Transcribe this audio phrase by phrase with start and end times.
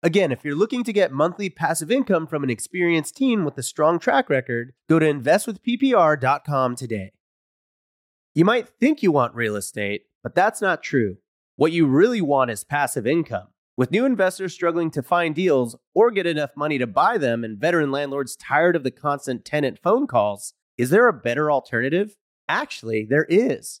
[0.00, 3.64] Again, if you're looking to get monthly passive income from an experienced team with a
[3.64, 7.12] strong track record, go to investwithppr.com today.
[8.32, 11.16] You might think you want real estate, but that's not true.
[11.56, 13.48] What you really want is passive income.
[13.76, 17.58] With new investors struggling to find deals or get enough money to buy them and
[17.58, 22.16] veteran landlords tired of the constant tenant phone calls, is there a better alternative?
[22.48, 23.80] Actually, there is.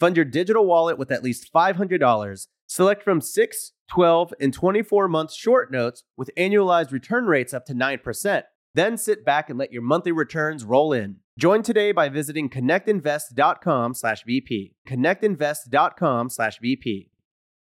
[0.00, 2.46] Fund your digital wallet with at least $500.
[2.66, 7.74] Select from 6, 12, and 24 month short notes with annualized return rates up to
[7.74, 8.42] 9%.
[8.74, 11.16] Then sit back and let your monthly returns roll in.
[11.38, 14.74] Join today by visiting connectinvest.com slash BP.
[14.88, 17.08] Connectinvest.com slash BP.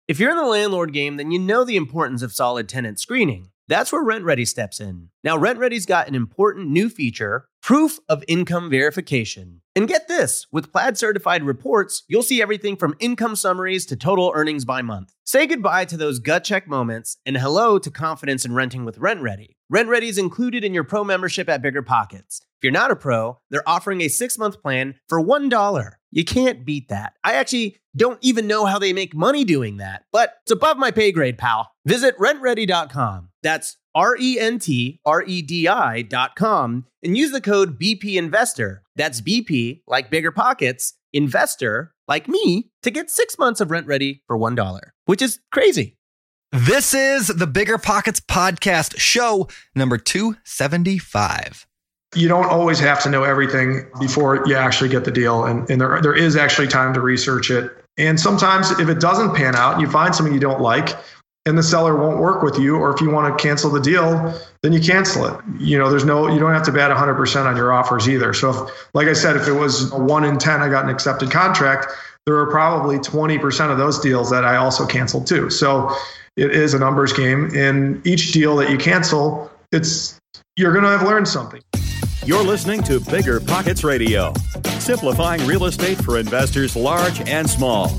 [0.07, 3.51] If you're in the landlord game, then you know the importance of solid tenant screening.
[3.69, 5.11] That's where RentRedi steps in.
[5.23, 9.61] Now, RentRedi's got an important new feature proof of income verification.
[9.77, 14.33] And get this with Plaid certified reports, you'll see everything from income summaries to total
[14.35, 15.13] earnings by month.
[15.25, 19.57] Say goodbye to those gut check moments and hello to confidence in renting with RentRedi.
[19.73, 22.41] RentRedi is included in your pro membership at Bigger Pockets.
[22.41, 25.93] If you're not a pro, they're offering a six month plan for $1.
[26.11, 27.13] You can't beat that.
[27.23, 30.91] I actually don't even know how they make money doing that, but it's above my
[30.91, 31.73] pay grade, pal.
[31.85, 33.31] Visit rentredi.com.
[33.43, 38.83] That's R E N T R E D I.com and use the code BP Investor.
[38.97, 44.39] That's BP, like bigger pockets, investor, like me, to get six months of RentRedi for
[44.39, 45.97] $1, which is crazy.
[46.51, 51.67] This is the Bigger Pockets Podcast, show number 275.
[52.15, 55.45] You don't always have to know everything before you actually get the deal.
[55.45, 57.78] And, and there, there is actually time to research it.
[57.99, 60.97] And sometimes if it doesn't pan out you find something you don't like,
[61.47, 64.39] and the seller won't work with you, or if you want to cancel the deal,
[64.63, 65.41] then you cancel it.
[65.59, 68.35] You know, there's no, you don't have to bet 100% on your offers either.
[68.35, 70.91] So, if, like I said, if it was a one in 10, I got an
[70.91, 71.87] accepted contract,
[72.27, 75.49] there are probably 20% of those deals that I also canceled too.
[75.49, 75.95] So,
[76.37, 77.51] it is a numbers game.
[77.55, 80.19] And each deal that you cancel, it's,
[80.57, 81.63] you're going to have learned something.
[82.25, 84.35] You're listening to Bigger Pockets Radio,
[84.89, 87.93] simplifying real estate for investors large and small.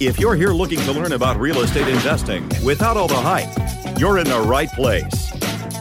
[0.00, 3.56] If you're here looking to learn about real estate investing without all the hype,
[4.00, 5.30] you're in the right place.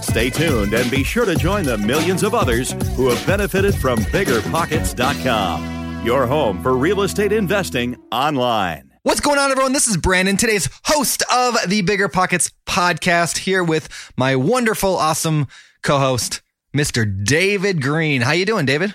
[0.04, 3.98] Stay tuned and be sure to join the millions of others who have benefited from
[3.98, 8.92] biggerpockets.com, your home for real estate investing online.
[9.02, 9.74] What's going on, everyone?
[9.74, 15.48] This is Brandon, today's host of the Bigger Pockets podcast, here with my wonderful, awesome
[15.82, 16.44] co-host,
[16.78, 17.26] Mr.
[17.26, 18.22] David Greene.
[18.22, 18.94] How you doing, David?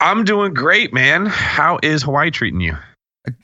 [0.00, 1.26] I'm doing great, man.
[1.26, 2.76] How is Hawaii treating you?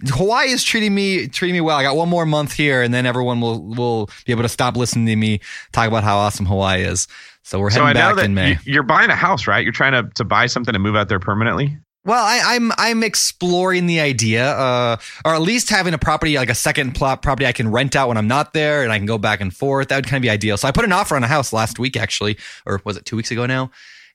[0.09, 1.77] Hawaii is treating me treating me well.
[1.77, 4.77] I got one more month here, and then everyone will will be able to stop
[4.77, 5.41] listening to me
[5.73, 7.09] talk about how awesome Hawaii is.
[7.45, 8.59] So we're heading so back in May.
[8.65, 9.65] You're buying a house, right?
[9.65, 11.79] You're trying to to buy something and move out there permanently.
[12.05, 16.37] Well, I, am I'm, I'm exploring the idea, uh, or at least having a property
[16.37, 18.97] like a second plot property I can rent out when I'm not there, and I
[18.97, 19.89] can go back and forth.
[19.89, 20.57] That would kind of be ideal.
[20.57, 23.17] So I put an offer on a house last week, actually, or was it two
[23.17, 23.71] weeks ago now?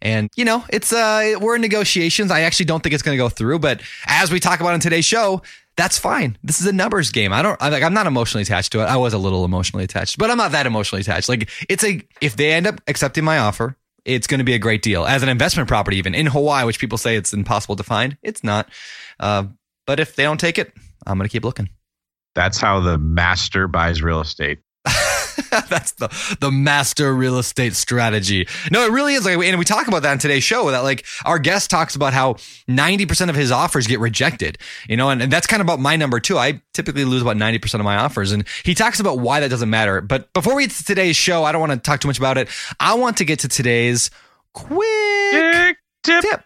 [0.06, 2.30] And you know, it's uh, we're in negotiations.
[2.30, 4.80] I actually don't think it's going to go through, but as we talk about in
[4.80, 5.42] today's show,
[5.78, 6.38] that's fine.
[6.44, 7.34] This is a numbers game.
[7.34, 8.84] I don't I, like I'm not emotionally attached to it.
[8.84, 11.28] I was a little emotionally attached, but I'm not that emotionally attached.
[11.28, 14.60] Like it's a if they end up accepting my offer, it's going to be a
[14.60, 17.84] great deal as an investment property, even in Hawaii, which people say it's impossible to
[17.84, 18.16] find.
[18.22, 18.70] It's not.
[19.20, 19.46] Uh,
[19.88, 20.72] but if they don't take it,
[21.08, 21.70] I'm going to keep looking.
[22.36, 24.60] That's how the master buys real estate.
[25.70, 28.48] That's the the master real estate strategy.
[28.72, 30.70] No, it really is like, and we talk about that in today's show.
[30.72, 32.36] That like our guest talks about how
[32.68, 34.58] ninety percent of his offers get rejected.
[34.88, 36.38] You know, and, and that's kind of about my number too.
[36.38, 39.50] I typically lose about ninety percent of my offers, and he talks about why that
[39.50, 40.02] doesn't matter.
[40.02, 42.38] But before we get to today's show, I don't want to talk too much about
[42.38, 42.50] it.
[42.80, 44.10] I want to get to today's
[44.54, 46.22] quick tip.
[46.22, 46.42] tip.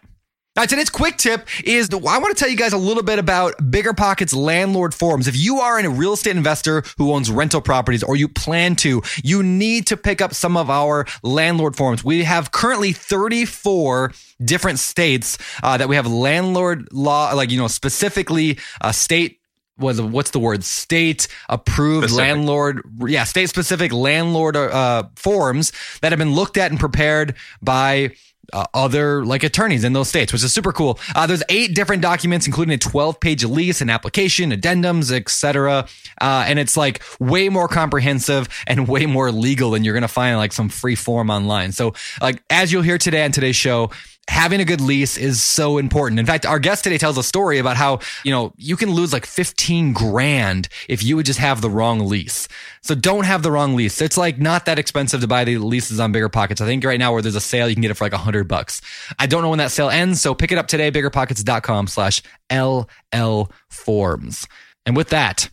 [0.56, 3.20] Right, today's quick tip is the, I want to tell you guys a little bit
[3.20, 5.28] about Bigger Pockets landlord forums.
[5.28, 9.00] If you are a real estate investor who owns rental properties or you plan to,
[9.22, 12.02] you need to pick up some of our landlord forums.
[12.02, 14.12] We have currently 34
[14.44, 19.36] different states uh, that we have landlord law, like, you know, specifically uh, state
[19.78, 22.18] was what's the word state approved Specific.
[22.18, 28.10] landlord yeah state specific landlord uh, forms that have been looked at and prepared by
[28.52, 30.98] uh, other like attorneys in those states, which is super cool.
[31.14, 35.86] Uh, there's eight different documents, including a 12 page lease, an application, addendums, etc.
[36.20, 40.36] Uh, and it's like way more comprehensive and way more legal than you're gonna find
[40.36, 41.72] like some free form online.
[41.72, 43.90] So, like as you'll hear today on today's show,
[44.28, 46.18] having a good lease is so important.
[46.20, 49.12] In fact, our guest today tells a story about how, you know, you can lose
[49.12, 52.46] like 15 grand if you would just have the wrong lease.
[52.82, 54.00] So don't have the wrong lease.
[54.00, 56.60] It's like not that expensive to buy the leases on Bigger Pockets.
[56.60, 58.18] I think right now where there's a sale, you can get it for like a
[58.18, 58.80] hundred bucks.
[59.18, 60.20] I don't know when that sale ends.
[60.20, 64.46] So pick it up today, biggerpockets.com slash LL forms.
[64.86, 65.50] And with that,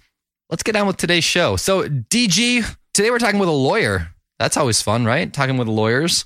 [0.49, 1.55] let's get on with today's show.
[1.55, 4.09] So DG, today we're talking with a lawyer.
[4.39, 5.31] That's always fun, right?
[5.33, 6.25] Talking with lawyers.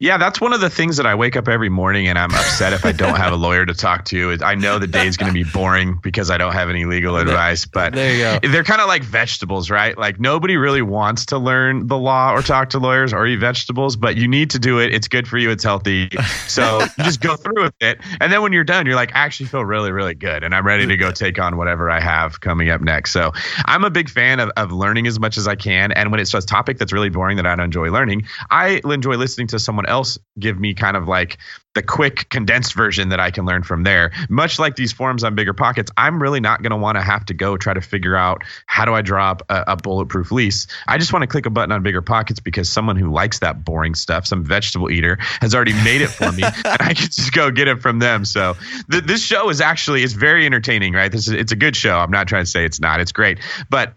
[0.00, 2.72] Yeah, that's one of the things that I wake up every morning and I'm upset
[2.72, 4.34] if I don't have a lawyer to talk to.
[4.42, 7.18] I know the day is going to be boring because I don't have any legal
[7.18, 8.48] advice, but There you go.
[8.48, 9.98] they're kind of like vegetables, right?
[9.98, 13.94] Like nobody really wants to learn the law or talk to lawyers or eat vegetables,
[13.94, 14.94] but you need to do it.
[14.94, 15.50] It's good for you.
[15.50, 16.08] It's healthy.
[16.48, 18.00] So just go through with it.
[18.22, 20.42] And then when you're done, you're like, I actually feel really, really good.
[20.42, 23.12] And I'm ready to go take on whatever I have coming up next.
[23.12, 23.32] So
[23.66, 25.92] I'm a big fan of, of learning as much as I can.
[25.92, 29.16] And when it's a topic that's really boring that I don't enjoy learning, I enjoy
[29.16, 31.38] listening to someone else give me kind of like
[31.74, 34.10] the quick condensed version that I can learn from there.
[34.28, 37.24] Much like these forums on Bigger Pockets, I'm really not going to want to have
[37.26, 40.66] to go try to figure out how do I drop a, a bulletproof lease.
[40.88, 43.64] I just want to click a button on Bigger Pockets because someone who likes that
[43.64, 47.32] boring stuff, some vegetable eater, has already made it for me, and I can just
[47.32, 48.24] go get it from them.
[48.24, 48.56] So
[48.90, 51.12] th- this show is actually it's very entertaining, right?
[51.12, 51.98] This is it's a good show.
[51.98, 53.00] I'm not trying to say it's not.
[53.00, 53.38] It's great,
[53.68, 53.94] but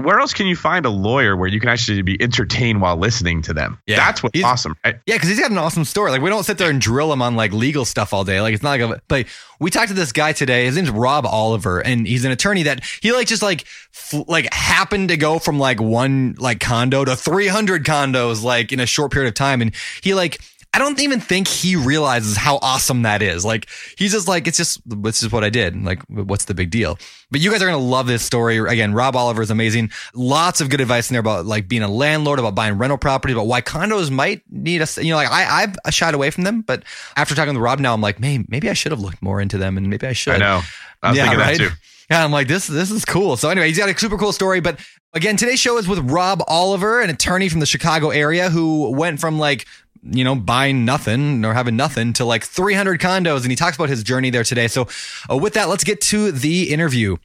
[0.00, 3.42] where else can you find a lawyer where you can actually be entertained while listening
[3.42, 3.78] to them?
[3.86, 3.96] Yeah.
[3.96, 4.96] That's what's He's- awesome, right?
[5.06, 6.10] Yeah, because he's got an awesome story.
[6.10, 8.40] Like we don't sit there and drill him on like legal stuff all day.
[8.40, 9.02] Like it's not like a.
[9.08, 9.26] But
[9.60, 10.64] we talked to this guy today.
[10.64, 13.62] His name's Rob Oliver, and he's an attorney that he like just like
[13.94, 18.72] f- like happened to go from like one like condo to three hundred condos like
[18.72, 20.40] in a short period of time, and he like.
[20.74, 23.44] I don't even think he realizes how awesome that is.
[23.44, 25.76] Like he's just like, it's just, this is what I did.
[25.84, 26.98] Like, what's the big deal?
[27.30, 28.56] But you guys are going to love this story.
[28.56, 29.90] Again, Rob Oliver is amazing.
[30.14, 33.34] Lots of good advice in there about like being a landlord, about buying rental property,
[33.34, 34.96] about why condos might need us.
[34.96, 36.84] You know, like I, I've shied away from them, but
[37.16, 39.58] after talking to Rob now, I'm like, man, maybe I should have looked more into
[39.58, 40.34] them and maybe I should.
[40.34, 40.62] I know.
[41.02, 41.58] I was Yeah, thinking right?
[41.58, 41.74] that too.
[42.10, 43.36] Yeah, I'm like, this this is cool.
[43.36, 44.60] So anyway, he's got a super cool story.
[44.60, 44.80] But
[45.14, 49.18] again, today's show is with Rob Oliver, an attorney from the Chicago area who went
[49.18, 49.66] from like
[50.02, 53.88] you know buying nothing or having nothing to like 300 condos, and he talks about
[53.88, 54.68] his journey there today.
[54.68, 54.88] So
[55.30, 57.16] uh, with that, let's get to the interview.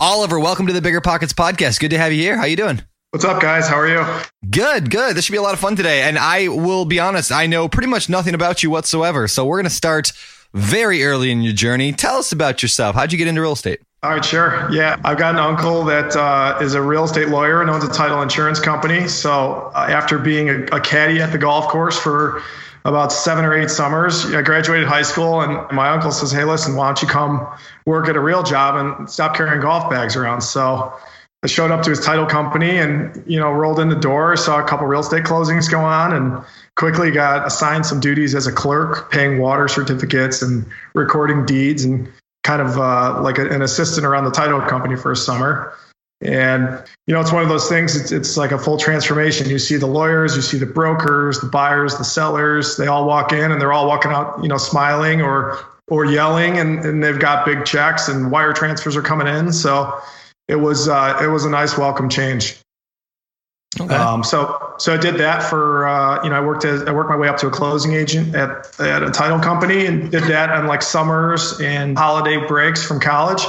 [0.00, 1.78] Oliver, welcome to the Bigger Pockets podcast.
[1.78, 2.36] Good to have you here.
[2.36, 2.82] How you doing?
[3.10, 3.68] What's up, guys?
[3.68, 4.04] How are you?
[4.50, 5.14] Good, good.
[5.14, 6.02] This should be a lot of fun today.
[6.02, 9.28] And I will be honest, I know pretty much nothing about you whatsoever.
[9.28, 10.12] So we're going to start
[10.54, 11.92] very early in your journey.
[11.92, 12.96] Tell us about yourself.
[12.96, 13.80] How'd you get into real estate?
[14.04, 14.68] All right, sure.
[14.72, 17.88] Yeah, I've got an uncle that uh, is a real estate lawyer and owns a
[17.88, 19.06] title insurance company.
[19.06, 22.42] So uh, after being a, a caddy at the golf course for
[22.84, 26.74] about seven or eight summers, I graduated high school, and my uncle says, "Hey, listen,
[26.74, 27.46] why don't you come
[27.86, 30.92] work at a real job and stop carrying golf bags around?" So
[31.44, 34.58] I showed up to his title company and you know rolled in the door, saw
[34.58, 36.44] a couple real estate closings go on, and
[36.74, 42.12] quickly got assigned some duties as a clerk, paying water certificates and recording deeds and
[42.42, 45.74] kind of uh, like a, an assistant around the title company for a summer.
[46.20, 47.96] And you know, it's one of those things.
[47.96, 49.50] It's it's like a full transformation.
[49.50, 52.76] You see the lawyers, you see the brokers, the buyers, the sellers.
[52.76, 55.58] They all walk in and they're all walking out, you know, smiling or
[55.88, 59.52] or yelling, and, and they've got big checks and wire transfers are coming in.
[59.52, 60.00] So
[60.46, 62.56] it was uh, it was a nice welcome change.
[63.80, 63.94] Okay.
[63.94, 67.08] Um, so so I did that for uh, you know I worked as I worked
[67.08, 70.50] my way up to a closing agent at at a title company and did that
[70.50, 73.42] on like summers and holiday breaks from college.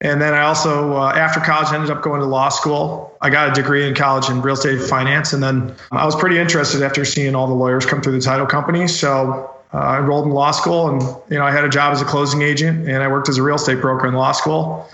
[0.00, 3.16] And then I also uh, after college ended up going to law school.
[3.20, 6.38] I got a degree in college in real estate finance, and then I was pretty
[6.38, 8.86] interested after seeing all the lawyers come through the title company.
[8.86, 12.00] So uh, I enrolled in law school, and you know I had a job as
[12.00, 14.88] a closing agent, and I worked as a real estate broker in law school.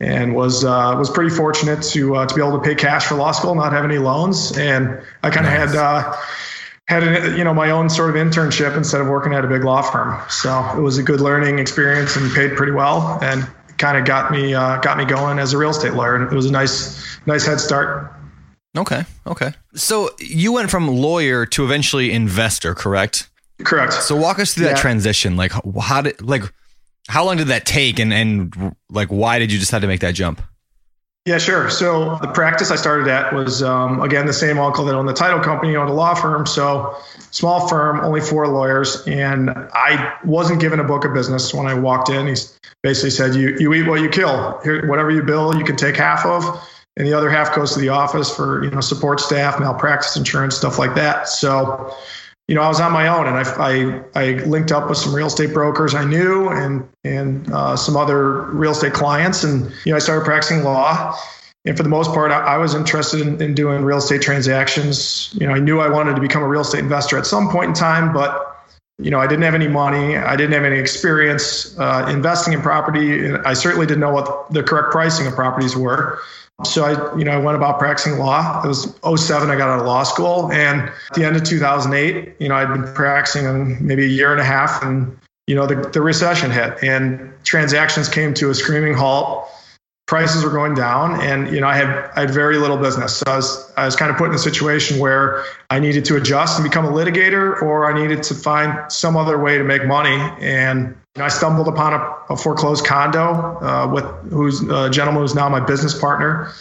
[0.00, 3.14] And was uh, was pretty fortunate to uh, to be able to pay cash for
[3.14, 5.70] law school, not have any loans, and I kind of nice.
[5.70, 6.16] had uh,
[6.88, 9.64] had an, you know my own sort of internship instead of working at a big
[9.64, 10.20] law firm.
[10.28, 13.48] So it was a good learning experience and paid pretty well, and
[13.78, 16.14] kind of got me uh, got me going as a real estate lawyer.
[16.14, 18.12] And it was a nice nice head start.
[18.76, 19.54] Okay, okay.
[19.74, 23.30] So you went from lawyer to eventually investor, correct?
[23.64, 23.94] Correct.
[23.94, 24.74] So walk us through yeah.
[24.74, 25.36] that transition.
[25.36, 26.52] Like how did like
[27.08, 30.14] how long did that take and and like why did you decide to make that
[30.14, 30.42] jump?
[31.26, 31.70] Yeah, sure.
[31.70, 35.12] So the practice I started at was um, again the same uncle that owned the
[35.12, 36.46] title company, owned a law firm.
[36.46, 36.96] So
[37.32, 41.74] small firm, only four lawyers, and I wasn't given a book of business when I
[41.74, 42.28] walked in.
[42.28, 42.34] He
[42.84, 44.60] basically said, "You you eat what you kill.
[44.62, 46.44] Here, whatever you bill, you can take half of,
[46.96, 50.56] and the other half goes to the office for you know support staff, malpractice insurance,
[50.56, 51.92] stuff like that." So
[52.48, 55.14] you know, I was on my own, and I, I, I linked up with some
[55.14, 59.92] real estate brokers I knew, and and uh, some other real estate clients, and you
[59.92, 61.16] know, I started practicing law.
[61.64, 65.34] And for the most part, I, I was interested in, in, doing real estate transactions.
[65.40, 67.70] You know, I knew I wanted to become a real estate investor at some point
[67.70, 68.56] in time, but
[68.98, 70.16] you know, I didn't have any money.
[70.16, 73.26] I didn't have any experience uh, investing in property.
[73.26, 76.20] And I certainly didn't know what the correct pricing of properties were.
[76.64, 78.62] So I, you know, I went about practicing law.
[78.64, 80.50] It was 07, I got out of law school.
[80.50, 84.40] And at the end of 2008, you know, I'd been practicing maybe a year and
[84.40, 88.94] a half and, you know, the, the recession hit and transactions came to a screaming
[88.94, 89.48] halt.
[90.06, 93.16] Prices were going down and, you know, I had, I had very little business.
[93.16, 96.16] So I was, I was kind of put in a situation where I needed to
[96.16, 99.84] adjust and become a litigator or I needed to find some other way to make
[99.84, 100.16] money.
[100.40, 105.48] And I stumbled upon a, a foreclosed condo uh, with who's a gentleman who's now
[105.48, 106.52] my business partner,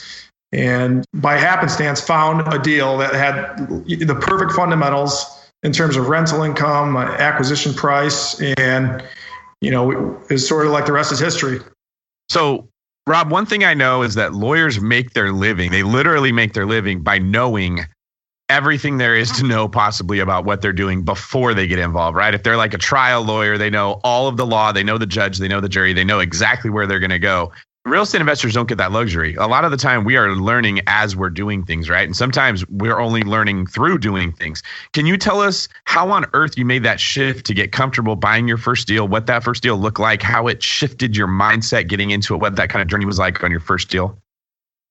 [0.51, 5.25] and by happenstance found a deal that had the perfect fundamentals
[5.63, 9.03] in terms of rental income, uh, acquisition price, and
[9.61, 11.59] you know is sort of like the rest is history.
[12.29, 12.67] So,
[13.07, 15.71] Rob, one thing I know is that lawyers make their living.
[15.71, 17.85] They literally make their living by knowing
[18.49, 22.33] everything there is to know possibly about what they're doing before they get involved, right?
[22.33, 25.05] If they're like a trial lawyer, they know all of the law, they know the
[25.05, 27.51] judge, they know the jury, they know exactly where they're going to go.
[27.85, 29.35] Real estate investors don't get that luxury.
[29.35, 32.05] A lot of the time, we are learning as we're doing things, right?
[32.05, 34.63] And sometimes we're only learning through doing things.
[34.93, 38.47] Can you tell us how on earth you made that shift to get comfortable buying
[38.47, 42.09] your first deal, what that first deal looked like, how it shifted your mindset getting
[42.09, 44.17] into it, what that kind of journey was like on your first deal?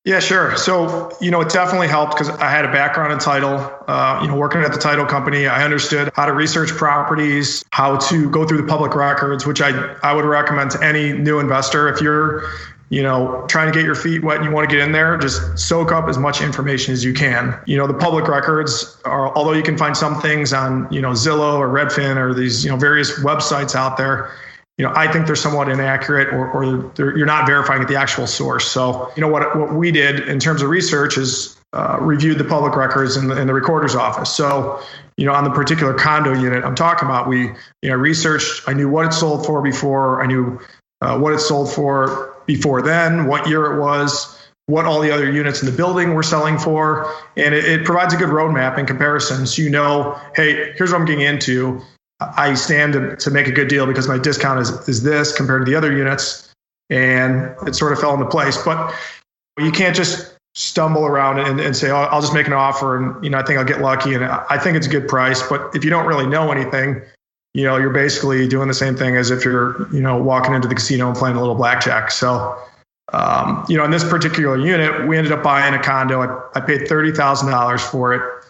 [0.05, 0.55] Yeah, sure.
[0.59, 3.55] So, you know, it definitely helped because I had a background in title.
[3.89, 7.97] Uh, you know, working at the title company, I understood how to research properties, how
[7.97, 9.71] to go through the public records, which I
[10.03, 11.89] I would recommend to any new investor.
[11.89, 12.51] If you're,
[12.91, 15.17] you know, trying to get your feet wet and you want to get in there,
[15.17, 17.59] just soak up as much information as you can.
[17.65, 21.13] You know, the public records are, although you can find some things on, you know,
[21.13, 24.31] Zillow or Redfin or these, you know, various websites out there
[24.78, 28.26] you know, I think they're somewhat inaccurate or, or you're not verifying at the actual
[28.26, 28.66] source.
[28.66, 32.45] So, you know, what, what we did in terms of research is uh, reviewed the
[32.45, 34.31] public records in the, in the recorder's office.
[34.31, 34.81] So,
[35.16, 37.52] you know, on the particular condo unit I'm talking about, we,
[37.83, 40.61] you know, researched, I knew what it sold for before, I knew
[41.00, 45.31] uh, what it sold for before then, what year it was, what all the other
[45.31, 47.14] units in the building were selling for.
[47.37, 49.47] And it, it provides a good roadmap in comparison.
[49.47, 51.81] So you know, hey, here's what I'm getting into
[52.37, 55.64] I stand to, to make a good deal because my discount is, is this compared
[55.64, 56.50] to the other units.
[56.90, 58.62] And it sort of fell into place.
[58.62, 58.95] But
[59.59, 63.25] you can't just stumble around and, and say, oh, I'll just make an offer and,
[63.25, 64.14] you know, I think I'll get lucky.
[64.14, 65.43] And I think it's a good price.
[65.49, 67.00] But if you don't really know anything,
[67.54, 70.69] you know, you're basically doing the same thing as if you're, you know, walking into
[70.69, 72.11] the casino and playing a little blackjack.
[72.11, 72.57] So,
[73.12, 76.23] um, you know, in this particular unit, we ended up buying a condo.
[76.23, 78.44] I, I paid $30,000 for it.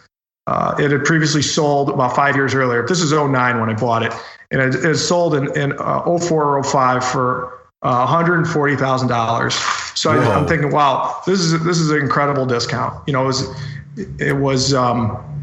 [0.47, 2.85] Uh, it had previously sold about five years earlier.
[2.85, 4.13] This is 09 when I bought it.
[4.51, 9.97] And it, it sold in, in uh, 04 or 05 for uh, $140,000.
[9.97, 13.01] So I, am thinking, wow, this is this is an incredible discount.
[13.07, 13.61] You know, it was,
[14.19, 15.35] it was um,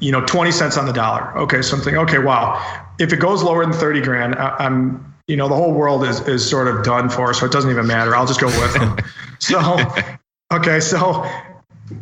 [0.00, 1.36] you know, 20 cents on the dollar.
[1.38, 2.82] Okay, so I'm thinking, okay, wow.
[2.98, 6.20] If it goes lower than 30 grand, I, I'm, you know, the whole world is,
[6.28, 8.14] is sort of done for, so it doesn't even matter.
[8.14, 8.98] I'll just go with them.
[9.38, 9.78] so,
[10.52, 11.24] okay, so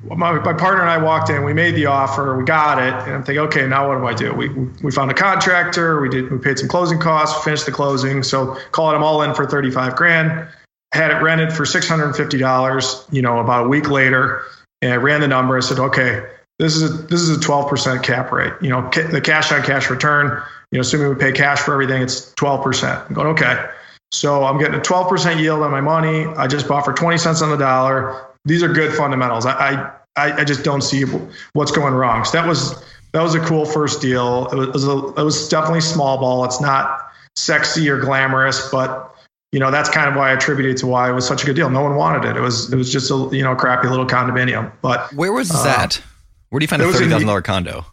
[0.04, 3.14] my, my partner and I walked in, we made the offer, we got it, and
[3.14, 4.34] I'm thinking, okay, now what do I do?
[4.34, 4.48] We,
[4.82, 8.56] we found a contractor, we did we paid some closing costs, finished the closing, so
[8.70, 10.48] call it I'm all in for 35 grand.
[10.92, 14.44] Had it rented for $650, you know, about a week later,
[14.82, 15.56] and I ran the number.
[15.56, 18.52] I said, okay, this is a, this is a 12% cap rate.
[18.60, 21.72] You know, ca- the cash on cash return, you know, assuming we pay cash for
[21.72, 23.08] everything, it's 12%.
[23.08, 23.68] I'm going, okay.
[24.12, 26.26] So I'm getting a 12% yield on my money.
[26.26, 29.46] I just bought for 20 cents on the dollar these are good fundamentals.
[29.46, 31.04] I, I, I just don't see
[31.52, 32.24] what's going wrong.
[32.24, 32.82] So that was
[33.12, 34.48] that was a cool first deal.
[34.52, 36.44] It was, a, it was definitely small ball.
[36.44, 39.14] It's not sexy or glamorous, but
[39.52, 41.56] you know, that's kind of why I attributed to why it was such a good
[41.56, 41.68] deal.
[41.68, 42.36] No one wanted it.
[42.36, 44.72] It was it was just a you know crappy little condominium.
[44.80, 46.00] But where was uh, that?
[46.48, 47.84] Where do you find a thirty thousand dollar condo?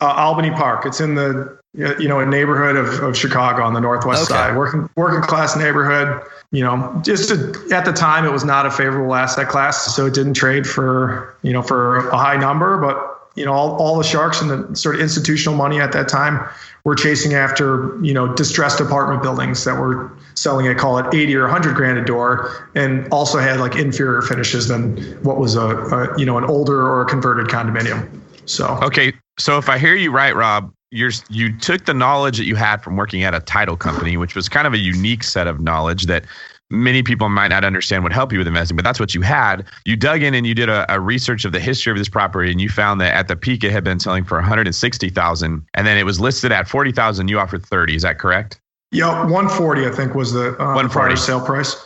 [0.00, 0.86] Uh, Albany Park.
[0.86, 4.38] It's in the you know a neighborhood of, of Chicago on the northwest okay.
[4.38, 6.22] side, working working class neighborhood.
[6.50, 10.14] You know, just at the time it was not a favorable asset class, so it
[10.14, 12.76] didn't trade for you know for a high number.
[12.78, 16.08] But you know, all, all the sharks and the sort of institutional money at that
[16.08, 16.44] time
[16.84, 21.36] were chasing after you know distressed apartment buildings that were selling at call it 80
[21.36, 25.60] or 100 grand a door and also had like inferior finishes than what was a,
[25.60, 28.08] a you know an older or a converted condominium
[28.46, 32.44] so okay so if i hear you right rob you're you took the knowledge that
[32.44, 35.46] you had from working at a title company which was kind of a unique set
[35.46, 36.24] of knowledge that
[36.70, 39.66] many people might not understand would help you with investing, but that's what you had.
[39.84, 42.50] You dug in and you did a, a, research of the history of this property,
[42.50, 45.98] and you found that at the peak it had been selling for 160,000, and then
[45.98, 47.28] it was listed at 40,000.
[47.28, 47.96] You offered 30.
[47.96, 48.60] Is that correct?
[48.92, 51.76] Yeah, 140 I think was the uh, 140 sale price.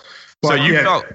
[0.41, 0.83] But so you yeah.
[0.83, 1.07] felt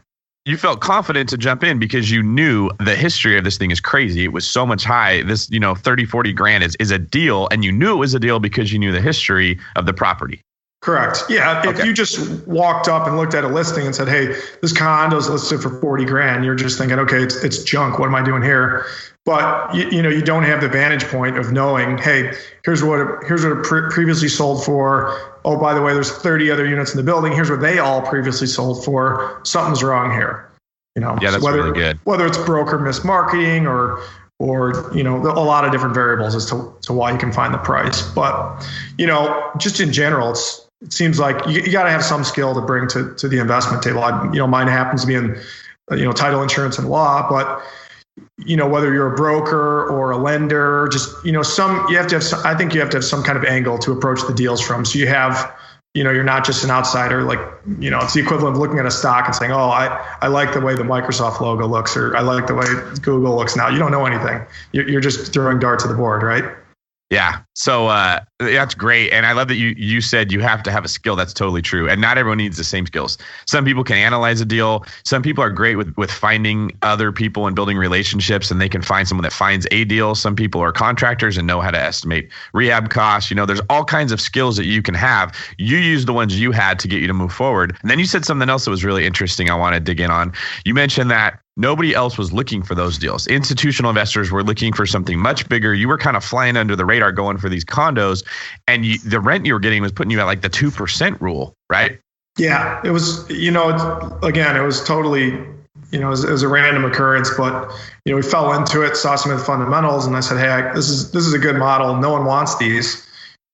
[0.49, 3.79] you felt confident to jump in because you knew the history of this thing is
[3.79, 4.23] crazy.
[4.23, 5.21] It was so much high.
[5.21, 7.47] This, you know, 30, 40 grand is, is a deal.
[7.51, 10.41] And you knew it was a deal because you knew the history of the property.
[10.81, 11.23] Correct.
[11.29, 11.59] Yeah.
[11.59, 11.85] If okay.
[11.85, 15.61] you just walked up and looked at a listing and said, "Hey, this condo's listed
[15.61, 17.99] for forty grand," you're just thinking, "Okay, it's it's junk.
[17.99, 18.85] What am I doing here?"
[19.25, 23.01] But you, you know, you don't have the vantage point of knowing, "Hey, here's what
[23.01, 26.65] it, here's what it pre- previously sold for." Oh, by the way, there's 30 other
[26.65, 27.31] units in the building.
[27.31, 29.41] Here's what they all previously sold for.
[29.43, 30.49] Something's wrong here.
[30.95, 31.99] You know, yeah, that's whether, really good.
[32.03, 34.01] Whether it's broker mismarketing or
[34.39, 37.53] or you know a lot of different variables as to, to why you can find
[37.53, 38.65] the price but
[38.97, 42.23] you know just in general it's it seems like you, you got to have some
[42.23, 44.01] skill to bring to, to the investment table.
[44.01, 45.37] I, you know, mine happens to be in,
[45.91, 47.61] you know, title insurance and law, but
[48.37, 52.07] you know, whether you're a broker or a lender, just, you know, some, you have
[52.07, 54.19] to have, some, I think you have to have some kind of angle to approach
[54.27, 54.85] the deals from.
[54.85, 55.53] So you have,
[55.93, 57.23] you know, you're not just an outsider.
[57.23, 57.39] Like,
[57.79, 60.27] you know, it's the equivalent of looking at a stock and saying, "Oh, I, I
[60.27, 62.65] like the way the Microsoft logo looks," or "I like the way
[63.01, 64.45] Google looks now." You don't know anything.
[64.71, 66.45] You're just throwing darts at the board, right?
[67.09, 67.41] Yeah.
[67.55, 70.85] So uh, that's great, and I love that you you said you have to have
[70.85, 71.15] a skill.
[71.15, 73.17] That's totally true, and not everyone needs the same skills.
[73.47, 74.85] Some people can analyze a deal.
[75.03, 78.83] Some people are great with with finding other people and building relationships, and they can
[78.83, 80.13] find someone that finds a deal.
[80.13, 83.31] Some people are contractors and know how to estimate rehab costs.
[83.31, 85.35] You know, there's all kinds of skills that you can have.
[85.57, 87.75] You use the ones you had to get you to move forward.
[87.81, 89.49] And then you said something else that was really interesting.
[89.49, 90.31] I want to dig in on.
[90.63, 93.27] You mentioned that Nobody else was looking for those deals.
[93.27, 95.73] Institutional investors were looking for something much bigger.
[95.73, 98.23] You were kind of flying under the radar going for these condos,
[98.65, 101.53] and you, the rent you were getting was putting you at like the 2% rule,
[101.69, 101.99] right?
[102.37, 105.31] Yeah, it was, you know, again, it was totally,
[105.91, 107.69] you know, it was, it was, a random occurrence, but,
[108.05, 110.47] you know, we fell into it, saw some of the fundamentals, and I said, hey,
[110.47, 111.97] I, this is this is a good model.
[111.97, 113.05] No one wants these.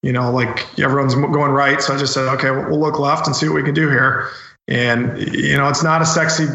[0.04, 1.82] You know, like everyone's going right.
[1.82, 4.30] So I just said, okay, we'll look left and see what we can do here.
[4.68, 6.46] And, you know, it's not a sexy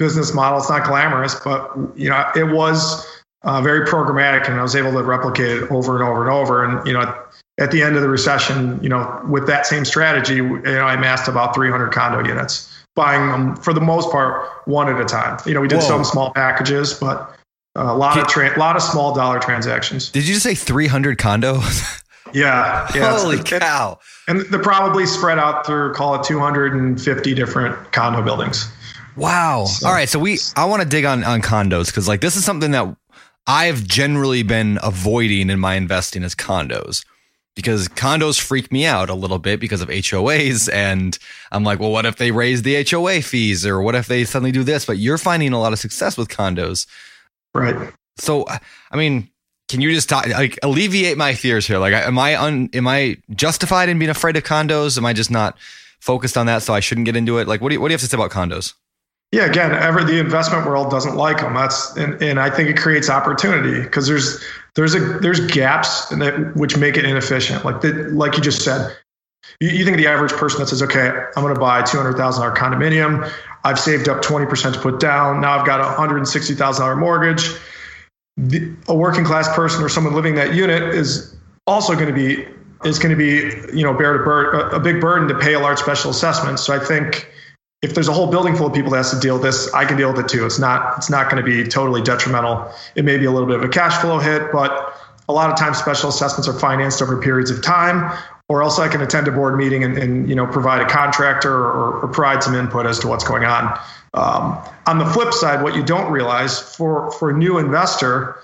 [0.00, 0.58] business model.
[0.58, 3.06] It's not glamorous, but you know, it was
[3.42, 6.64] uh, very programmatic, and I was able to replicate it over and over and over.
[6.64, 7.14] And you know,
[7.60, 10.94] at the end of the recession, you know, with that same strategy, you know, I
[10.94, 15.38] amassed about 300 condo units, buying them for the most part one at a time.
[15.46, 15.88] You know, we did Whoa.
[15.88, 17.36] some small packages, but
[17.76, 20.10] a lot of tra- lot of small dollar transactions.
[20.10, 21.96] Did you just say 300 condos?
[22.32, 23.18] Yeah, yeah.
[23.18, 23.98] Holy cow!
[24.28, 28.70] And they're probably spread out through call it 250 different condo buildings.
[29.16, 29.64] Wow.
[29.66, 30.08] So, All right.
[30.08, 32.96] So we, I want to dig on, on condos because like this is something that
[33.46, 37.04] I've generally been avoiding in my investing as condos
[37.56, 40.72] because condos freak me out a little bit because of HOAs.
[40.72, 41.18] And
[41.52, 44.52] I'm like, well, what if they raise the HOA fees or what if they suddenly
[44.52, 44.86] do this?
[44.86, 46.86] But you're finding a lot of success with condos.
[47.52, 47.92] Right.
[48.18, 49.28] So, I mean,
[49.68, 51.78] can you just talk, like alleviate my fears here?
[51.78, 54.96] Like, am I un, am I justified in being afraid of condos?
[54.96, 55.56] Am I just not
[56.00, 56.62] focused on that?
[56.62, 57.48] So I shouldn't get into it.
[57.48, 58.74] Like, what do you, what do you have to say about condos?
[59.32, 61.54] Yeah, again, ever the investment world doesn't like them.
[61.54, 64.42] That's and, and I think it creates opportunity because there's
[64.74, 67.64] there's a there's gaps that which make it inefficient.
[67.64, 68.96] Like the, like you just said,
[69.60, 72.16] you, you think the average person that says, okay, I'm going to buy two hundred
[72.16, 73.32] thousand dollar condominium.
[73.62, 75.40] I've saved up twenty percent to put down.
[75.40, 77.50] Now I've got a hundred and sixty thousand dollar mortgage.
[78.36, 81.36] The, a working class person or someone living that unit is
[81.68, 82.48] also going to be
[82.84, 85.60] is going to be you know bear to bur- a big burden to pay a
[85.60, 86.58] large special assessment.
[86.58, 87.30] So I think
[87.82, 89.86] if there's a whole building full of people that has to deal with this, I
[89.86, 90.44] can deal with it too.
[90.44, 92.70] It's not it's not going to be totally detrimental.
[92.94, 94.94] It may be a little bit of a cash flow hit, but
[95.28, 98.12] a lot of times special assessments are financed over periods of time,
[98.48, 101.54] or else I can attend a board meeting and, and you know provide a contractor
[101.54, 103.78] or, or, provide some input as to what's going on.
[104.12, 108.38] Um, on the flip side, what you don't realize for for a new investor,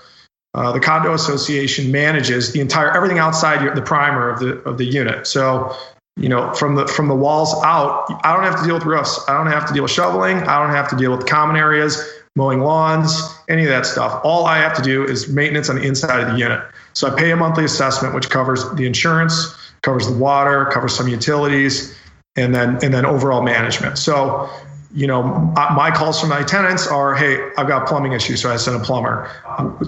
[0.55, 4.85] uh, the condo association manages the entire everything outside the primer of the of the
[4.85, 5.27] unit.
[5.27, 5.77] So
[6.17, 9.19] you know, from the from the walls out, I don't have to deal with roofs.
[9.27, 10.37] I don't have to deal with shoveling.
[10.37, 12.01] I don't have to deal with common areas,
[12.35, 14.21] mowing lawns, any of that stuff.
[14.23, 16.61] All I have to do is maintenance on the inside of the unit.
[16.93, 21.07] So I pay a monthly assessment, which covers the insurance, covers the water, covers some
[21.07, 21.95] utilities,
[22.35, 23.99] and then and then overall management.
[23.99, 24.49] So
[24.93, 28.55] you know, my calls from my tenants are, hey, I've got plumbing issues, so I
[28.55, 29.29] send a plumber.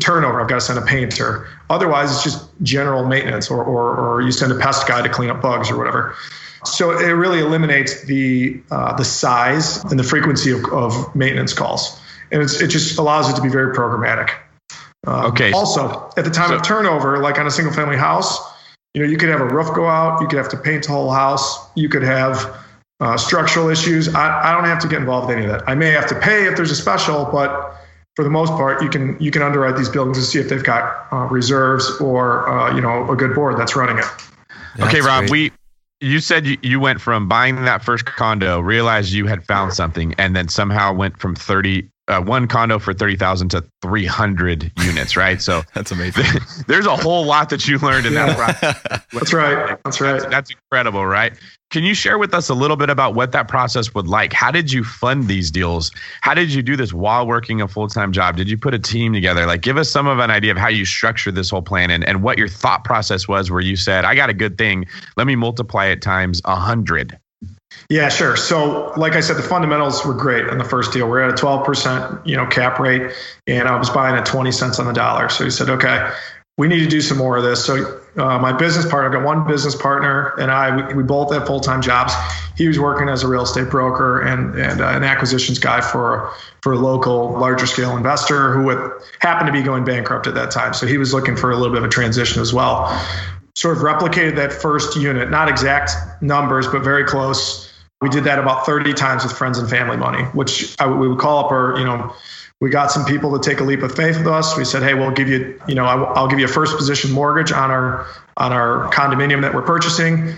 [0.01, 1.47] Turnover, I've got to send a painter.
[1.69, 5.29] Otherwise, it's just general maintenance, or, or, or you send a pest guy to clean
[5.29, 6.15] up bugs or whatever.
[6.65, 11.97] So it really eliminates the uh, the size and the frequency of, of maintenance calls,
[12.31, 14.31] and it just allows it to be very programmatic.
[15.07, 15.53] Um, okay.
[15.53, 18.37] Also, at the time so, of turnover, like on a single family house,
[18.93, 20.91] you know, you could have a roof go out, you could have to paint the
[20.91, 22.57] whole house, you could have
[22.99, 24.13] uh, structural issues.
[24.13, 25.69] I, I don't have to get involved in any of that.
[25.69, 27.75] I may have to pay if there's a special, but
[28.15, 30.63] for the most part, you can you can underwrite these buildings and see if they've
[30.63, 34.05] got uh, reserves or uh, you know a good board that's running it.
[34.75, 35.27] That's okay, Rob.
[35.27, 35.31] Great.
[35.31, 35.51] We
[36.01, 40.13] you said you, you went from buying that first condo, realized you had found something,
[40.17, 45.41] and then somehow went from thirty uh, one condo for 30,000 to 300 units, right?
[45.41, 46.25] So that's amazing.
[46.67, 49.03] there's a whole lot that you learned in that process.
[49.13, 49.77] that's right.
[49.83, 50.13] That's right.
[50.13, 51.33] That's, that's, incredible, right?
[51.69, 54.33] Can you share with us a little bit about what that process would like?
[54.33, 55.91] How did you fund these deals?
[56.21, 58.35] How did you do this while working a full-time job?
[58.35, 59.45] Did you put a team together?
[59.45, 62.03] Like give us some of an idea of how you structured this whole plan and,
[62.07, 64.85] and what your thought process was where you said, I got a good thing.
[65.15, 67.19] Let me multiply it times a hundred.
[67.89, 68.35] Yeah, sure.
[68.35, 71.07] So, like I said, the fundamentals were great in the first deal.
[71.09, 73.11] We're at a 12%, you know, cap rate,
[73.47, 75.29] and I was buying at 20 cents on the dollar.
[75.29, 76.11] So he said, okay,
[76.59, 77.63] we need to do some more of this.
[77.63, 81.31] So uh, my business partner, I've got one business partner, and I, we, we both
[81.31, 82.13] have full-time jobs.
[82.57, 86.33] He was working as a real estate broker and and uh, an acquisitions guy for
[86.61, 90.51] for a local larger scale investor who would, happened to be going bankrupt at that
[90.51, 90.73] time.
[90.73, 92.87] So he was looking for a little bit of a transition as well.
[93.59, 95.91] Sort of replicated that first unit, not exact
[96.21, 97.69] numbers, but very close
[98.01, 101.19] we did that about 30 times with friends and family money, which I, we would
[101.19, 102.13] call up our, you know,
[102.61, 104.57] we got some people to take a leap of faith with us.
[104.57, 107.51] We said, hey, we'll give you, you know, I'll give you a first position mortgage
[107.51, 110.33] on our on our condominium that we're purchasing.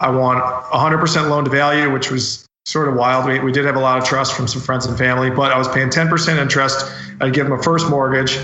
[0.00, 3.26] I want 100% loan to value, which was sort of wild.
[3.26, 5.58] We, we did have a lot of trust from some friends and family, but I
[5.58, 6.92] was paying 10% interest.
[7.20, 8.38] I'd give them a first mortgage.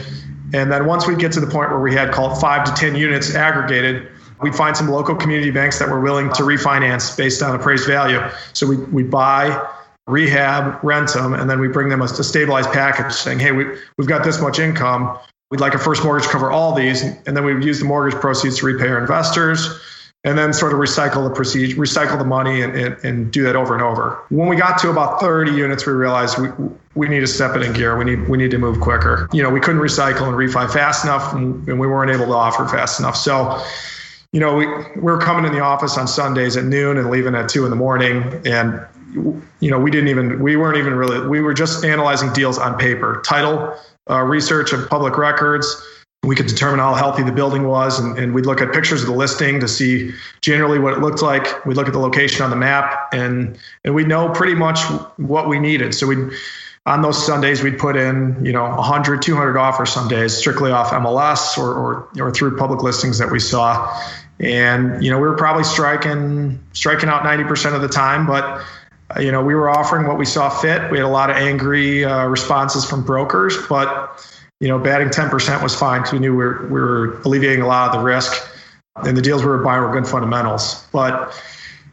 [0.55, 2.97] And then once we get to the point where we had called five to 10
[2.97, 4.09] units aggregated,
[4.41, 8.21] We'd find some local community banks that were willing to refinance based on appraised value.
[8.53, 9.69] So we we buy,
[10.07, 13.65] rehab, rent them, and then we bring them a, a stabilized package saying, hey, we,
[13.97, 15.19] we've got this much income.
[15.51, 17.03] We'd like a first mortgage to cover all these.
[17.03, 19.81] And then we would use the mortgage proceeds to repay our investors
[20.25, 23.57] and then sort of recycle the procedure, recycle the money and, and, and, do that
[23.57, 24.25] over and over.
[24.31, 26.49] When we got to about 30 units, we realized we,
[26.95, 27.99] we need to step it in gear.
[27.99, 29.29] We need, we need to move quicker.
[29.33, 32.33] You know, we couldn't recycle and refi fast enough and, and we weren't able to
[32.33, 33.17] offer fast enough.
[33.17, 33.63] So
[34.35, 37.37] you know, we, we were coming in the office on Sundays at noon and leaving
[37.37, 38.43] at two in the morning.
[38.45, 38.85] And,
[39.61, 42.77] you know, we didn't even, we weren't even really, we were just analyzing deals on
[42.77, 43.79] paper, title,
[44.11, 45.81] uh, research of public records.
[46.25, 49.09] We could determine how healthy the building was, and, and we'd look at pictures of
[49.09, 51.65] the listing to see generally what it looked like.
[51.67, 54.83] We'd look at the location on the map, and and we know pretty much
[55.17, 55.95] what we needed.
[55.95, 56.31] So we'd
[56.87, 60.91] on those Sundays, we'd put in, you know, 100, 200 offers some days, strictly off
[60.91, 63.99] MLS or, or, or through public listings that we saw
[64.41, 68.63] and you know we were probably striking striking out 90% of the time but
[69.17, 71.37] uh, you know we were offering what we saw fit we had a lot of
[71.37, 74.27] angry uh, responses from brokers but
[74.65, 77.67] you know batting 10% was fine because we knew we were, we were alleviating a
[77.67, 78.49] lot of the risk
[79.05, 81.39] and the deals we were buying were good fundamentals but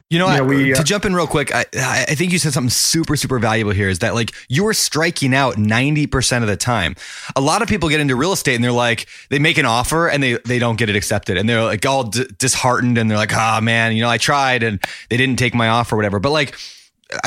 [0.09, 2.33] you know, you know I, we, uh, to jump in real quick, I, I think
[2.33, 6.41] you said something super, super valuable here is that like you were striking out 90%
[6.41, 6.97] of the time.
[7.33, 10.09] A lot of people get into real estate and they're like, they make an offer
[10.09, 13.17] and they, they don't get it accepted and they're like all d- disheartened and they're
[13.17, 15.97] like, ah, oh, man, you know, I tried and they didn't take my offer or
[15.97, 16.19] whatever.
[16.19, 16.57] But like,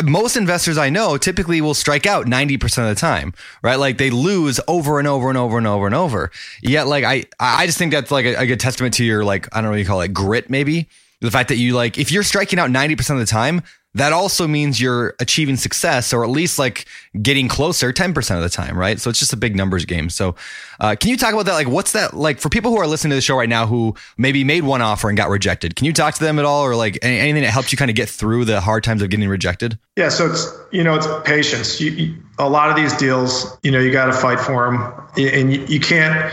[0.04, 3.76] most investors I know typically will strike out 90% of the time, right?
[3.76, 6.30] Like they lose over and over and over and over and over.
[6.62, 9.48] Yet, like, I, I just think that's like a, a good testament to your, like,
[9.54, 10.88] I don't know what you call it, grit, maybe
[11.20, 13.62] the fact that you like, if you're striking out 90% of the time,
[13.94, 16.86] that also means you're achieving success or at least like
[17.22, 19.00] getting closer 10% of the time, right?
[19.00, 20.10] So it's just a big numbers game.
[20.10, 20.34] So,
[20.80, 21.52] uh, can you talk about that?
[21.52, 23.94] Like, what's that like for people who are listening to the show right now who
[24.18, 25.76] maybe made one offer and got rejected?
[25.76, 27.96] Can you talk to them at all or like anything that helps you kind of
[27.96, 29.78] get through the hard times of getting rejected?
[29.96, 30.08] Yeah.
[30.08, 31.80] So it's, you know, it's patience.
[31.80, 34.92] You, you, a lot of these deals, you know, you got to fight for them
[35.16, 36.32] and you, you can't,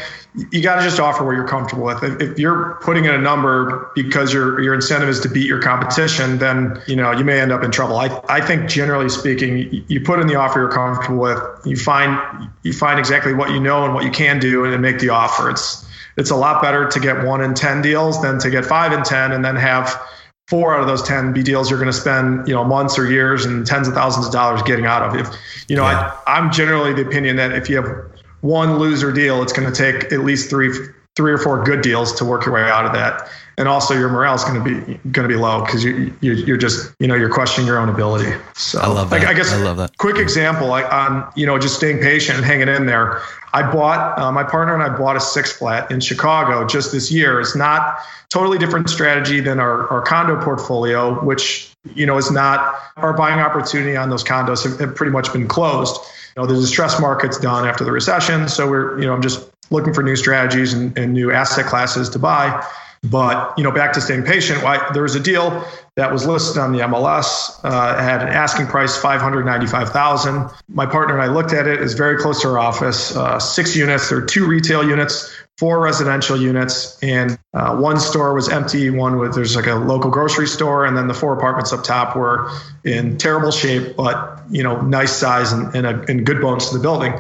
[0.52, 2.04] you got to just offer what you're comfortable with.
[2.04, 5.62] If, if, you're putting in a number because your your incentive is to beat your
[5.62, 7.98] competition, then you know you may end up in trouble.
[7.98, 11.40] I, I think generally speaking, you, put in the offer you're comfortable with.
[11.66, 14.80] You find you find exactly what you know and what you can do, and then
[14.82, 15.50] make the offer.
[15.50, 18.94] It's it's a lot better to get one in ten deals than to get five
[18.94, 20.02] in ten and then have
[20.48, 23.10] four out of those 10 be deals you're going to spend, you know, months or
[23.10, 25.16] years and tens of thousands of dollars getting out of.
[25.16, 25.34] If,
[25.70, 26.14] you know, yeah.
[26.28, 28.11] I, I'm generally the opinion that if you have
[28.42, 30.74] one loser deal, it's going to take at least three,
[31.16, 33.30] three or four good deals to work your way out of that
[33.62, 36.54] and also your morale is going to be going to be low because you, you
[36.54, 38.32] are just you know you're questioning your own ability.
[38.56, 39.24] So I love that.
[39.24, 39.98] I, I guess I love that.
[39.98, 43.22] Quick example, like on you know just staying patient and hanging in there.
[43.54, 47.12] I bought uh, my partner and I bought a six flat in Chicago just this
[47.12, 47.40] year.
[47.42, 48.00] It's not
[48.30, 53.40] totally different strategy than our, our condo portfolio, which you know is not our buying
[53.40, 56.00] opportunity on those condos have, have pretty much been closed.
[56.36, 59.50] You know the distress market's done after the recession, so we're you know I'm just
[59.70, 62.66] looking for new strategies and, and new asset classes to buy.
[63.04, 64.64] But you know, back to staying patient.
[64.64, 65.66] Why there was a deal
[65.96, 70.52] that was listed on the MLS, uh, had an asking price five hundred ninety-five thousand.
[70.70, 71.82] My partner and I looked at it.
[71.82, 73.16] It's very close to our office.
[73.16, 74.10] Uh, six units.
[74.10, 78.90] There are two retail units, four residential units, and uh, one store was empty.
[78.90, 82.16] One with there's like a local grocery store, and then the four apartments up top
[82.16, 82.50] were
[82.84, 86.78] in terrible shape, but you know, nice size and, and, a, and good bones to
[86.78, 87.14] the building.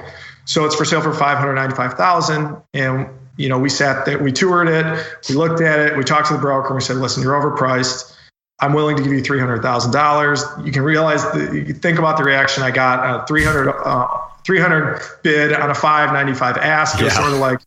[0.46, 4.20] So it's for sale for five hundred ninety-five thousand, and you know, we sat there,
[4.20, 4.86] we toured it,
[5.30, 8.16] we looked at it, we talked to the broker, and we said, listen, you're overpriced.
[8.60, 10.66] I'm willing to give you $300,000.
[10.66, 14.08] You can realize, the, you think about the reaction I got, uh, 300, uh,
[14.46, 17.00] 300 bid on a 595 ask.
[17.00, 17.60] It was sort of like,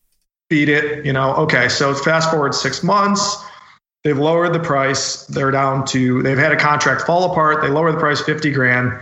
[0.50, 1.68] beat it, you know, okay.
[1.68, 3.42] So fast forward six months,
[4.02, 5.26] they've lowered the price.
[5.26, 7.62] They're down to, they've had a contract fall apart.
[7.62, 9.00] They lower the price 50 grand.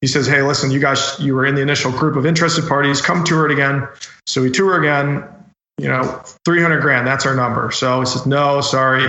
[0.00, 3.00] He says, hey, listen, you guys, you were in the initial group of interested parties,
[3.00, 3.88] come tour it again.
[4.26, 5.26] So we tour again
[5.78, 7.70] you know, 300 grand, that's our number.
[7.70, 9.06] So he says, no, sorry,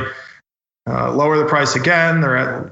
[0.89, 2.21] uh, lower the price again.
[2.21, 2.71] They're at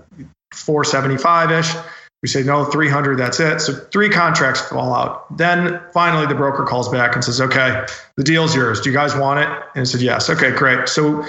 [0.54, 1.76] 475 ish.
[2.24, 3.60] We say, no, 300, that's it.
[3.60, 5.38] So three contracts fall out.
[5.38, 8.80] Then finally, the broker calls back and says, okay, the deal's yours.
[8.80, 9.50] Do you guys want it?
[9.76, 10.30] And I said, yes.
[10.30, 10.88] Okay, great.
[10.88, 11.26] So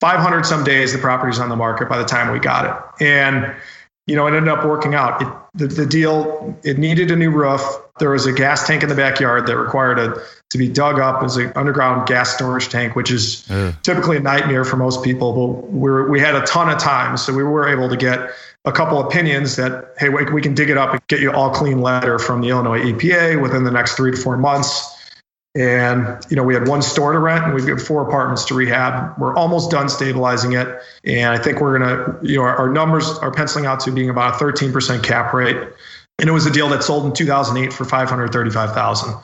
[0.00, 3.02] 500 some days, the property's on the market by the time we got it.
[3.02, 3.56] And,
[4.06, 5.22] you know, it ended up working out.
[5.22, 7.62] It, the, the deal, it needed a new roof.
[7.98, 11.22] There was a gas tank in the backyard that required a to be dug up
[11.22, 13.48] as an underground gas storage tank, which is
[13.82, 15.32] typically a nightmare for most people.
[15.32, 18.30] But we we had a ton of time, so we were able to get
[18.64, 21.50] a couple opinions that hey, we, we can dig it up and get you all
[21.50, 24.90] clean letter from the Illinois EPA within the next three to four months.
[25.56, 28.54] And you know, we had one store to rent, and we've got four apartments to
[28.54, 29.16] rehab.
[29.18, 30.66] We're almost done stabilizing it,
[31.04, 34.10] and I think we're gonna, you know, our, our numbers are penciling out to being
[34.10, 35.56] about a 13% cap rate.
[36.18, 39.14] And it was a deal that sold in 2008 for 535,000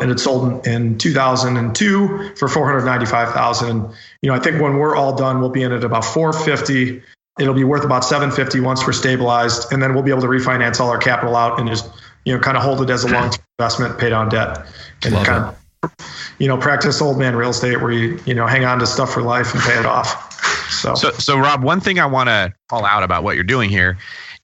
[0.00, 3.90] and it sold in 2002 for 495,000.
[4.22, 7.02] You know, I think when we're all done, we'll be in at about 450.
[7.38, 10.80] It'll be worth about 750 once we're stabilized, and then we'll be able to refinance
[10.80, 11.88] all our capital out and just
[12.24, 14.66] you know kind of hold it as a long-term investment, pay down debt,
[15.04, 15.90] and Love kind it.
[15.90, 18.86] of you know practice old man real estate where you you know hang on to
[18.86, 20.24] stuff for life and pay it off.
[20.70, 23.70] So, so, so Rob, one thing I want to call out about what you're doing
[23.70, 23.98] here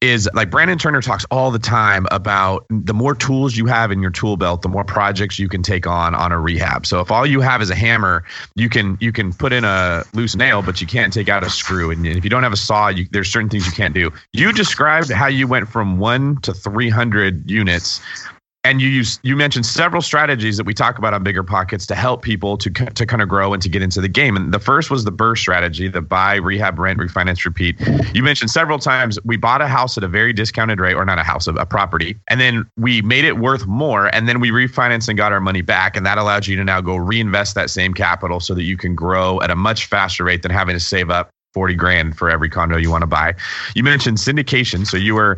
[0.04, 4.00] is like Brandon Turner talks all the time about the more tools you have in
[4.02, 6.86] your tool belt, the more projects you can take on on a rehab.
[6.86, 10.04] So if all you have is a hammer, you can you can put in a
[10.12, 11.90] loose nail, but you can't take out a screw.
[11.90, 14.12] And if you don't have a saw, you, there's certain things you can't do.
[14.32, 18.00] You described how you went from one to 300 units
[18.64, 21.94] and you use you mentioned several strategies that we talk about on bigger pockets to
[21.94, 24.59] help people to to kind of grow and to get into the game and the
[24.59, 27.77] first was the BRRRR strategy the buy rehab rent refinance repeat
[28.14, 31.18] you mentioned several times we bought a house at a very discounted rate or not
[31.18, 34.50] a house a, a property and then we made it worth more and then we
[34.50, 37.70] refinanced and got our money back and that allowed you to now go reinvest that
[37.70, 40.81] same capital so that you can grow at a much faster rate than having to
[40.81, 43.33] save up 40 grand for every condo you want to buy.
[43.77, 44.85] You mentioned syndication.
[44.85, 45.37] So you were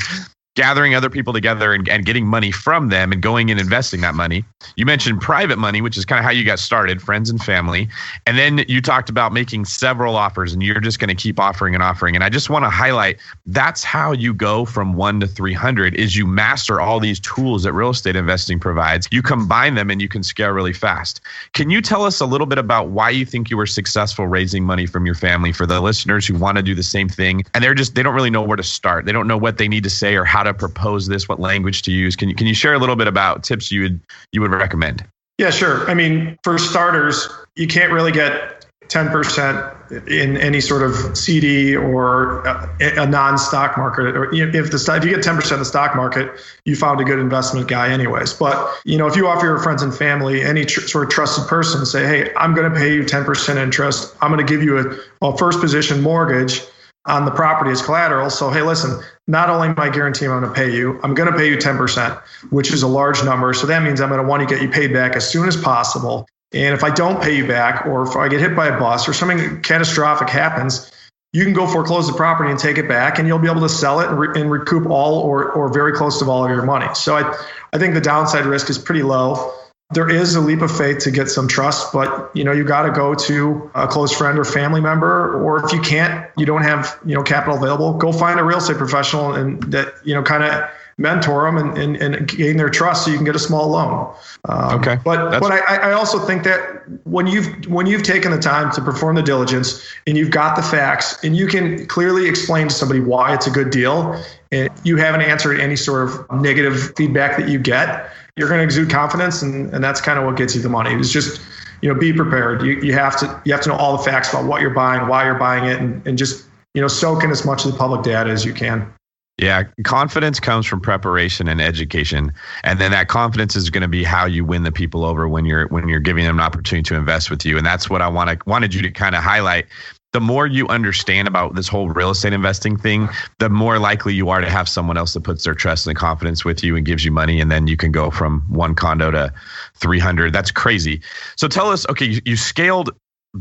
[0.56, 4.14] gathering other people together and, and getting money from them and going and investing that
[4.14, 4.44] money.
[4.76, 7.88] You mentioned private money, which is kind of how you got started, friends and family.
[8.26, 11.74] And then you talked about making several offers and you're just going to keep offering
[11.74, 12.14] and offering.
[12.14, 16.16] And I just want to highlight that's how you go from 1 to 300 is
[16.16, 19.06] you master all these tools that real estate investing provides.
[19.12, 21.20] You combine them and you can scale really fast.
[21.52, 24.64] Can you tell us a little bit about why you think you were successful raising
[24.64, 27.62] money from your family for the listeners who want to do the same thing and
[27.62, 29.04] they're just they don't really know where to start.
[29.04, 31.82] They don't know what they need to say or how to propose this, what language
[31.82, 32.16] to use.
[32.16, 34.00] Can you can you share a little bit about tips you would
[34.32, 35.04] you would recommend?
[35.38, 35.88] Yeah, sure.
[35.90, 38.56] I mean, for starters, you can't really get
[38.88, 42.44] 10% in any sort of CD or
[42.80, 44.16] a, non-stock market.
[44.16, 46.30] Or if the if you get 10% in the stock market,
[46.64, 48.32] you found a good investment guy, anyways.
[48.32, 51.46] But you know, if you offer your friends and family any tr- sort of trusted
[51.48, 54.14] person, say, hey, I'm going to pay you 10% interest.
[54.20, 56.62] I'm going to give you a, a first position mortgage
[57.06, 58.30] on the property as collateral.
[58.30, 61.30] So, hey, listen, not only am I guaranteeing I'm going to pay you, I'm going
[61.30, 63.52] to pay you 10%, which is a large number.
[63.54, 65.56] So that means I'm going to want to get you paid back as soon as
[65.56, 66.26] possible.
[66.52, 69.08] And if I don't pay you back, or if I get hit by a bus
[69.08, 70.90] or something catastrophic happens,
[71.32, 73.68] you can go foreclose the property and take it back, and you'll be able to
[73.68, 76.62] sell it and, re- and recoup all or or very close to all of your
[76.62, 76.86] money.
[76.94, 77.36] So I
[77.72, 79.52] I think the downside risk is pretty low.
[79.92, 82.82] There is a leap of faith to get some trust, but you know you got
[82.82, 86.62] to go to a close friend or family member, or if you can't, you don't
[86.62, 90.24] have you know capital available, go find a real estate professional and that you know
[90.24, 90.68] kind of
[90.98, 94.14] mentor them and, and, and, gain their trust so you can get a small loan.
[94.46, 94.98] Um, okay.
[95.04, 98.72] But That's- but I, I also think that when you've when you've taken the time
[98.72, 102.74] to perform the diligence and you've got the facts and you can clearly explain to
[102.74, 104.18] somebody why it's a good deal
[104.52, 108.64] and you haven't answered any sort of negative feedback that you get, you're going to
[108.64, 110.94] exude confidence and, and that's kind of what gets you the money.
[110.94, 111.42] It's just
[111.82, 112.62] you know be prepared.
[112.62, 115.08] You, you have to you have to know all the facts about what you're buying,
[115.08, 117.78] why you're buying it, and, and just you know soak in as much of the
[117.78, 118.90] public data as you can.
[119.38, 122.32] Yeah, confidence comes from preparation and education,
[122.64, 125.44] and then that confidence is going to be how you win the people over when
[125.44, 127.58] you're when you're giving them an opportunity to invest with you.
[127.58, 129.66] And that's what I want to wanted you to kind of highlight.
[130.14, 134.30] The more you understand about this whole real estate investing thing, the more likely you
[134.30, 137.04] are to have someone else that puts their trust and confidence with you and gives
[137.04, 139.30] you money, and then you can go from one condo to
[139.74, 140.32] 300.
[140.32, 141.02] That's crazy.
[141.36, 142.90] So tell us, okay, you, you scaled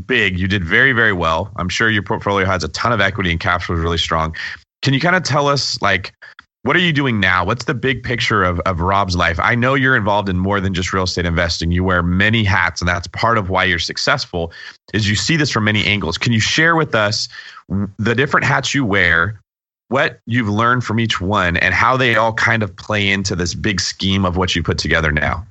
[0.06, 0.38] big.
[0.38, 1.50] You did very, very well.
[1.56, 4.36] I'm sure your portfolio has a ton of equity and cash is really strong.
[4.86, 6.14] Can you kind of tell us like
[6.62, 7.44] what are you doing now?
[7.44, 9.40] What's the big picture of, of Rob's life?
[9.40, 11.72] I know you're involved in more than just real estate investing.
[11.72, 14.52] You wear many hats, and that's part of why you're successful.
[14.94, 16.18] Is you see this from many angles.
[16.18, 17.28] Can you share with us
[17.98, 19.40] the different hats you wear,
[19.88, 23.54] what you've learned from each one, and how they all kind of play into this
[23.54, 25.44] big scheme of what you put together now?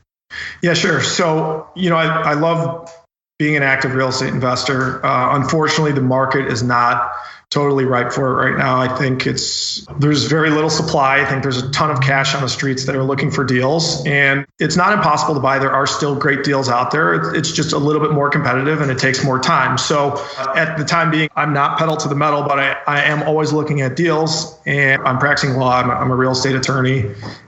[0.61, 1.01] Yeah, sure.
[1.01, 2.89] So you know, I, I love
[3.37, 5.05] being an active real estate investor.
[5.05, 7.11] Uh, unfortunately, the market is not
[7.55, 8.77] totally ripe for it right now.
[8.77, 11.21] I think it's there's very little supply.
[11.21, 14.05] I think there's a ton of cash on the streets that are looking for deals,
[14.05, 15.57] and it's not impossible to buy.
[15.57, 17.33] There are still great deals out there.
[17.33, 19.77] It's just a little bit more competitive and it takes more time.
[19.77, 20.21] So
[20.53, 23.53] at the time being, I'm not pedal to the metal, but I, I am always
[23.53, 25.77] looking at deals, and I'm practicing law.
[25.77, 27.05] I'm, I'm a real estate attorney,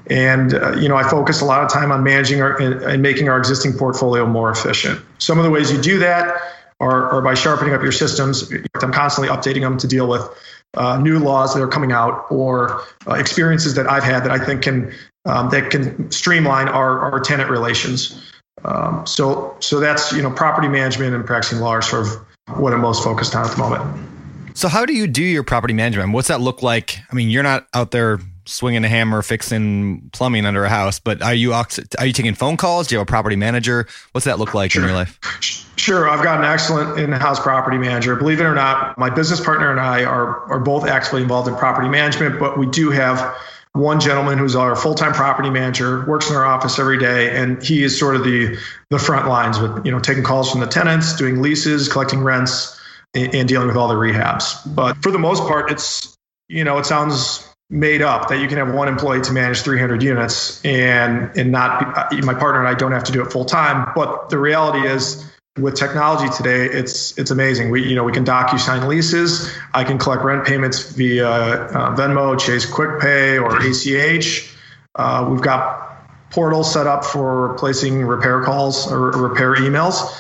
[0.10, 3.02] and uh, you know I focus a lot of time on managing our, and, and
[3.02, 5.02] making our existing portfolio more efficient.
[5.18, 6.38] Some of the ways you do that
[6.80, 8.52] or, or by sharpening up your systems.
[8.82, 10.28] I'm constantly updating them to deal with
[10.76, 14.44] uh, new laws that are coming out or uh, experiences that I've had that I
[14.44, 14.94] think can
[15.26, 18.32] um, that can streamline our, our tenant relations.
[18.64, 22.74] Um, so so that's you know property management and practicing law are sort of what
[22.74, 24.10] I'm most focused on at the moment.
[24.58, 26.14] So how do you do your property management?
[26.14, 26.98] What's that look like?
[27.12, 31.22] I mean, you're not out there swinging a hammer fixing plumbing under a house, but
[31.22, 31.66] are you are
[32.06, 32.88] you taking phone calls?
[32.88, 33.88] Do you have a property manager?
[34.14, 34.84] What's that look like sure.
[34.84, 35.20] in your life?
[35.76, 38.16] Sure, I've got an excellent in-house property manager.
[38.16, 41.56] Believe it or not, my business partner and I are are both actively involved in
[41.56, 43.36] property management, but we do have
[43.74, 47.84] one gentleman who's our full-time property manager works in our office every day and he
[47.84, 48.58] is sort of the
[48.90, 52.80] the front lines with you know taking calls from the tenants doing leases collecting rents
[53.14, 56.16] and, and dealing with all the rehabs but for the most part it's
[56.50, 60.02] you know it sounds made up that you can have one employee to manage 300
[60.02, 63.44] units and and not be, my partner and I don't have to do it full
[63.44, 67.70] time but the reality is with technology today it's it's amazing.
[67.70, 69.52] We you know we can DocuSign leases.
[69.74, 74.54] I can collect rent payments via uh, Venmo Chase QuickPay or ACH
[74.96, 75.84] uh, we've got
[76.32, 80.14] portals set up for placing repair calls or repair emails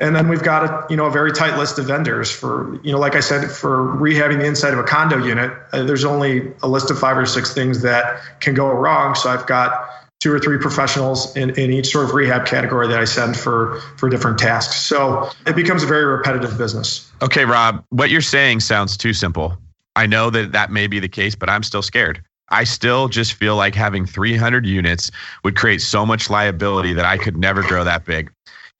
[0.00, 2.92] and then we've got a you know a very tight list of vendors for you
[2.92, 5.52] know like I said for rehabbing the inside of a condo unit.
[5.72, 9.14] Uh, there's only a list of five or six things that can go wrong.
[9.14, 12.98] So I've got two or three professionals in, in each sort of rehab category that
[12.98, 14.76] I send for for different tasks.
[14.76, 17.10] So it becomes a very repetitive business.
[17.22, 19.56] Okay, Rob, what you're saying sounds too simple.
[19.96, 22.24] I know that that may be the case, but I'm still scared.
[22.48, 25.10] I still just feel like having 300 units
[25.44, 28.30] would create so much liability that I could never grow that big.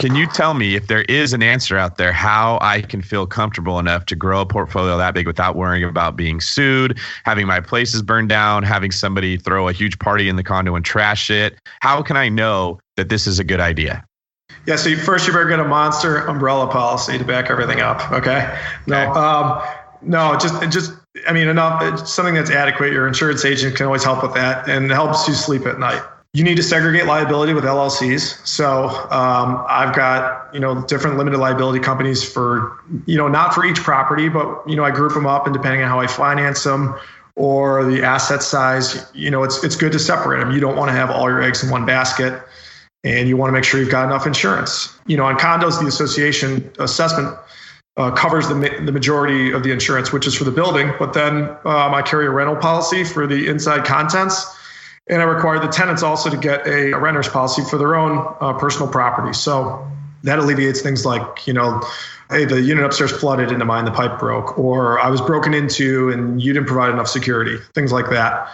[0.00, 3.26] Can you tell me if there is an answer out there how I can feel
[3.26, 7.60] comfortable enough to grow a portfolio that big without worrying about being sued, having my
[7.60, 11.56] places burned down, having somebody throw a huge party in the condo and trash it?
[11.80, 14.04] How can I know that this is a good idea?
[14.66, 18.10] Yeah, so first you better get a monster umbrella policy to back everything up.
[18.10, 18.58] Okay.
[18.86, 19.18] No, okay.
[19.18, 19.62] Um,
[20.02, 20.92] no, just just
[21.28, 22.06] I mean enough.
[22.06, 22.92] Something that's adequate.
[22.92, 26.02] Your insurance agent can always help with that, and helps you sleep at night
[26.34, 28.44] you need to segregate liability with LLCs.
[28.46, 33.64] So um, I've got you know different limited liability companies for you know not for
[33.64, 36.64] each property, but you know I group them up and depending on how I finance
[36.64, 36.98] them
[37.36, 40.50] or the asset size, you know it's it's good to separate them.
[40.50, 42.42] You don't want to have all your eggs in one basket,
[43.04, 44.92] and you want to make sure you've got enough insurance.
[45.06, 47.34] You know on condos, the association assessment.
[47.96, 48.54] Uh, covers the,
[48.84, 50.92] the majority of the insurance, which is for the building.
[50.98, 54.52] But then um, I carry a rental policy for the inside contents
[55.08, 58.34] and I require the tenants also to get a, a renter's policy for their own
[58.40, 59.32] uh, personal property.
[59.34, 59.86] So
[60.22, 61.82] that alleviates things like, you know,
[62.30, 66.10] hey, the unit upstairs flooded into mine, the pipe broke, or I was broken into
[66.10, 68.48] and you didn't provide enough security, things like that.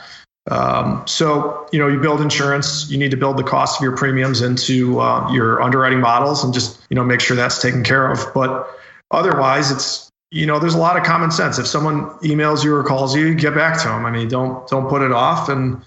[0.51, 3.97] Um, so, you know, you build insurance, you need to build the cost of your
[3.97, 8.11] premiums into uh, your underwriting models and just, you know, make sure that's taken care
[8.11, 8.19] of.
[8.35, 8.69] But
[9.13, 11.59] otherwise, it's, you know, there's a lot of common sense.
[11.59, 14.05] If someone emails you or calls you, get back to them.
[14.05, 15.81] I mean, don't, don't put it off and,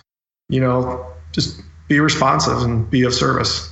[0.49, 3.69] you know, just be responsive and be of service.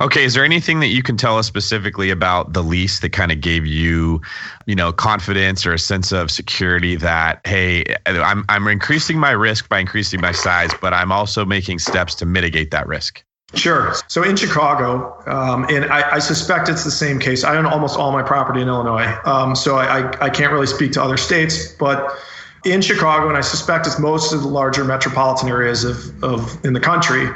[0.00, 3.30] Okay, is there anything that you can tell us specifically about the lease that kind
[3.32, 4.20] of gave you,
[4.66, 9.68] you know, confidence or a sense of security that hey, I'm I'm increasing my risk
[9.68, 13.24] by increasing my size, but I'm also making steps to mitigate that risk?
[13.54, 13.94] Sure.
[14.08, 17.44] So in Chicago, um, and I, I, suspect it's the same case.
[17.44, 20.90] I own almost all my property in Illinois, um, so I, I can't really speak
[20.92, 22.18] to other states, but
[22.64, 26.72] in Chicago, and I suspect it's most of the larger metropolitan areas of, of in
[26.72, 27.28] the country,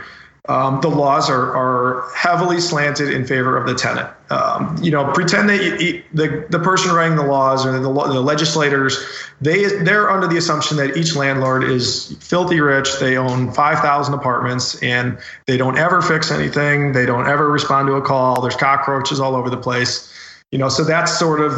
[0.49, 4.09] um, the laws are, are heavily slanted in favor of the tenant.
[4.31, 7.89] Um, you know, pretend that you, the the person writing the laws or the, the
[7.89, 8.99] legislators
[9.41, 12.99] they they're under the assumption that each landlord is filthy rich.
[12.99, 16.93] They own five thousand apartments and they don't ever fix anything.
[16.93, 18.41] They don't ever respond to a call.
[18.41, 20.13] There's cockroaches all over the place.
[20.51, 21.53] You know, so that's sort of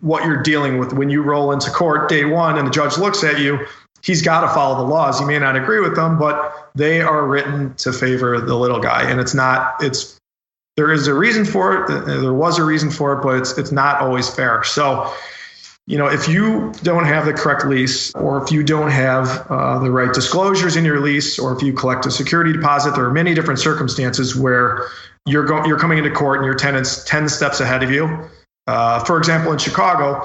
[0.00, 3.24] what you're dealing with when you roll into court day one and the judge looks
[3.24, 3.66] at you
[4.06, 5.20] he's got to follow the laws.
[5.20, 9.02] You may not agree with them, but they are written to favor the little guy.
[9.02, 10.18] And it's not, it's,
[10.76, 12.06] there is a reason for it.
[12.06, 14.62] There was a reason for it, but it's, it's not always fair.
[14.62, 15.12] So,
[15.86, 19.78] you know, if you don't have the correct lease, or if you don't have uh,
[19.78, 23.12] the right disclosures in your lease, or if you collect a security deposit, there are
[23.12, 24.88] many different circumstances where
[25.26, 28.28] you're going, you're coming into court and your tenant's 10 steps ahead of you.
[28.66, 30.22] Uh, for example, in Chicago,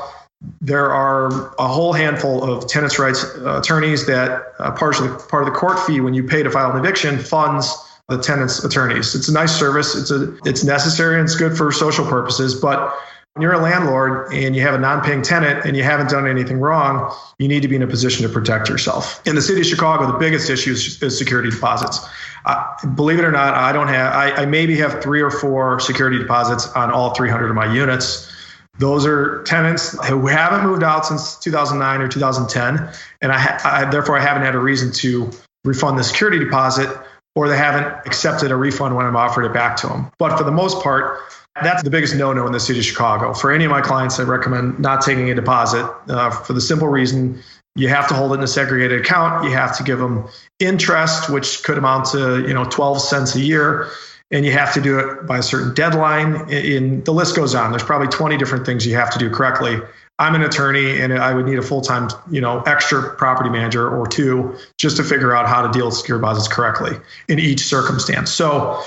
[0.61, 5.53] there are a whole handful of tenants' rights uh, attorneys that uh, partially part of
[5.53, 7.75] the court fee when you pay to file an eviction funds
[8.07, 9.15] the tenants' attorneys.
[9.15, 9.95] It's a nice service.
[9.95, 12.53] It's a it's necessary and it's good for social purposes.
[12.53, 12.93] But
[13.33, 16.59] when you're a landlord and you have a non-paying tenant and you haven't done anything
[16.59, 19.25] wrong, you need to be in a position to protect yourself.
[19.25, 22.05] In the city of Chicago, the biggest issue is, is security deposits.
[22.45, 22.65] Uh,
[22.95, 24.13] believe it or not, I don't have.
[24.13, 28.31] I, I maybe have three or four security deposits on all 300 of my units
[28.79, 32.89] those are tenants who haven't moved out since 2009 or 2010,
[33.21, 35.29] and I, I, therefore I haven't had a reason to
[35.63, 36.89] refund the security deposit,
[37.35, 40.11] or they haven't accepted a refund when I'm offered it back to them.
[40.17, 41.19] But for the most part,
[41.61, 43.33] that's the biggest no-no in the city of Chicago.
[43.33, 46.87] For any of my clients, I recommend not taking a deposit uh, for the simple
[46.87, 47.41] reason
[47.75, 49.45] you have to hold it in a segregated account.
[49.45, 50.27] You have to give them
[50.59, 53.89] interest, which could amount to you know 12 cents a year
[54.31, 56.49] and you have to do it by a certain deadline.
[56.49, 57.71] In the list goes on.
[57.71, 59.77] There's probably 20 different things you have to do correctly.
[60.19, 64.05] I'm an attorney, and I would need a full-time, you know, extra property manager or
[64.05, 66.95] two just to figure out how to deal with secure deposits correctly
[67.27, 68.31] in each circumstance.
[68.31, 68.83] So,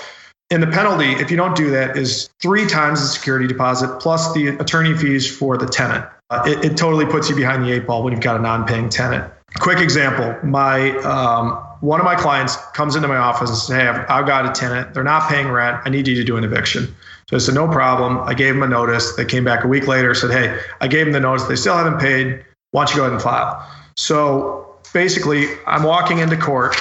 [0.50, 4.32] in the penalty, if you don't do that, is three times the security deposit plus
[4.34, 6.04] the attorney fees for the tenant.
[6.30, 8.88] Uh, it, it totally puts you behind the eight ball when you've got a non-paying
[8.88, 9.30] tenant.
[9.58, 13.86] Quick example: my um, one of my clients comes into my office and says, Hey,
[13.86, 14.94] I've, I've, got a tenant.
[14.94, 15.82] They're not paying rent.
[15.84, 16.94] I need you to do an eviction.
[17.28, 18.18] So I said, No problem.
[18.18, 19.14] I gave them a notice.
[19.16, 21.44] They came back a week later, said, Hey, I gave them the notice.
[21.44, 22.42] They still haven't paid.
[22.70, 23.70] Why don't you go ahead and file?
[23.96, 26.74] So basically, I'm walking into court.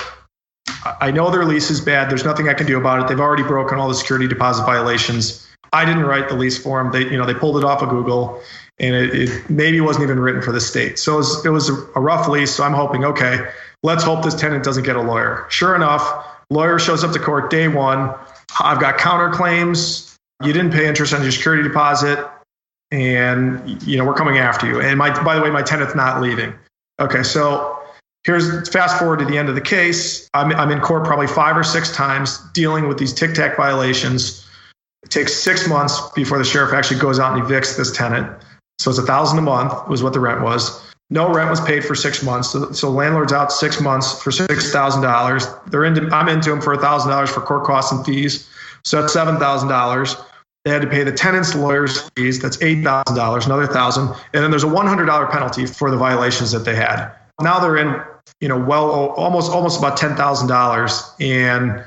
[1.00, 2.10] I know their lease is bad.
[2.10, 3.08] There's nothing I can do about it.
[3.08, 5.48] They've already broken all the security deposit violations.
[5.72, 6.92] I didn't write the lease for them.
[6.92, 8.42] They, you know, they pulled it off of Google,
[8.80, 11.00] and it, it maybe wasn't even written for the state.
[11.00, 12.54] So it was, it was a rough lease.
[12.54, 13.48] So I'm hoping, okay,
[13.84, 15.46] Let's hope this tenant doesn't get a lawyer.
[15.50, 18.16] Sure enough, lawyer shows up to court day one.
[18.60, 20.16] I've got counterclaims.
[20.42, 22.26] You didn't pay interest on your security deposit,
[22.92, 24.80] and you know we're coming after you.
[24.80, 26.54] And my, by the way, my tenant's not leaving.
[27.00, 27.78] Okay, so
[28.24, 30.30] here's fast forward to the end of the case.
[30.34, 34.48] I'm, I'm in court probably five or six times dealing with these tic tac violations.
[35.04, 38.42] It takes six months before the sheriff actually goes out and evicts this tenant.
[38.80, 40.82] So it's a thousand a month was what the rent was.
[41.10, 42.52] No rent was paid for six months.
[42.52, 45.46] So, so landlord's out six months for six thousand dollars.
[45.68, 48.50] They're into I'm into them for a thousand dollars for court costs and fees.
[48.84, 50.16] So that's seven thousand dollars.
[50.66, 52.42] They had to pay the tenant's lawyer's fees.
[52.42, 55.92] That's eight thousand dollars, another thousand, and then there's a one hundred dollar penalty for
[55.92, 57.12] the violations that they had.
[57.42, 58.02] Now they're in,
[58.40, 61.84] you know, well almost almost about ten thousand dollars, and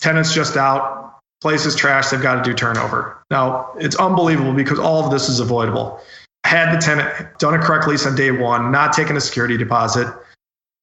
[0.00, 2.08] tenants just out, place is trash.
[2.08, 3.22] They've got to do turnover.
[3.30, 6.00] Now it's unbelievable because all of this is avoidable
[6.46, 10.06] had the tenant done a correct lease on day one, not taken a security deposit,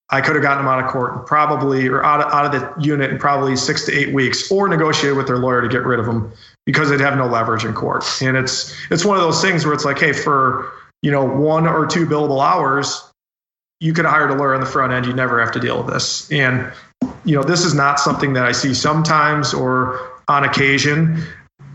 [0.09, 2.83] I could have gotten them out of court probably, or out of, out of the
[2.83, 5.99] unit in probably six to eight weeks, or negotiate with their lawyer to get rid
[5.99, 6.31] of them
[6.65, 8.05] because they'd have no leverage in court.
[8.21, 11.65] And it's it's one of those things where it's like, hey, for you know one
[11.65, 13.01] or two billable hours,
[13.83, 15.05] you could hired a lawyer on the front end.
[15.05, 16.31] You never have to deal with this.
[16.31, 16.71] And
[17.25, 21.21] you know this is not something that I see sometimes or on occasion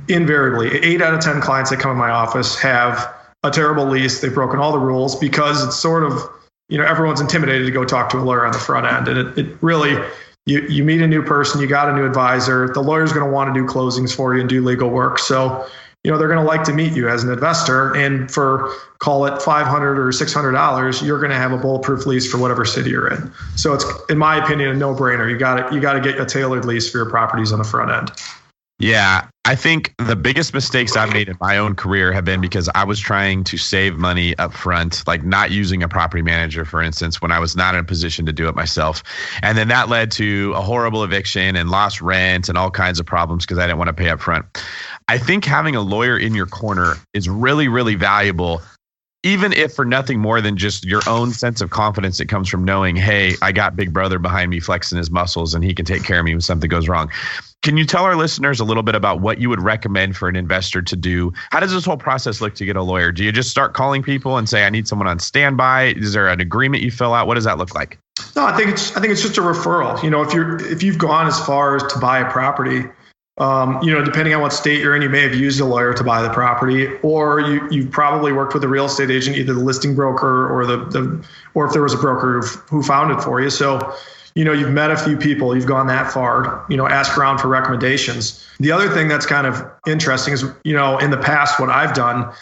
[0.08, 4.22] invariably, eight out of 10 clients that come in my office have a terrible lease.
[4.22, 6.22] They've broken all the rules because it's sort of,
[6.70, 9.06] you know, everyone's intimidated to go talk to a lawyer on the front end.
[9.08, 10.02] And it, it really,
[10.46, 13.30] you, you meet a new person, you got a new advisor, the lawyer's going to
[13.30, 15.18] want to do closings for you and do legal work.
[15.18, 15.68] So,
[16.08, 17.94] you know, they're going to like to meet you as an investor.
[17.94, 22.38] And for call it 500 or $600, you're going to have a bulletproof lease for
[22.38, 23.30] whatever city you're in.
[23.56, 25.30] So it's, in my opinion, a no brainer.
[25.30, 27.64] You got to, you got to get a tailored lease for your properties on the
[27.64, 28.10] front end.
[28.80, 32.68] Yeah, I think the biggest mistakes I've made in my own career have been because
[32.76, 36.80] I was trying to save money up front, like not using a property manager, for
[36.80, 39.02] instance, when I was not in a position to do it myself.
[39.42, 43.06] And then that led to a horrible eviction and lost rent and all kinds of
[43.06, 44.46] problems because I didn't want to pay up front.
[45.08, 48.62] I think having a lawyer in your corner is really, really valuable
[49.24, 52.64] even if for nothing more than just your own sense of confidence that comes from
[52.64, 56.04] knowing, hey, I got Big Brother behind me flexing his muscles and he can take
[56.04, 57.10] care of me when something goes wrong.
[57.62, 60.36] Can you tell our listeners a little bit about what you would recommend for an
[60.36, 61.32] investor to do?
[61.50, 63.10] How does this whole process look to get a lawyer?
[63.10, 65.94] Do you just start calling people and say, I need someone on standby?
[65.96, 67.26] Is there an agreement you fill out?
[67.26, 67.98] What does that look like?
[68.36, 70.00] No, I think it's I think it's just a referral.
[70.02, 72.84] You know, if you're if you've gone as far as to buy a property,
[73.38, 75.94] um, you know, depending on what state you're in, you may have used a lawyer
[75.94, 79.54] to buy the property, or you you've probably worked with a real estate agent, either
[79.54, 81.24] the listing broker or the the
[81.54, 83.48] or if there was a broker who, who found it for you.
[83.48, 83.94] So,
[84.34, 86.64] you know, you've met a few people, you've gone that far.
[86.68, 88.44] You know, ask around for recommendations.
[88.58, 91.94] The other thing that's kind of interesting is, you know, in the past, what I've
[91.94, 92.32] done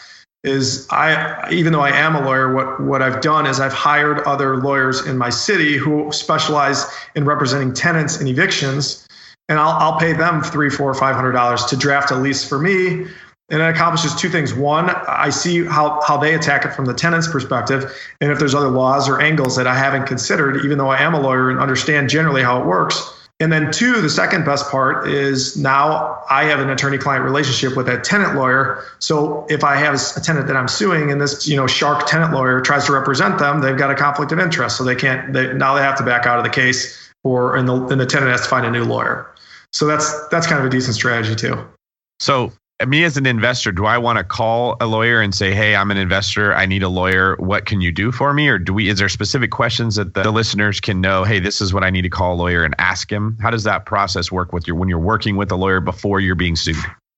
[0.45, 4.21] is I even though I am a lawyer, what what I've done is I've hired
[4.21, 9.06] other lawyers in my city who specialize in representing tenants in evictions
[9.49, 12.59] and I'll, I'll pay them three, four, five hundred dollars to draft a lease for
[12.59, 13.07] me.
[13.49, 14.53] And it accomplishes two things.
[14.53, 17.97] One, I see how, how they attack it from the tenant's perspective.
[18.21, 21.15] And if there's other laws or angles that I haven't considered, even though I am
[21.15, 23.01] a lawyer and understand generally how it works.
[23.39, 27.77] And then two, the second best part is now I have an attorney client relationship
[27.77, 28.83] with that tenant lawyer.
[28.99, 32.33] So if I have a tenant that I'm suing and this, you know, shark tenant
[32.33, 34.77] lawyer tries to represent them, they've got a conflict of interest.
[34.77, 37.75] So they can't, they, now they have to back out of the case or, the,
[37.87, 39.31] and the tenant has to find a new lawyer.
[39.77, 41.63] So that's that's kind of a decent strategy too.
[42.19, 42.51] So
[42.87, 45.91] me as an investor, do I want to call a lawyer and say, "Hey, I'm
[45.91, 46.55] an investor.
[46.55, 47.37] I need a lawyer.
[47.37, 48.89] What can you do for me?" Or do we?
[48.89, 51.25] Is there specific questions that the, the listeners can know?
[51.25, 53.37] Hey, this is what I need to call a lawyer and ask him.
[53.43, 56.35] How does that process work with your when you're working with a lawyer before you're
[56.35, 56.77] being sued?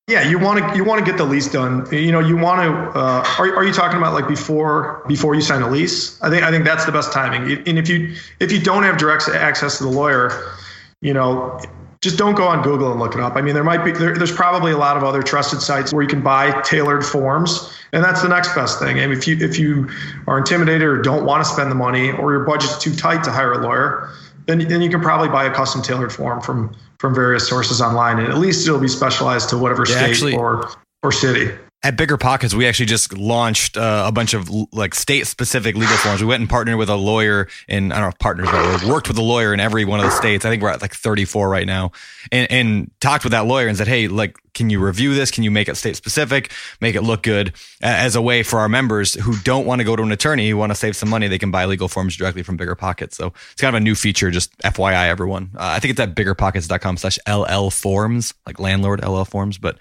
[0.09, 1.87] Yeah, you want to you want to get the lease done.
[1.93, 2.99] You know, you want to.
[2.99, 6.21] Uh, are are you talking about like before before you sign a lease?
[6.23, 7.69] I think I think that's the best timing.
[7.69, 10.57] And if you if you don't have direct access to the lawyer,
[11.03, 11.61] you know,
[12.01, 13.35] just don't go on Google and look it up.
[13.37, 16.03] I mean, there might be there, there's probably a lot of other trusted sites where
[16.03, 19.01] you can buy tailored forms, and that's the next best thing.
[19.01, 19.89] I mean, if you if you
[20.27, 23.33] are intimidated or don't want to spend the money, or your budget's too tight to
[23.33, 24.11] hire a lawyer,
[24.47, 28.19] then then you can probably buy a custom tailored form from from various sources online,
[28.19, 30.71] and at least it'll be specialized to whatever yeah, state actually, or
[31.03, 31.53] or city
[31.85, 36.21] at BiggerPockets, we actually just launched uh, a bunch of like state specific legal forms.
[36.21, 38.91] We went and partnered with a lawyer in, I don't know if partners, but we
[38.91, 40.45] worked with a lawyer in every one of the states.
[40.45, 41.93] I think we're at like 34 right now
[42.33, 45.31] and, and talked with that lawyer and said, Hey, like, can you review this?
[45.31, 48.69] Can you make it state specific, make it look good as a way for our
[48.69, 51.29] members who don't want to go to an attorney, who want to save some money,
[51.29, 53.15] they can buy legal forms directly from BiggerPockets.
[53.15, 55.51] So it's kind of a new feature, just FYI, everyone.
[55.55, 59.59] Uh, I think it's at biggerpockets.com slash LL forms, like landlord LL forms.
[59.59, 59.79] But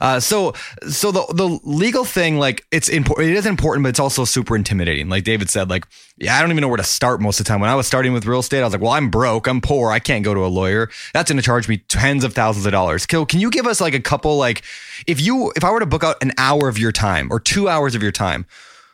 [0.00, 0.54] uh, so,
[0.88, 4.54] so the, the legal thing, like it's important, it is important, but it's also super
[4.54, 5.08] intimidating.
[5.08, 5.86] Like David said, like,
[6.20, 7.60] yeah, I don't even know where to start most of the time.
[7.60, 9.90] When I was starting with real estate, I was like, well, I'm broke, I'm poor,
[9.90, 10.90] I can't go to a lawyer.
[11.14, 13.06] That's going to charge me tens of thousands of dollars.
[13.06, 14.62] Kill, can you give us like a couple like
[15.06, 17.68] if you if I were to book out an hour of your time or 2
[17.68, 18.44] hours of your time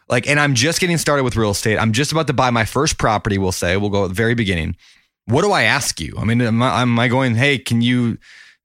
[0.08, 2.64] like and I'm just getting started with real estate, I'm just about to buy my
[2.64, 4.76] first property, we'll say, we'll go at the very beginning.
[5.24, 6.14] What do I ask you?
[6.16, 8.18] I mean, am I, am I going, "Hey, can you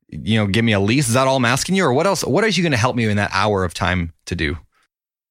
[0.10, 2.24] you know, give me a lease?" Is that all I'm asking you or what else
[2.24, 4.58] what are you going to help me in that hour of time to do?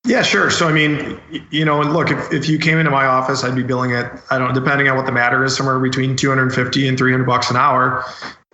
[0.06, 0.50] Yeah, sure.
[0.50, 1.20] So, I mean,
[1.50, 4.10] you know, and look, if, if you came into my office, I'd be billing it,
[4.30, 7.56] I don't, depending on what the matter is, somewhere between 250 and 300 bucks an
[7.56, 8.04] hour.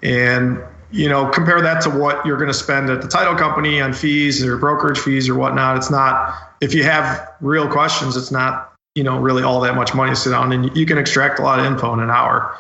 [0.03, 3.80] And you know, compare that to what you're going to spend at the title company
[3.80, 5.76] on fees or brokerage fees or whatnot.
[5.76, 9.94] It's not, if you have real questions, it's not, you know, really all that much
[9.94, 12.57] money to sit down and you can extract a lot of info in an hour.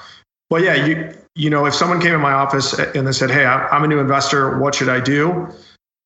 [0.50, 3.44] But yeah, you, you know, if someone came in my office and they said, Hey,
[3.44, 4.58] I'm a new investor.
[4.58, 5.48] What should I do?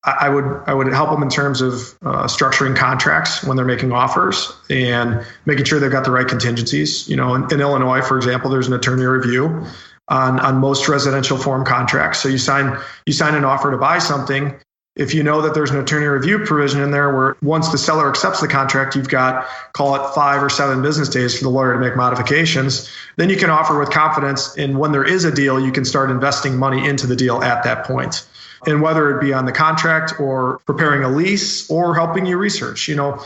[0.02, 3.92] I would I would help them in terms of uh, structuring contracts when they're making
[3.92, 7.06] offers and making sure they've got the right contingencies.
[7.06, 9.66] You know, in, in Illinois, for example, there's an attorney review
[10.08, 12.18] on on most residential form contracts.
[12.20, 14.54] So you sign you sign an offer to buy something.
[14.96, 18.08] If you know that there's an attorney review provision in there where once the seller
[18.08, 21.74] accepts the contract, you've got call it five or seven business days for the lawyer
[21.74, 24.56] to make modifications, then you can offer with confidence.
[24.56, 27.62] And when there is a deal, you can start investing money into the deal at
[27.64, 28.26] that point.
[28.66, 32.88] And whether it be on the contract or preparing a lease or helping you research,
[32.88, 33.22] you know,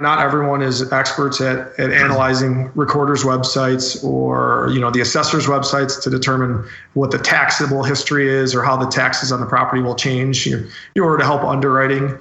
[0.00, 6.02] not everyone is experts at, at analyzing recorders websites or you know the assessors websites
[6.02, 9.94] to determine what the taxable history is or how the taxes on the property will
[9.94, 10.66] change you,
[10.96, 12.18] in order to help underwriting.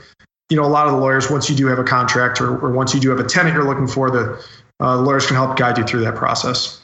[0.50, 2.72] You know a lot of the lawyers once you do have a contract or, or
[2.72, 4.46] once you do have a tenant you're looking for the
[4.82, 6.84] uh, lawyers can help guide you through that process.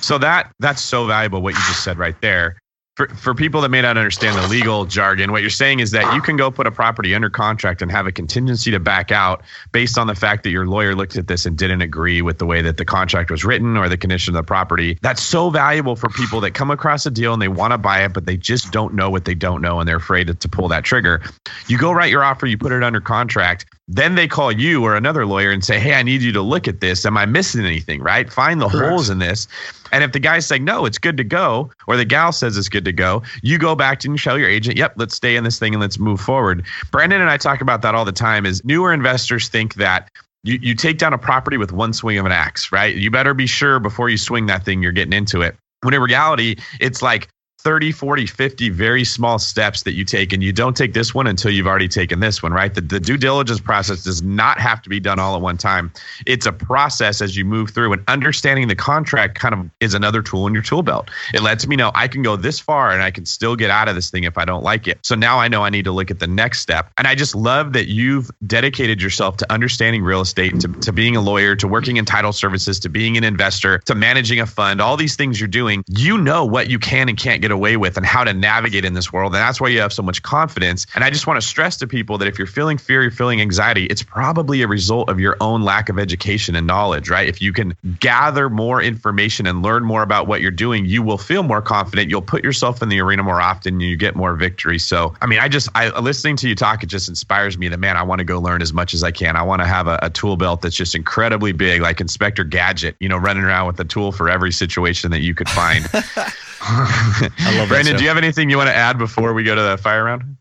[0.00, 2.56] So that that's so valuable what you just said right there
[2.96, 6.14] for, for people that may not understand the legal jargon, what you're saying is that
[6.14, 9.42] you can go put a property under contract and have a contingency to back out
[9.72, 12.46] based on the fact that your lawyer looked at this and didn't agree with the
[12.46, 14.96] way that the contract was written or the condition of the property.
[15.02, 18.04] That's so valuable for people that come across a deal and they want to buy
[18.04, 20.48] it, but they just don't know what they don't know and they're afraid to, to
[20.48, 21.20] pull that trigger.
[21.66, 24.96] You go write your offer, you put it under contract, then they call you or
[24.96, 27.04] another lawyer and say, Hey, I need you to look at this.
[27.04, 28.00] Am I missing anything?
[28.02, 28.32] Right?
[28.32, 28.88] Find the Correct.
[28.88, 29.48] holes in this.
[29.94, 32.68] And if the guy's saying, No, it's good to go, or the gal says it's
[32.68, 35.36] good to go, you go back to and you tell your agent, Yep, let's stay
[35.36, 36.66] in this thing and let's move forward.
[36.90, 40.10] Brandon and I talk about that all the time is newer investors think that
[40.42, 42.94] you, you take down a property with one swing of an axe, right?
[42.94, 45.54] You better be sure before you swing that thing, you're getting into it.
[45.82, 47.28] When in reality, it's like
[47.64, 50.34] 30, 40, 50 very small steps that you take.
[50.34, 52.72] And you don't take this one until you've already taken this one, right?
[52.74, 55.90] The, the due diligence process does not have to be done all at one time.
[56.26, 60.20] It's a process as you move through, and understanding the contract kind of is another
[60.20, 61.10] tool in your tool belt.
[61.32, 63.88] It lets me know I can go this far and I can still get out
[63.88, 64.98] of this thing if I don't like it.
[65.02, 66.92] So now I know I need to look at the next step.
[66.98, 71.16] And I just love that you've dedicated yourself to understanding real estate, to, to being
[71.16, 74.82] a lawyer, to working in title services, to being an investor, to managing a fund,
[74.82, 75.82] all these things you're doing.
[75.88, 78.92] You know what you can and can't get away with and how to navigate in
[78.92, 79.34] this world.
[79.34, 80.86] And that's why you have so much confidence.
[80.94, 83.40] And I just want to stress to people that if you're feeling fear, you're feeling
[83.40, 87.28] anxiety, it's probably a result of your own lack of education and knowledge, right?
[87.28, 91.18] If you can gather more information and learn more about what you're doing, you will
[91.18, 92.10] feel more confident.
[92.10, 94.78] You'll put yourself in the arena more often and you get more victory.
[94.78, 97.78] So, I mean, I just, I listening to you talk, it just inspires me that,
[97.78, 99.36] man, I want to go learn as much as I can.
[99.36, 102.96] I want to have a, a tool belt that's just incredibly big, like Inspector Gadget,
[103.00, 105.88] you know, running around with a tool for every situation that you could find.
[106.66, 109.60] I love Brandon, do you have anything you want to add before we go to
[109.60, 110.36] the fire round?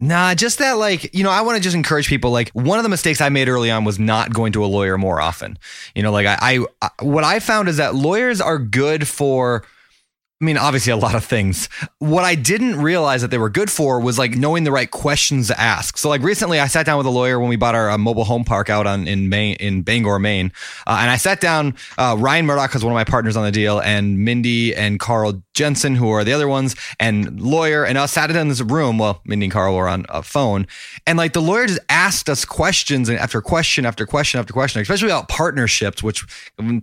[0.00, 2.32] Nah, just that, like, you know, I want to just encourage people.
[2.32, 4.98] Like, one of the mistakes I made early on was not going to a lawyer
[4.98, 5.56] more often.
[5.94, 9.64] You know, like, I, I what I found is that lawyers are good for
[10.40, 11.68] I mean, obviously a lot of things.
[12.00, 15.46] What I didn't realize that they were good for was like knowing the right questions
[15.46, 15.96] to ask.
[15.96, 18.24] So like recently I sat down with a lawyer when we bought our uh, mobile
[18.24, 20.52] home park out on in Maine, in Bangor, Maine.
[20.88, 23.52] Uh, and I sat down, uh, Ryan Murdock was one of my partners on the
[23.52, 28.12] deal and Mindy and Carl Jensen, who are the other ones and lawyer and us
[28.12, 28.98] sat down in this room.
[28.98, 30.66] Well, Mindy and Carl were on a phone
[31.06, 34.82] and like the lawyer just asked us questions and after question after question after question,
[34.82, 36.26] especially about partnerships, which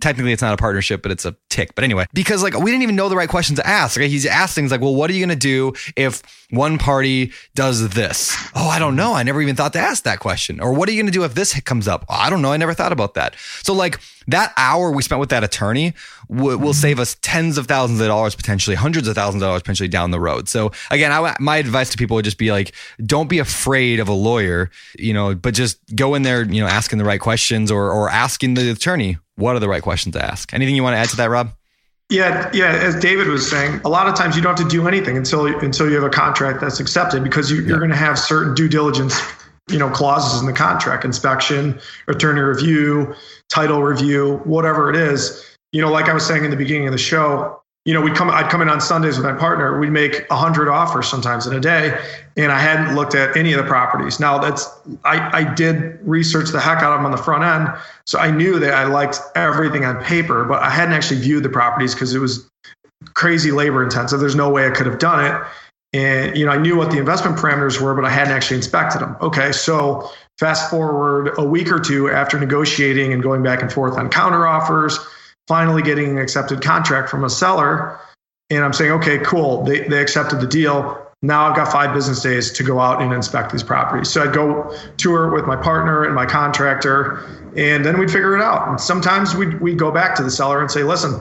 [0.00, 1.74] technically it's not a partnership, but it's a TIC.
[1.74, 3.98] But anyway, because like we didn't even know the right questions questions to ask.
[3.98, 7.88] He's asked things like, well, what are you going to do if one party does
[7.88, 8.36] this?
[8.54, 9.14] Oh, I don't know.
[9.14, 10.60] I never even thought to ask that question.
[10.60, 12.04] Or what are you going to do if this comes up?
[12.08, 12.52] I don't know.
[12.52, 13.34] I never thought about that.
[13.64, 15.92] So like that hour we spent with that attorney
[16.30, 19.62] w- will save us tens of thousands of dollars, potentially hundreds of thousands of dollars,
[19.62, 20.48] potentially down the road.
[20.48, 22.72] So again, my advice to people would just be like,
[23.04, 26.68] don't be afraid of a lawyer, you know, but just go in there, you know,
[26.68, 30.24] asking the right questions or, or asking the attorney, what are the right questions to
[30.24, 30.54] ask?
[30.54, 31.50] Anything you want to add to that, Rob?
[32.12, 32.66] Yeah, yeah.
[32.66, 35.46] As David was saying, a lot of times you don't have to do anything until
[35.46, 38.68] until you have a contract that's accepted because you, are going to have certain due
[38.68, 39.18] diligence,
[39.70, 43.14] you know, clauses in the contract: inspection, attorney review,
[43.48, 45.56] title review, whatever it is.
[45.72, 48.12] You know, like I was saying in the beginning of the show, you know, we
[48.12, 49.78] come, I'd come in on Sundays with my partner.
[49.78, 51.98] We'd make a hundred offers sometimes in a day,
[52.36, 54.20] and I hadn't looked at any of the properties.
[54.20, 54.68] Now that's,
[55.04, 57.76] I, I did research the heck out of them on the front end,
[58.06, 61.48] so I knew that I liked everything on paper, but I hadn't actually viewed the
[61.48, 62.48] properties because it was
[63.14, 64.20] crazy labor intensive.
[64.20, 65.42] There's no way I could have done it,
[65.92, 69.00] and you know, I knew what the investment parameters were, but I hadn't actually inspected
[69.00, 69.16] them.
[69.20, 70.08] Okay, so
[70.38, 74.46] fast forward a week or two after negotiating and going back and forth on counter
[74.46, 75.00] offers
[75.48, 77.98] finally getting an accepted contract from a seller.
[78.50, 79.64] And I'm saying, okay, cool.
[79.64, 80.98] They, they accepted the deal.
[81.22, 84.10] Now I've got five business days to go out and inspect these properties.
[84.10, 87.24] So I'd go tour with my partner and my contractor,
[87.56, 88.68] and then we'd figure it out.
[88.68, 91.20] And sometimes we'd, we'd go back to the seller and say, listen,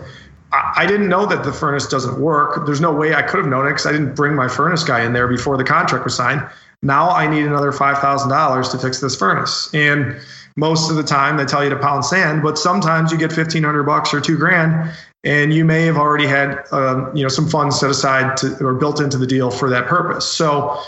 [0.51, 2.65] I, I didn't know that the furnace doesn't work.
[2.65, 5.05] There's no way I could have known it because I didn't bring my furnace guy
[5.05, 6.41] in there before the contract was signed.
[6.81, 9.69] Now I need another $5,000 to fix this furnace.
[9.73, 10.19] And
[10.55, 13.83] most of the time they tell you to pound sand, but sometimes you get 1500
[13.83, 14.91] bucks or two grand
[15.23, 18.73] and you may have already had um, you know some funds set aside to, or
[18.73, 20.27] built into the deal for that purpose.
[20.27, 20.81] So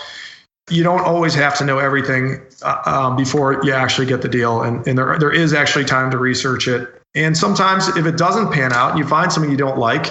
[0.70, 4.62] you don't always have to know everything uh, um, before you actually get the deal,
[4.64, 6.90] and, and there there is actually time to research it.
[7.16, 10.08] And sometimes if it doesn't pan out, you find something you don't like,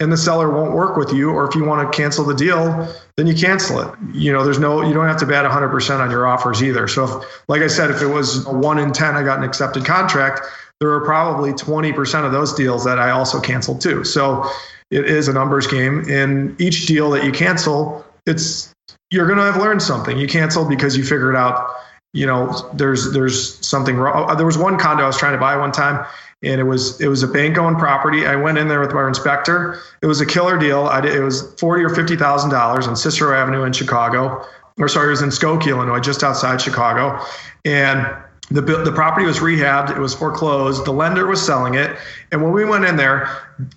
[0.00, 2.88] and the seller won't work with you, or if you want to cancel the deal,
[3.16, 3.94] then you cancel it.
[4.12, 6.88] You know, there's no, you don't have to bet 100% on your offers either.
[6.88, 9.44] So, if, like I said, if it was a one in 10, I got an
[9.44, 10.40] accepted contract,
[10.80, 14.02] there were probably 20% of those deals that I also canceled too.
[14.04, 14.50] So,
[14.90, 16.04] it is a numbers game.
[16.08, 18.72] And each deal that you cancel, it's
[19.10, 20.18] you're going to have learned something.
[20.18, 21.70] You canceled because you figured out,
[22.12, 24.30] you know, there's there's something wrong.
[24.30, 26.04] Uh, there was one condo I was trying to buy one time,
[26.42, 28.26] and it was it was a bank owned property.
[28.26, 29.80] I went in there with our inspector.
[30.02, 30.86] It was a killer deal.
[30.86, 34.46] I did, it was forty or fifty thousand dollars on Cicero Avenue in Chicago,
[34.78, 37.22] or sorry, it was in Skokie, Illinois, just outside Chicago,
[37.64, 38.06] and
[38.50, 39.94] the, the property was rehabbed.
[39.94, 40.84] It was foreclosed.
[40.84, 41.96] The lender was selling it.
[42.32, 43.28] And when we went in there,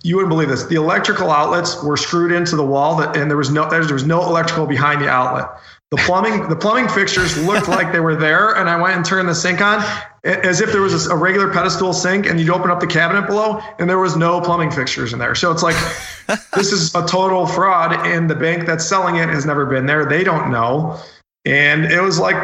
[0.02, 0.64] you wouldn't believe this.
[0.64, 4.04] The electrical outlets were screwed into the wall, that, and there was no there was
[4.04, 5.48] no electrical behind the outlet.
[5.94, 9.28] The plumbing the plumbing fixtures looked like they were there, and I went and turned
[9.28, 9.84] the sink on
[10.24, 13.60] as if there was a regular pedestal sink, and you'd open up the cabinet below,
[13.78, 15.36] and there was no plumbing fixtures in there.
[15.36, 15.76] So it's like
[16.54, 20.04] this is a total fraud, and the bank that's selling it has never been there.
[20.04, 20.98] They don't know,
[21.44, 22.36] and it was like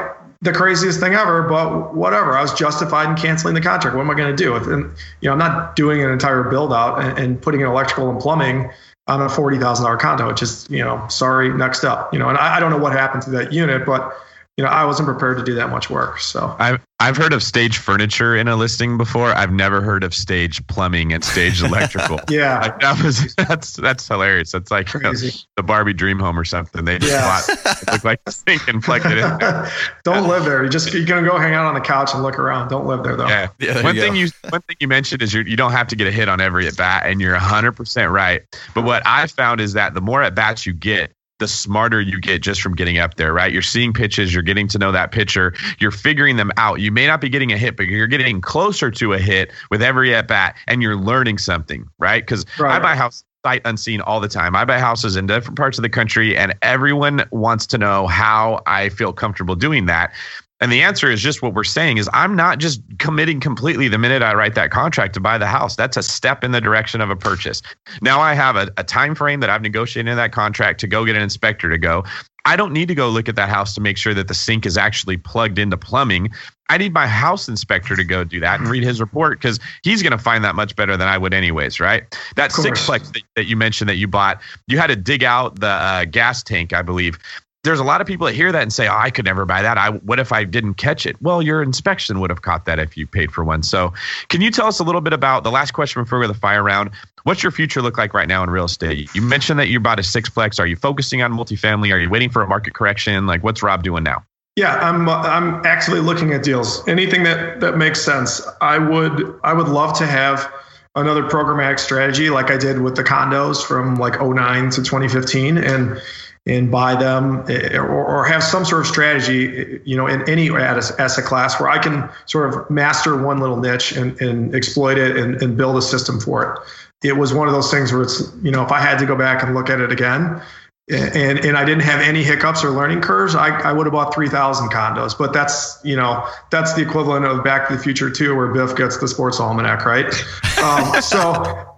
[0.42, 2.36] the craziest thing ever, but whatever.
[2.36, 3.96] I was justified in canceling the contract.
[3.96, 4.54] What am I going to do?
[4.54, 4.84] And
[5.20, 8.20] you know, I'm not doing an entire build out and, and putting in electrical and
[8.20, 8.70] plumbing
[9.10, 10.28] on a forty thousand dollar condo.
[10.28, 12.12] Which is you know, sorry, next up.
[12.12, 14.16] You know, and I, I don't know what happened to that unit, but
[14.60, 16.20] you know, I wasn't prepared to do that much work.
[16.20, 19.28] So I've I've heard of stage furniture in a listing before.
[19.28, 22.20] I've never heard of stage plumbing and stage electrical.
[22.28, 24.52] yeah, like that was that's that's hilarious.
[24.52, 26.84] That's like the, the, Barbie dream home or something.
[26.84, 27.40] They just yeah.
[27.48, 29.72] bought look like a sink and plugged it in there.
[30.04, 30.62] Don't live there.
[30.62, 32.68] You just you're gonna go hang out on the couch and look around.
[32.68, 33.28] Don't live there though.
[33.28, 33.48] Yeah.
[33.58, 34.18] yeah one thing go.
[34.18, 36.38] you one thing you mentioned is you you don't have to get a hit on
[36.42, 38.42] every at bat, and you're 100 percent right.
[38.74, 42.20] But what I found is that the more at bats you get, the smarter you
[42.20, 43.52] get just from getting up there, right?
[43.52, 46.80] You're seeing pitches, you're getting to know that pitcher, you're figuring them out.
[46.80, 49.82] You may not be getting a hit, but you're getting closer to a hit with
[49.82, 52.22] every at bat, and you're learning something, right?
[52.22, 52.76] Because right.
[52.76, 54.54] I buy house sight unseen all the time.
[54.54, 58.60] I buy houses in different parts of the country, and everyone wants to know how
[58.66, 60.12] I feel comfortable doing that.
[60.60, 63.98] And the answer is just what we're saying is I'm not just committing completely the
[63.98, 65.74] minute I write that contract to buy the house.
[65.74, 67.62] That's a step in the direction of a purchase.
[68.02, 71.06] Now I have a, a time frame that I've negotiated in that contract to go
[71.06, 72.04] get an inspector to go.
[72.44, 74.64] I don't need to go look at that house to make sure that the sink
[74.66, 76.30] is actually plugged into plumbing.
[76.68, 80.02] I need my house inspector to go do that and read his report because he's
[80.02, 82.04] going to find that much better than I would, anyways, right?
[82.36, 85.66] That sixplex that, that, you mentioned that you bought, you had to dig out the
[85.66, 87.18] uh, gas tank, I believe
[87.62, 89.62] there's a lot of people that hear that and say, "Oh, I could never buy
[89.62, 89.76] that.
[89.76, 92.96] I what if I didn't catch it?" Well, your inspection would have caught that if
[92.96, 93.62] you paid for one.
[93.62, 93.92] So,
[94.28, 96.34] can you tell us a little bit about the last question before we go to
[96.34, 96.90] the fire round?
[97.24, 99.14] What's your future look like right now in real estate?
[99.14, 100.58] You mentioned that you bought a sixplex.
[100.58, 101.92] Are you focusing on multifamily?
[101.92, 103.26] Are you waiting for a market correction?
[103.26, 104.24] Like, what's Rob doing now?
[104.56, 106.86] Yeah, I'm I'm actively looking at deals.
[106.88, 108.40] Anything that that makes sense.
[108.60, 110.50] I would I would love to have
[110.96, 116.02] another programmatic strategy like I did with the condos from like 09 to 2015 and
[116.50, 120.50] and buy them eh, or, or, have some sort of strategy, you know, in any
[120.50, 125.16] asset class where I can sort of master one little niche and, and exploit it
[125.16, 127.08] and, and build a system for it.
[127.08, 129.16] It was one of those things where it's, you know, if I had to go
[129.16, 130.42] back and look at it again,
[130.90, 134.12] and and I didn't have any hiccups or learning curves, I, I would have bought
[134.12, 135.16] 3,000 condos.
[135.16, 138.76] But that's you know that's the equivalent of Back to the Future too, where Biff
[138.76, 140.12] gets the sports almanac, right?
[140.60, 141.69] Um, so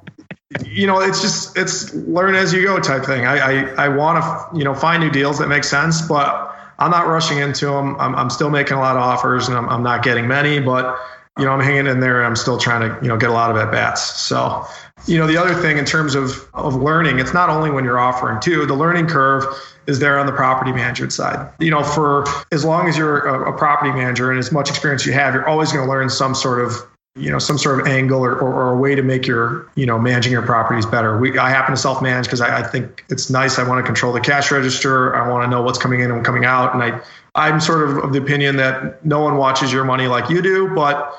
[0.67, 3.25] you know, it's just it's learn as you go type thing.
[3.25, 6.91] I I, I want to you know find new deals that make sense, but I'm
[6.91, 7.97] not rushing into them.
[8.01, 10.99] I'm I'm still making a lot of offers, and I'm I'm not getting many, but
[11.39, 13.33] you know I'm hanging in there, and I'm still trying to you know get a
[13.33, 14.21] lot of at bats.
[14.21, 14.67] So,
[15.07, 18.01] you know, the other thing in terms of of learning, it's not only when you're
[18.01, 18.67] offering too.
[18.67, 19.45] The learning curve
[19.87, 21.53] is there on the property manager side.
[21.59, 25.07] You know, for as long as you're a, a property manager and as much experience
[25.07, 26.75] you have, you're always going to learn some sort of
[27.15, 29.85] you know some sort of angle or, or, or, a way to make your you
[29.85, 31.19] know managing your properties better.
[31.19, 33.59] We i happen to self-manage because I, I, think it's nice.
[33.59, 35.15] I want to control the cash register.
[35.15, 36.75] I want to know what's coming in and coming out.
[36.75, 37.01] And i
[37.35, 40.69] i'm sort of of the opinion that no one watches your money like you do
[40.75, 41.15] but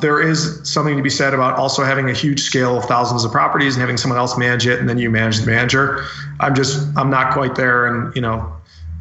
[0.00, 3.32] there is something to be said about also having a huge scale of thousands of
[3.32, 6.04] properties and having someone else manage it and then you manage the manager.
[6.40, 8.52] I'm just i'm not quite there and you know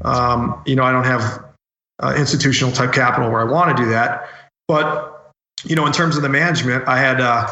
[0.03, 1.43] um, you know i don't have
[2.03, 4.29] uh, institutional type capital where i want to do that.
[4.67, 5.14] But
[5.65, 7.47] you know, in terms of the management, I had uh,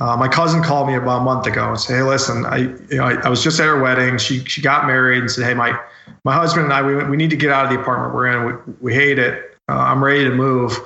[0.00, 2.96] uh, my cousin called me about a month ago and said, "Hey, listen, I you
[2.96, 4.18] know I, I, was just at her wedding.
[4.18, 5.78] She she got married and said, "Hey, my
[6.24, 8.46] my husband and I we we need to get out of the apartment we're in.
[8.46, 9.56] We we hate it.
[9.68, 10.76] Uh, I'm ready to move.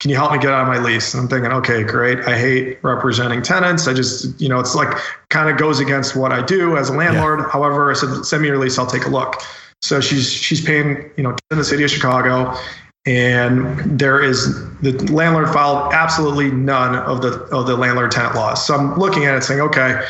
[0.00, 2.20] Can you help me get out of my lease?" And I'm thinking, okay, great.
[2.26, 3.86] I hate representing tenants.
[3.86, 4.96] I just you know it's like
[5.30, 7.40] kind of goes against what I do as a landlord.
[7.40, 7.50] Yeah.
[7.50, 8.78] However, I said, "Send me your lease.
[8.78, 9.42] I'll take a look."
[9.82, 12.56] So she's she's paying you know in the city of Chicago
[13.06, 18.66] and there is the landlord filed absolutely none of the of the landlord tenant laws.
[18.66, 20.04] So I'm looking at it saying, okay,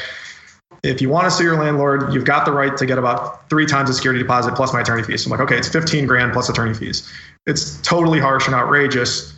[0.83, 3.67] if you want to sue your landlord, you've got the right to get about three
[3.67, 5.25] times the security deposit plus my attorney fees.
[5.25, 7.11] So I'm like, okay, it's 15 grand plus attorney fees.
[7.47, 9.35] It's totally harsh and outrageous.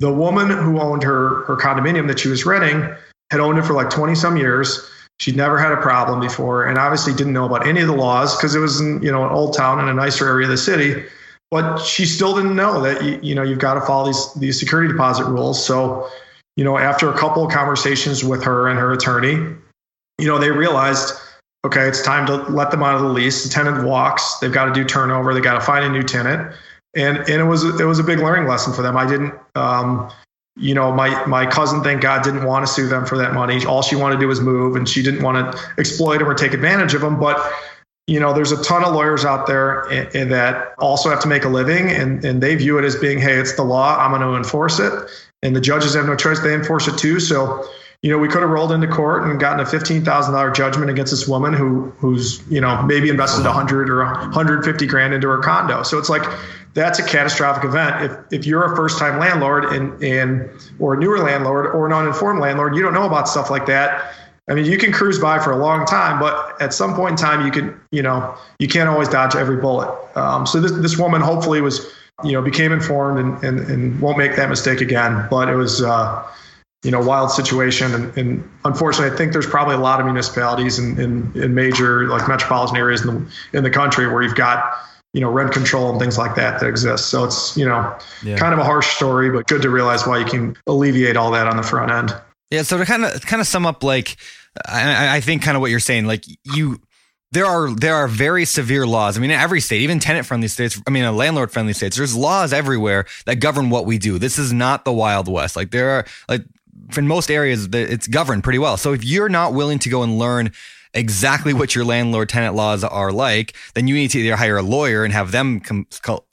[0.00, 2.94] The woman who owned her her condominium that she was renting
[3.30, 4.88] had owned it for like 20 some years.
[5.18, 8.36] She'd never had a problem before, and obviously didn't know about any of the laws
[8.36, 10.58] because it was in you know an old town in a nicer area of the
[10.58, 11.04] city.
[11.50, 14.58] But she still didn't know that you, you know you've got to follow these these
[14.58, 15.64] security deposit rules.
[15.64, 16.08] So,
[16.56, 19.56] you know, after a couple of conversations with her and her attorney,
[20.18, 21.14] you know, they realized,
[21.64, 23.44] okay, it's time to let them out of the lease.
[23.44, 24.38] The tenant walks.
[24.38, 25.32] They've got to do turnover.
[25.32, 26.54] They got to find a new tenant.
[26.94, 28.96] And and it was it was a big learning lesson for them.
[28.96, 29.34] I didn't.
[29.54, 30.10] Um,
[30.58, 33.64] you know, my my cousin, thank God, didn't want to sue them for that money.
[33.64, 36.34] All she wanted to do was move, and she didn't want to exploit them or
[36.34, 37.20] take advantage of them.
[37.20, 37.38] But
[38.08, 41.28] you know, there's a ton of lawyers out there and, and that also have to
[41.28, 43.98] make a living, and and they view it as being, hey, it's the law.
[43.98, 44.92] I'm going to enforce it,
[45.42, 47.20] and the judges have no choice; they enforce it too.
[47.20, 47.68] So
[48.00, 50.90] you know, we could have rolled into court and gotten a fifteen thousand dollar judgment
[50.90, 55.12] against this woman who who's you know maybe invested a hundred or hundred fifty grand
[55.12, 55.82] into her condo.
[55.82, 56.22] So it's like
[56.72, 58.04] that's a catastrophic event.
[58.04, 60.48] If if you're a first time landlord and and
[60.78, 64.14] or a newer landlord or an uninformed landlord, you don't know about stuff like that.
[64.48, 67.16] I mean, you can cruise by for a long time, but at some point in
[67.16, 69.94] time, you can, you know, you can't always dodge every bullet.
[70.16, 71.92] Um, so this this woman hopefully was,
[72.24, 75.26] you know, became informed and, and, and won't make that mistake again.
[75.30, 76.26] But it was, uh,
[76.82, 77.94] you know, wild situation.
[77.94, 82.08] And, and, unfortunately, I think there's probably a lot of municipalities in, in, in major
[82.08, 84.78] like metropolitan areas in the, in the country where you've got,
[85.12, 87.08] you know, rent control and things like that that exist.
[87.08, 88.36] So it's, you know, yeah.
[88.36, 91.46] kind of a harsh story, but good to realize why you can alleviate all that
[91.46, 92.14] on the front end.
[92.50, 92.62] Yeah.
[92.62, 94.16] So to kind of, kind of sum up, like,
[94.66, 96.80] I, I think kind of what you're saying, like you,
[97.30, 99.18] there are there are very severe laws.
[99.18, 100.80] I mean, in every state, even tenant friendly states.
[100.86, 101.96] I mean, a landlord friendly states.
[101.96, 104.18] There's laws everywhere that govern what we do.
[104.18, 105.54] This is not the Wild West.
[105.54, 106.42] Like there are like
[106.96, 108.76] in most areas, it's governed pretty well.
[108.76, 110.52] So if you're not willing to go and learn
[110.94, 114.62] exactly what your landlord tenant laws are like, then you need to either hire a
[114.62, 115.86] lawyer and have them com-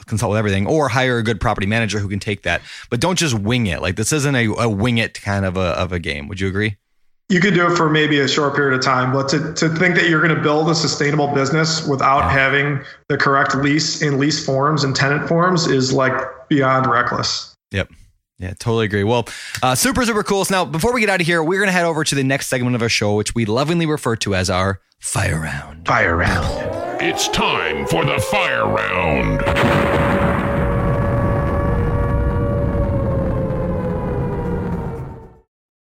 [0.05, 2.61] consult with everything or hire a good property manager who can take that.
[2.89, 3.81] But don't just wing it.
[3.81, 6.27] Like this isn't a, a wing it kind of a, of a game.
[6.27, 6.77] Would you agree?
[7.27, 9.95] You could do it for maybe a short period of time, but to, to think
[9.95, 14.45] that you're going to build a sustainable business without having the correct lease and lease
[14.45, 16.13] forms and tenant forms is like
[16.49, 17.55] beyond reckless.
[17.71, 17.89] Yep.
[18.38, 19.03] Yeah, totally agree.
[19.03, 19.27] Well,
[19.63, 20.43] uh, super, super cool.
[20.45, 22.23] So now, before we get out of here, we're going to head over to the
[22.23, 25.88] next segment of our show, which we lovingly refer to as our fire round.
[25.88, 27.01] Fire round.
[27.01, 30.24] It's time for the fire round.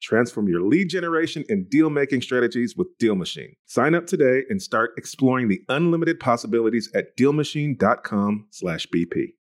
[0.00, 3.56] Transform your lead generation and deal making strategies with DealMachine.
[3.66, 9.34] Sign up today and start exploring the unlimited possibilities at dealmachine.com/bp.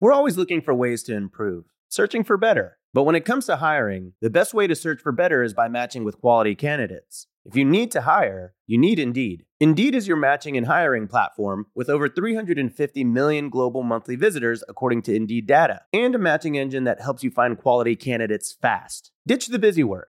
[0.00, 2.78] We're always looking for ways to improve, searching for better.
[2.92, 5.68] But when it comes to hiring, the best way to search for better is by
[5.68, 7.26] matching with quality candidates.
[7.46, 9.44] If you need to hire, you need Indeed.
[9.60, 15.02] Indeed is your matching and hiring platform with over 350 million global monthly visitors, according
[15.02, 19.12] to Indeed data, and a matching engine that helps you find quality candidates fast.
[19.26, 20.08] Ditch the busy work.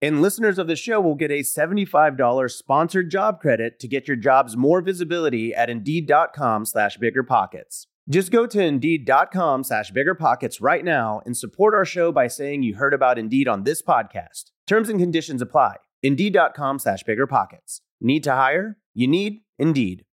[0.00, 4.16] And listeners of the show will get a $75 sponsored job credit to get your
[4.16, 7.86] jobs more visibility at Indeed.com slash BiggerPockets.
[8.08, 12.76] Just go to Indeed.com slash BiggerPockets right now and support our show by saying you
[12.76, 14.52] heard about Indeed on this podcast.
[14.68, 15.76] Terms and conditions apply.
[16.02, 17.80] Indeed.com slash BiggerPockets.
[18.00, 18.78] Need to hire?
[18.94, 20.04] You need Indeed.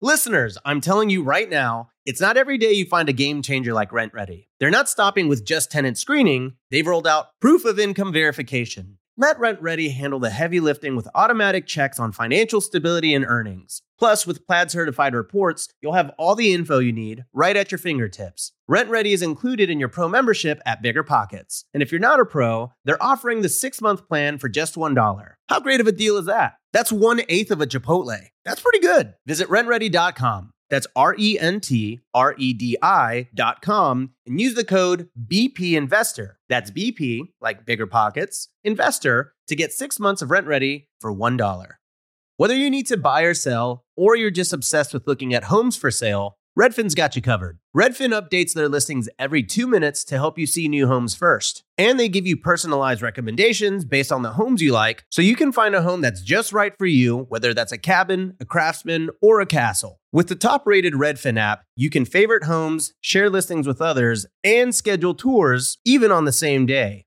[0.00, 3.74] Listeners, I'm telling you right now, It's not every day you find a game changer
[3.74, 4.46] like RentRedi.
[4.58, 8.98] They're not stopping with just tenant screening, they've rolled out proof of income verification.
[9.20, 13.82] Let RentRedi handle the heavy lifting with automatic checks on financial stability and earnings.
[13.98, 17.78] Plus, with Plaid certified reports, you'll have all the info you need right at your
[17.78, 18.52] fingertips.
[18.70, 21.64] RentRedi is included in your pro membership at BiggerPockets.
[21.74, 25.32] And if you're not a pro, they're offering the six month plan for just $1.
[25.50, 26.54] How great of a deal is that?
[26.72, 28.16] That's one eighth of a Chipotle.
[28.46, 29.16] That's pretty good.
[29.26, 30.52] Visit rentredi.com.
[30.70, 36.38] That's R E N T R E D I.com and use the code BP Investor.
[36.48, 41.66] That's BP, like bigger pockets, investor to get six months of RentRedi for $1.
[42.36, 45.76] Whether you need to buy or sell, or you're just obsessed with looking at homes
[45.76, 47.58] for sale, Redfin's got you covered.
[47.74, 51.64] Redfin updates their listings every two minutes to help you see new homes first.
[51.78, 55.52] And they give you personalized recommendations based on the homes you like, so you can
[55.52, 59.40] find a home that's just right for you, whether that's a cabin, a craftsman, or
[59.40, 60.00] a castle.
[60.12, 64.74] With the top rated Redfin app, you can favorite homes, share listings with others, and
[64.74, 67.06] schedule tours even on the same day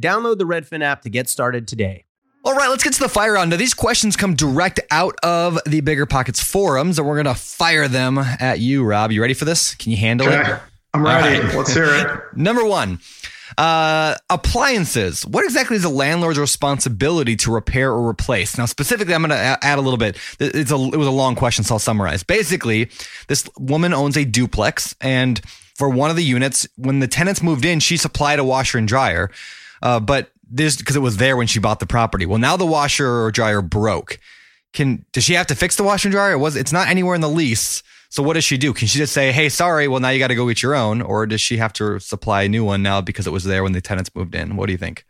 [0.00, 2.04] Download the Redfin app to get started today.
[2.44, 3.50] All right, let's get to the fire round.
[3.50, 7.86] Now, these questions come direct out of the BiggerPockets forums, and we're going to fire
[7.86, 9.12] them at you, Rob.
[9.12, 9.76] You ready for this?
[9.76, 10.52] Can you handle Okay.
[10.54, 10.60] it?
[10.92, 11.36] I'm ready.
[11.36, 11.54] All right.
[11.54, 12.20] Let's hear it.
[12.36, 12.98] Number one,
[13.58, 15.24] uh, appliances.
[15.24, 18.58] What exactly is a landlord's responsibility to repair or replace?
[18.58, 20.18] Now, specifically, I'm going to add a little bit.
[20.40, 22.24] It's a, it was a long question, so I'll summarize.
[22.24, 22.90] Basically,
[23.28, 25.40] this woman owns a duplex, and
[25.76, 28.88] for one of the units, when the tenants moved in, she supplied a washer and
[28.88, 29.30] dryer.
[29.82, 32.26] Uh, but this because it was there when she bought the property.
[32.26, 34.18] Well, now the washer or dryer broke.
[34.72, 36.32] Can does she have to fix the washer and dryer?
[36.32, 37.82] It was it's not anywhere in the lease.
[38.10, 38.74] So what does she do?
[38.74, 41.00] Can she just say, "Hey, sorry, well now you got to go get your own,"
[41.00, 43.72] or does she have to supply a new one now because it was there when
[43.72, 44.56] the tenants moved in?
[44.56, 45.04] What do you think?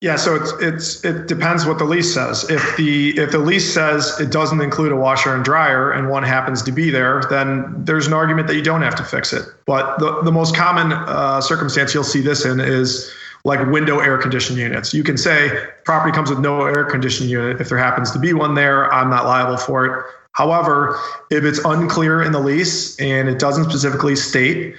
[0.00, 2.48] Yeah, so it's it's it depends what the lease says.
[2.48, 6.22] If the if the lease says it doesn't include a washer and dryer and one
[6.22, 9.44] happens to be there, then there's an argument that you don't have to fix it.
[9.66, 13.12] But the the most common uh, circumstance you'll see this in is
[13.44, 14.92] like window air conditioning units.
[14.92, 17.60] You can say property comes with no air conditioning unit.
[17.60, 20.04] If there happens to be one there, I'm not liable for it.
[20.32, 20.98] However,
[21.30, 24.76] if it's unclear in the lease and it doesn't specifically state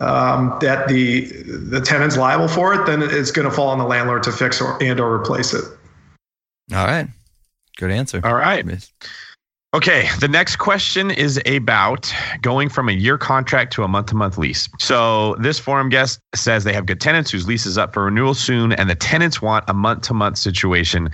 [0.00, 3.84] um, that the the tenant's liable for it, then it's going to fall on the
[3.84, 5.64] landlord to fix or and or replace it.
[6.72, 7.06] All right,
[7.76, 8.20] good answer.
[8.24, 8.64] All right.
[9.74, 14.14] Okay, the next question is about going from a year contract to a month to
[14.14, 14.68] month lease.
[14.78, 18.34] So, this forum guest says they have good tenants whose lease is up for renewal
[18.34, 21.10] soon, and the tenants want a month to month situation.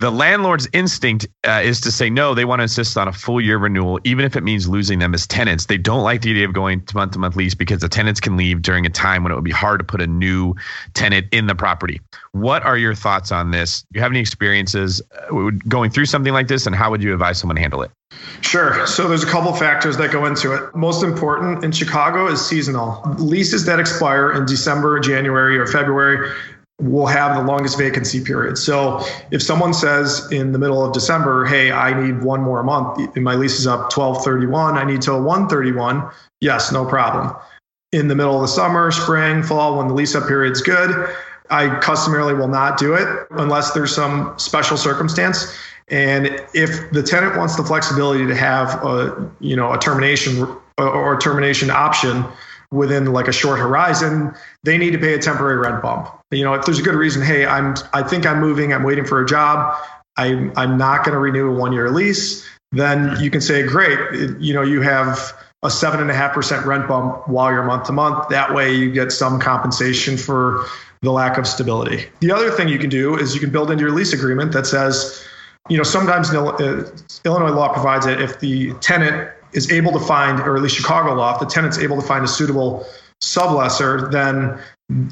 [0.00, 2.32] The landlord's instinct uh, is to say no.
[2.32, 5.12] They want to insist on a full year renewal, even if it means losing them
[5.12, 5.66] as tenants.
[5.66, 8.20] They don't like the idea of going to month to month lease because the tenants
[8.20, 10.54] can leave during a time when it would be hard to put a new
[10.94, 12.00] tenant in the property.
[12.30, 13.82] What are your thoughts on this?
[13.92, 17.12] Do you have any experiences uh, going through something like this, and how would you
[17.12, 17.90] advise someone to handle it?
[18.40, 18.86] Sure.
[18.86, 20.76] So there's a couple factors that go into it.
[20.76, 23.02] Most important in Chicago is seasonal.
[23.18, 26.30] Leases that expire in December, January, or February
[26.80, 28.56] will have the longest vacancy period.
[28.56, 32.98] So if someone says in the middle of December, "Hey, I need one more month
[33.16, 36.04] and my lease is up 1231, I need till 131."
[36.40, 37.34] Yes, no problem.
[37.90, 41.08] In the middle of the summer, spring, fall when the lease up period's good,
[41.50, 45.52] I customarily will not do it unless there's some special circumstance.
[45.88, 51.18] And if the tenant wants the flexibility to have a, you know, a termination or
[51.18, 52.24] termination option
[52.70, 56.10] within like a short horizon, they need to pay a temporary rent bump.
[56.30, 59.04] You know, if there's a good reason, hey, I'm I think I'm moving, I'm waiting
[59.04, 59.76] for a job,
[60.16, 63.22] I'm I'm not going to renew a one year lease, then mm-hmm.
[63.22, 63.98] you can say, great,
[64.38, 67.84] you know, you have a seven and a half percent rent bump while you're month
[67.84, 68.28] to month.
[68.28, 70.66] That way you get some compensation for
[71.00, 72.06] the lack of stability.
[72.20, 74.66] The other thing you can do is you can build into your lease agreement that
[74.66, 75.24] says,
[75.68, 76.90] you know, sometimes uh,
[77.24, 81.14] Illinois law provides that if the tenant is able to find, or at least Chicago
[81.14, 82.86] law, if the tenant's able to find a suitable
[83.22, 84.58] sublesser then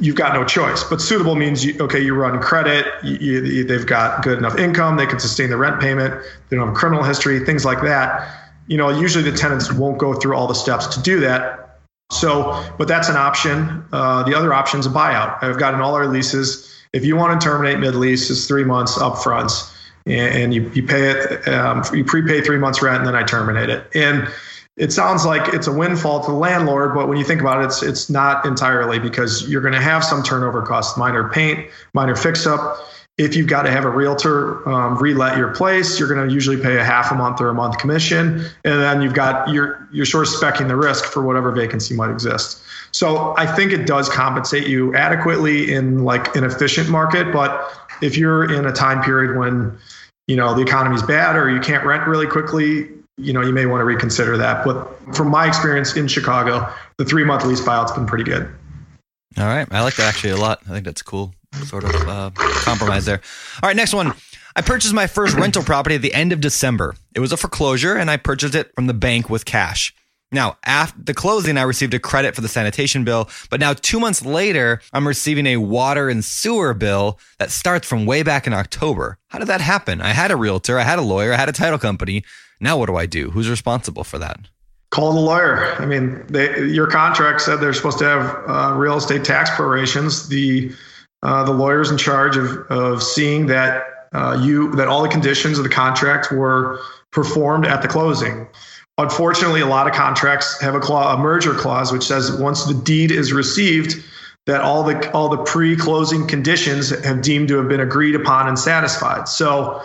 [0.01, 0.83] you've got no choice.
[0.85, 4.97] But suitable means, you, okay, you run credit, you, you, they've got good enough income,
[4.97, 6.15] they can sustain the rent payment,
[6.49, 8.29] they don't have criminal history, things like that.
[8.69, 11.79] You know, usually the tenants won't go through all the steps to do that.
[12.11, 13.85] So, but that's an option.
[13.93, 15.43] Uh, the other option is a buyout.
[15.43, 16.73] I've got in all our leases.
[16.93, 19.73] If you want to terminate mid lease, it's three months upfront
[20.07, 23.71] and you, you pay it, um, you prepay three months rent, and then I terminate
[23.71, 23.89] it.
[23.95, 24.29] And
[24.77, 27.67] it sounds like it's a windfall to the landlord, but when you think about it,
[27.67, 32.15] it's it's not entirely because you're going to have some turnover costs, minor paint, minor
[32.15, 32.79] fix up.
[33.17, 36.59] If you've got to have a realtor um, relet your place, you're going to usually
[36.59, 40.05] pay a half a month or a month commission, and then you've got you're you're
[40.05, 42.61] sort of specking the risk for whatever vacancy might exist.
[42.93, 47.73] So I think it does compensate you adequately in like an efficient market, but
[48.03, 49.79] if you're in a time period when
[50.27, 53.67] you know the economy's bad or you can't rent really quickly, you know, you may
[53.67, 54.65] want to reconsider that.
[54.65, 58.49] But from my experience in Chicago, the three month lease buyout's been pretty good.
[59.39, 59.67] All right.
[59.71, 60.61] I like that actually a lot.
[60.67, 63.21] I think that's cool sort of uh, compromise there.
[63.63, 63.77] All right.
[63.77, 64.13] Next one.
[64.55, 66.95] I purchased my first rental property at the end of December.
[67.15, 69.95] It was a foreclosure and I purchased it from the bank with cash.
[70.33, 74.01] Now, after the closing, I received a credit for the sanitation bill, but now two
[74.01, 78.53] months later, I'm receiving a water and sewer bill that starts from way back in
[78.53, 79.19] October.
[79.29, 80.01] How did that happen?
[80.01, 82.25] I had a realtor, I had a lawyer, I had a title company.
[82.61, 83.31] Now, what do I do?
[83.31, 84.41] Who's responsible for that?
[84.91, 85.75] Call the lawyer.
[85.81, 90.29] I mean, they, your contract said they're supposed to have uh, real estate tax prorations.
[90.29, 90.73] The
[91.23, 95.59] uh, the lawyer's in charge of of seeing that uh, you that all the conditions
[95.59, 96.81] of the contract were
[97.11, 98.47] performed at the closing.
[98.99, 102.73] Unfortunately, a lot of contracts have a, clause, a merger clause which says once the
[102.73, 104.03] deed is received,
[104.47, 108.59] that all the all the pre-closing conditions have deemed to have been agreed upon and
[108.59, 109.29] satisfied.
[109.29, 109.83] So,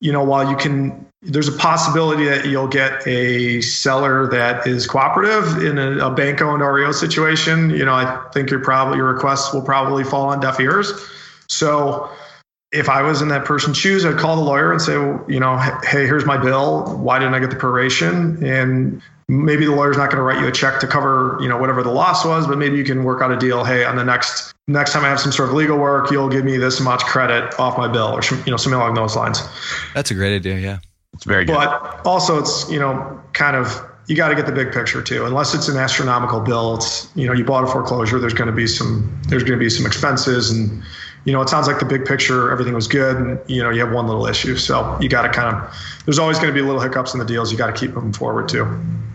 [0.00, 4.86] you know, while you can there's a possibility that you'll get a seller that is
[4.86, 7.70] cooperative in a, a bank owned REO situation.
[7.70, 10.92] You know, I think your probably your requests will probably fall on deaf ears.
[11.48, 12.08] So
[12.70, 15.40] if I was in that person's shoes, I'd call the lawyer and say, well, you
[15.40, 16.96] know, hey, here's my bill.
[16.98, 18.40] Why didn't I get the proration?
[18.42, 21.56] And maybe the lawyer's not going to write you a check to cover, you know,
[21.56, 23.64] whatever the loss was, but maybe you can work out a deal.
[23.64, 26.44] Hey, on the next next time I have some sort of legal work, you'll give
[26.44, 29.42] me this much credit off my bill, or you know, something along those lines.
[29.94, 30.58] That's a great idea.
[30.58, 30.78] Yeah.
[31.18, 31.56] It's very good.
[31.56, 35.26] But also, it's you know kind of you got to get the big picture too.
[35.26, 38.20] Unless it's an astronomical bill, it's you know you bought a foreclosure.
[38.20, 40.80] There's going to be some there's going to be some expenses, and
[41.24, 43.80] you know it sounds like the big picture everything was good, and you know you
[43.80, 44.56] have one little issue.
[44.56, 47.26] So you got to kind of there's always going to be little hiccups in the
[47.26, 47.50] deals.
[47.50, 48.64] You got to keep moving forward too.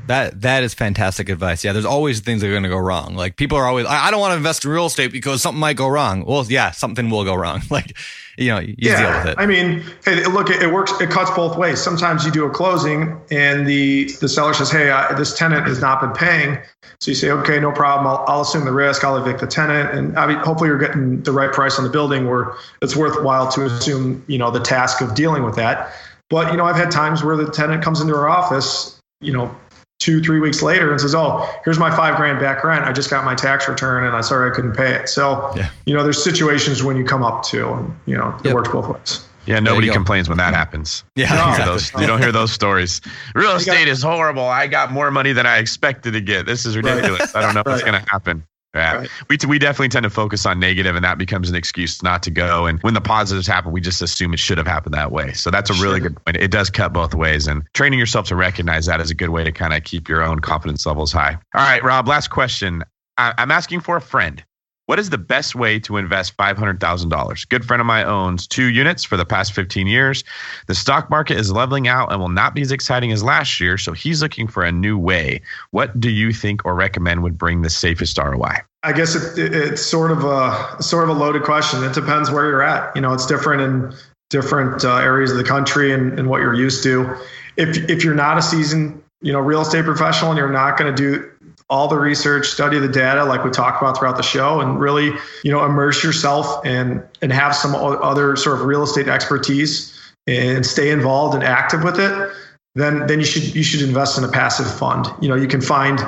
[0.08, 1.64] That that is fantastic advice.
[1.64, 3.16] Yeah, there's always things that are going to go wrong.
[3.16, 5.62] Like people are always, I, I don't want to invest in real estate because something
[5.62, 6.26] might go wrong.
[6.26, 7.62] Well, yeah, something will go wrong.
[7.72, 7.98] Like
[8.38, 9.36] you know, you yeah, deal with it.
[9.38, 10.92] I mean, hey, look, it, works.
[11.00, 11.80] It cuts both ways.
[11.82, 15.80] Sometimes you do a closing, and the the seller says, "Hey, I, this tenant has
[15.80, 16.58] not been paying."
[17.00, 18.08] So you say, "Okay, no problem.
[18.08, 19.04] I'll, I'll assume the risk.
[19.04, 21.92] I'll evict the tenant." And I mean, hopefully, you're getting the right price on the
[21.92, 25.94] building where it's worthwhile to assume, you know, the task of dealing with that.
[26.30, 29.56] But you know, I've had times where the tenant comes into our office, you know,
[30.04, 32.84] two, three weeks later and says, "Oh, here's my five grand back rent.
[32.84, 35.70] I just got my tax return, and I sorry I couldn't pay it." So, yeah.
[35.86, 38.54] you know, there's situations when you come up to, and you know, it yep.
[38.54, 39.26] works both ways.
[39.46, 41.04] Yeah, nobody complains when that happens.
[41.16, 43.02] Yeah, you, don't those, you don't hear those stories.
[43.36, 44.46] Real estate is horrible.
[44.46, 46.46] I got more money than I expected to get.
[46.46, 47.20] This is ridiculous.
[47.20, 47.36] Right.
[47.36, 47.74] I don't know if right.
[47.74, 48.46] it's going to happen.
[48.74, 49.10] Yeah, right.
[49.30, 52.32] we, we definitely tend to focus on negative, and that becomes an excuse not to
[52.32, 52.66] go.
[52.66, 55.34] And when the positives happen, we just assume it should have happened that way.
[55.34, 56.10] So that's a really sure.
[56.10, 56.38] good point.
[56.38, 59.44] It does cut both ways, and training yourself to recognize that is a good way
[59.44, 61.38] to kind of keep your own confidence levels high.
[61.54, 62.08] All right, Rob.
[62.08, 62.84] Last question.
[63.18, 64.44] I, I'm asking for a friend.
[64.86, 67.50] What is the best way to invest $500,000?
[67.50, 70.26] Good friend of mine owns two units for the past 15 years.
[70.68, 73.78] The stock market is leveling out and will not be as exciting as last year,
[73.78, 75.42] so he's looking for a new way.
[75.72, 78.58] What do you think or recommend would bring the safest ROI?
[78.84, 81.82] I guess it, it, it's sort of a sort of a loaded question.
[81.86, 82.94] It depends where you're at.
[82.94, 83.94] You know, it's different in
[84.30, 87.16] different uh, areas of the country and, and what you're used to.
[87.56, 90.94] If if you're not a seasoned, you know, real estate professional and you're not going
[90.94, 91.32] to do
[91.70, 95.12] all the research, study the data like we talked about throughout the show, and really,
[95.44, 99.98] you know, immerse yourself and and have some other sort of real estate expertise
[100.28, 102.32] and stay involved and active with it.
[102.76, 105.08] Then then you should you should invest in a passive fund.
[105.22, 106.00] You know, you can find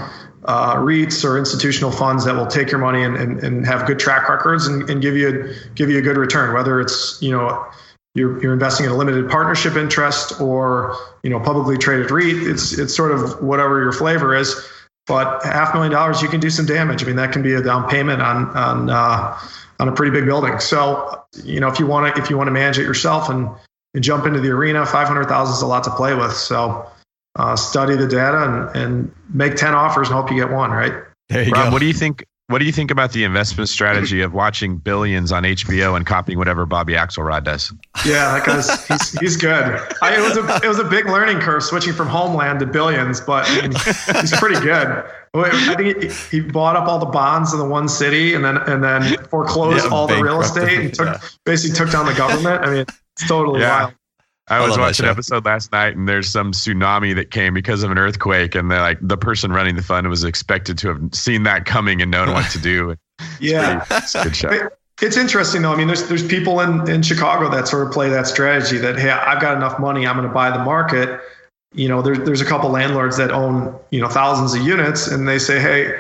[0.46, 4.00] uh, REITs or institutional funds that will take your money and, and, and have good
[4.00, 6.54] track records and, and give you give you a good return.
[6.54, 7.66] Whether it's you know
[8.14, 12.78] you're, you're investing in a limited partnership interest or you know publicly traded REIT, it's
[12.78, 14.56] it's sort of whatever your flavor is
[15.08, 17.04] but half million dollars you can do some damage.
[17.04, 19.40] I mean that can be a down payment on on uh,
[19.80, 20.60] on a pretty big building.
[20.60, 23.50] So you know if you want to if you want to manage it yourself and,
[23.94, 26.34] and jump into the arena 500000 is a lot to play with.
[26.34, 26.90] So
[27.36, 30.94] uh, study the data and, and make 10 offers and hope you get one right?
[31.30, 31.72] There you Rob, go.
[31.72, 35.32] what do you think what do you think about the investment strategy of watching Billions
[35.32, 37.74] on HBO and copying whatever Bobby Axelrod does?
[38.06, 39.82] Yeah, that guy's he's, he's good.
[40.02, 43.20] I, it was a it was a big learning curve switching from Homeland to Billions,
[43.20, 43.72] but I mean,
[44.22, 45.04] he's pretty good.
[45.34, 48.58] I think he, he, bought up all the bonds in the one city and then
[48.58, 51.20] and then foreclosed yeah, all the real estate and took yeah.
[51.46, 52.64] basically took down the government.
[52.64, 53.86] I mean, it's totally yeah.
[53.86, 53.94] wild.
[54.48, 57.84] I I was watching an episode last night, and there's some tsunami that came because
[57.84, 61.02] of an earthquake, and the like the person running the fund was expected to have
[61.14, 62.96] seen that coming and known what to do.
[63.40, 63.86] Yeah.
[63.92, 64.70] It's a good show.
[65.02, 65.72] It's interesting though.
[65.72, 68.98] I mean, there's there's people in, in Chicago that sort of play that strategy that
[68.98, 71.22] hey, I've got enough money, I'm going to buy the market.
[71.74, 75.28] You know, there's there's a couple landlords that own you know thousands of units, and
[75.28, 75.98] they say, hey,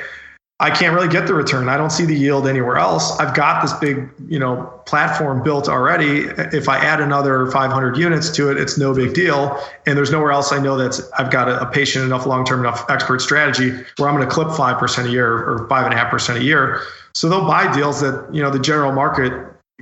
[0.62, 1.68] I can't really get the return.
[1.68, 3.20] I don't see the yield anywhere else.
[3.20, 6.28] I've got this big you know platform built already.
[6.56, 9.60] If I add another 500 units to it, it's no big deal.
[9.86, 12.62] And there's nowhere else I know that's I've got a, a patient enough, long term
[12.62, 15.94] enough expert strategy where I'm going to clip five percent a year or five and
[15.94, 16.82] a half percent a year.
[17.14, 19.34] So they'll buy deals that you know the general market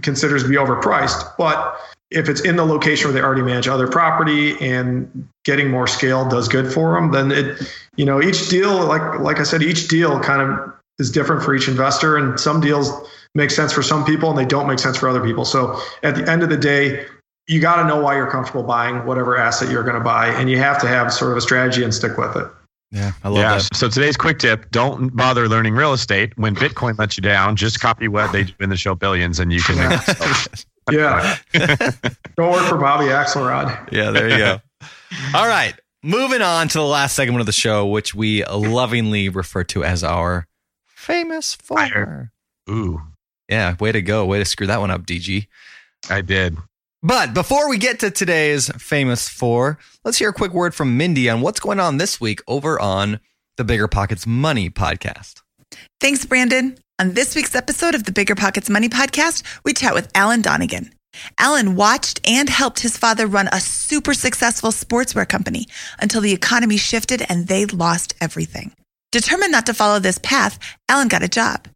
[0.01, 1.37] considers to be overpriced.
[1.37, 1.79] But
[2.09, 6.27] if it's in the location where they already manage other property and getting more scale
[6.27, 9.87] does good for them, then it, you know, each deal, like like I said, each
[9.87, 12.91] deal kind of is different for each investor, and some deals
[13.35, 15.43] make sense for some people and they don't make sense for other people.
[15.45, 17.05] So at the end of the day.
[17.45, 20.49] You got to know why you're comfortable buying whatever asset you're going to buy, and
[20.49, 22.47] you have to have sort of a strategy and stick with it.
[22.91, 23.57] Yeah, I love Yeah.
[23.57, 23.75] that.
[23.75, 27.57] So today's quick tip: don't bother learning real estate when Bitcoin lets you down.
[27.57, 29.77] Just copy what they do in the show billions, and you can.
[29.77, 29.99] Make
[30.91, 31.35] Yeah,
[32.37, 33.91] don't work for Bobby Axelrod.
[33.91, 34.61] Yeah, there you go.
[35.33, 35.73] All right.
[36.03, 40.03] Moving on to the last segment of the show, which we lovingly refer to as
[40.03, 40.47] our
[40.85, 42.31] famous four.
[42.69, 43.01] Ooh,
[43.49, 44.25] Yeah, way to go.
[44.25, 45.47] Way to screw that one up, DG.
[46.09, 46.57] I did.
[47.01, 51.29] But before we get to today's famous four, let's hear a quick word from Mindy
[51.29, 53.19] on what's going on this week over on
[53.57, 55.41] the BiggerPockets Money podcast.
[56.01, 56.77] Thanks, Brandon.
[56.99, 60.93] On this week's episode of the BiggerPockets Money podcast, we chat with Alan Donegan.
[61.37, 65.67] Alan watched and helped his father run a super successful sportswear company
[65.99, 68.71] until the economy shifted and they lost everything.
[69.11, 70.57] Determined not to follow this path,
[70.89, 71.67] Alan got a job.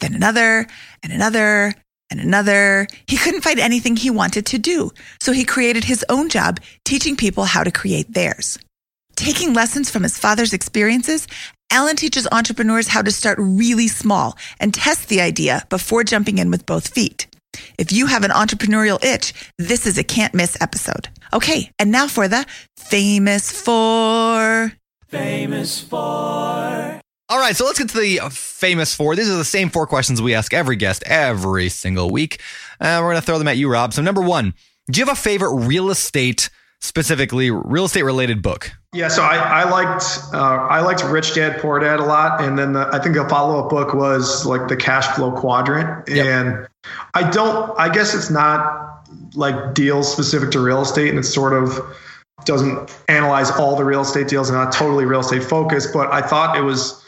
[0.00, 0.66] Then another,
[1.02, 1.74] and another,
[2.10, 2.86] and another.
[3.06, 4.90] He couldn't find anything he wanted to do,
[5.20, 8.58] so he created his own job teaching people how to create theirs.
[9.14, 11.26] Taking lessons from his father's experiences,
[11.70, 16.50] Alan teaches entrepreneurs how to start really small and test the idea before jumping in
[16.50, 17.26] with both feet.
[17.78, 21.08] If you have an entrepreneurial itch, this is a can't miss episode.
[21.32, 22.46] Okay, and now for the
[22.76, 24.72] famous four.
[25.08, 25.98] Famous four.
[27.28, 29.14] All right, so let's get to the famous four.
[29.14, 32.40] These are the same four questions we ask every guest every single week.
[32.80, 33.92] Uh, we're going to throw them at you, Rob.
[33.92, 34.54] So, number one,
[34.90, 36.50] do you have a favorite real estate,
[36.80, 38.72] specifically real estate related book?
[38.92, 42.58] Yeah, so I, I liked uh, I liked Rich Dad Poor Dad a lot, and
[42.58, 46.26] then the, I think the follow up book was like the Cash Flow Quadrant, Yep.
[46.26, 46.68] and
[47.14, 51.52] I don't I guess it's not like deals specific to real estate, and it sort
[51.52, 51.78] of
[52.44, 56.22] doesn't analyze all the real estate deals and not totally real estate focused, but I
[56.22, 57.04] thought it was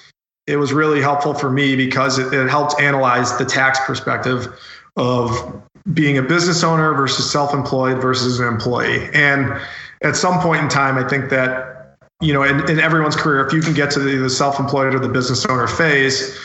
[0.46, 4.48] it was really helpful for me because it, it helped analyze the tax perspective
[4.96, 5.62] of
[5.92, 9.08] being a business owner versus self-employed versus an employee.
[9.14, 9.60] And
[10.02, 13.52] at some point in time, I think that, you know, in, in everyone's career, if
[13.52, 16.38] you can get to the, the self-employed or the business owner phase,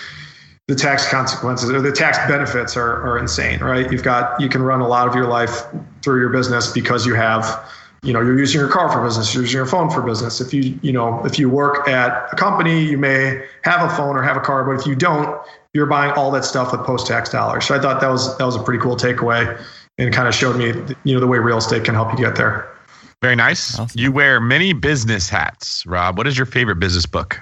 [0.67, 3.89] the tax consequences or the tax benefits are, are insane, right?
[3.91, 5.63] You've got, you can run a lot of your life
[6.01, 7.71] through your business because you have,
[8.03, 10.41] you know, you're using your car for business, you're using your phone for business.
[10.41, 14.17] If you, you know, if you work at a company, you may have a phone
[14.17, 15.41] or have a car, but if you don't,
[15.73, 17.65] you're buying all that stuff with post-tax dollars.
[17.65, 19.61] So I thought that was that was a pretty cool takeaway,
[19.97, 20.73] and kind of showed me,
[21.03, 22.69] you know, the way real estate can help you get there.
[23.21, 23.79] Very nice.
[23.79, 23.99] Awesome.
[23.99, 26.17] You wear many business hats, Rob.
[26.17, 27.39] What is your favorite business book?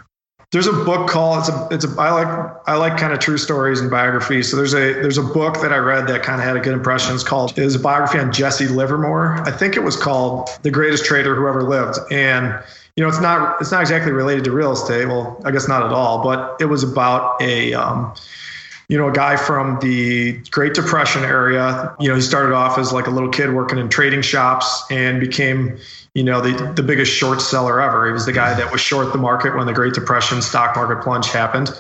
[0.52, 3.38] There's a book called it's a it's a I like I like kind of true
[3.38, 4.50] stories and biographies.
[4.50, 6.74] So there's a there's a book that I read that kind of had a good
[6.74, 7.14] impression.
[7.14, 9.42] It's called it was a biography on Jesse Livermore.
[9.42, 11.98] I think it was called The Greatest Trader Who Ever Lived.
[12.12, 12.58] And
[12.96, 15.08] you know, it's not it's not exactly related to real estate.
[15.08, 18.14] Well, I guess not at all, but it was about a um,
[18.88, 21.96] you know, a guy from the Great Depression area.
[22.00, 25.20] You know, he started off as like a little kid working in trading shops and
[25.20, 25.78] became,
[26.14, 28.06] you know, the, the biggest short seller ever.
[28.06, 31.04] He was the guy that was short the market when the Great Depression stock market
[31.04, 31.72] plunge happened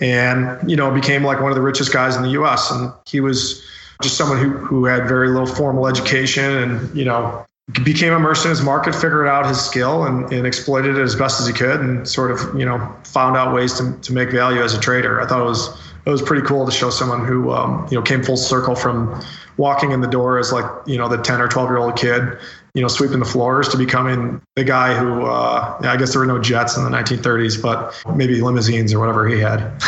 [0.00, 2.70] and, you know, became like one of the richest guys in the US.
[2.70, 3.64] And he was
[4.02, 7.44] just someone who, who had very little formal education and, you know,
[7.82, 11.40] became immersed in his market, figured out his skill and, and exploited it as best
[11.40, 14.62] as he could and sort of, you know, found out ways to, to make value
[14.62, 15.20] as a trader.
[15.20, 18.02] I thought it was, it was pretty cool to show someone who, um, you know,
[18.02, 19.20] came full circle from
[19.56, 22.38] walking in the door as like, you know, the 10 or 12 year old kid,
[22.76, 26.26] you know, sweeping the floors to becoming the guy who, uh, I guess there were
[26.26, 29.60] no jets in the 1930s, but maybe limousines or whatever he had.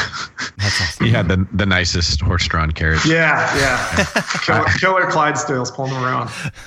[0.57, 1.07] That's awesome.
[1.07, 3.05] He had the, the nicest horse-drawn carriage.
[3.05, 4.05] Yeah, yeah.
[4.43, 6.31] Killer, killer Clydesdales pulling them around.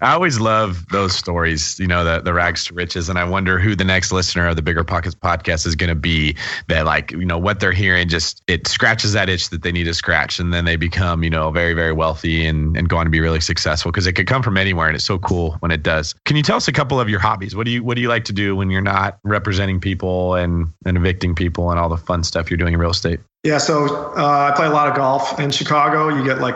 [0.00, 3.08] I always love those stories, you know, the, the rags to riches.
[3.08, 6.36] And I wonder who the next listener of the BiggerPockets podcast is going to be
[6.68, 9.84] that, like, you know, what they're hearing just it scratches that itch that they need
[9.84, 10.38] to scratch.
[10.38, 13.20] And then they become, you know, very, very wealthy and, and go on to be
[13.20, 14.86] really successful because it could come from anywhere.
[14.86, 16.14] And it's so cool when it does.
[16.24, 17.56] Can you tell us a couple of your hobbies?
[17.56, 20.72] What do you, what do you like to do when you're not representing people and,
[20.84, 23.20] and evicting people and all the fun stuff you're doing in real estate?
[23.44, 26.08] Yeah, so uh, I play a lot of golf in Chicago.
[26.08, 26.54] You get like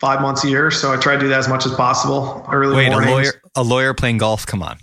[0.00, 2.46] five months a year, so I try to do that as much as possible.
[2.52, 4.46] Early Wait, a lawyer, a lawyer playing golf?
[4.46, 4.78] Come on,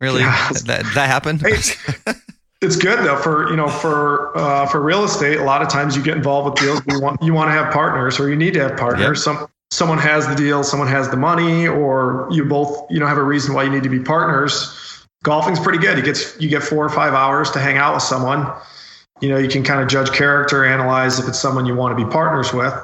[0.00, 0.20] really?
[0.20, 0.48] Yeah.
[0.66, 1.42] That that happened?
[1.42, 1.56] Hey,
[2.62, 5.40] it's good though for you know for uh, for real estate.
[5.40, 6.80] A lot of times you get involved with deals.
[6.86, 9.24] You want you want to have partners, or you need to have partners.
[9.24, 13.16] Some someone has the deal, someone has the money, or you both you know have
[13.16, 14.78] a reason why you need to be partners.
[15.24, 15.96] Golfing's pretty good.
[15.96, 18.52] You get you get four or five hours to hang out with someone.
[19.20, 22.04] You know you can kind of judge character, analyze if it's someone you want to
[22.04, 22.74] be partners with.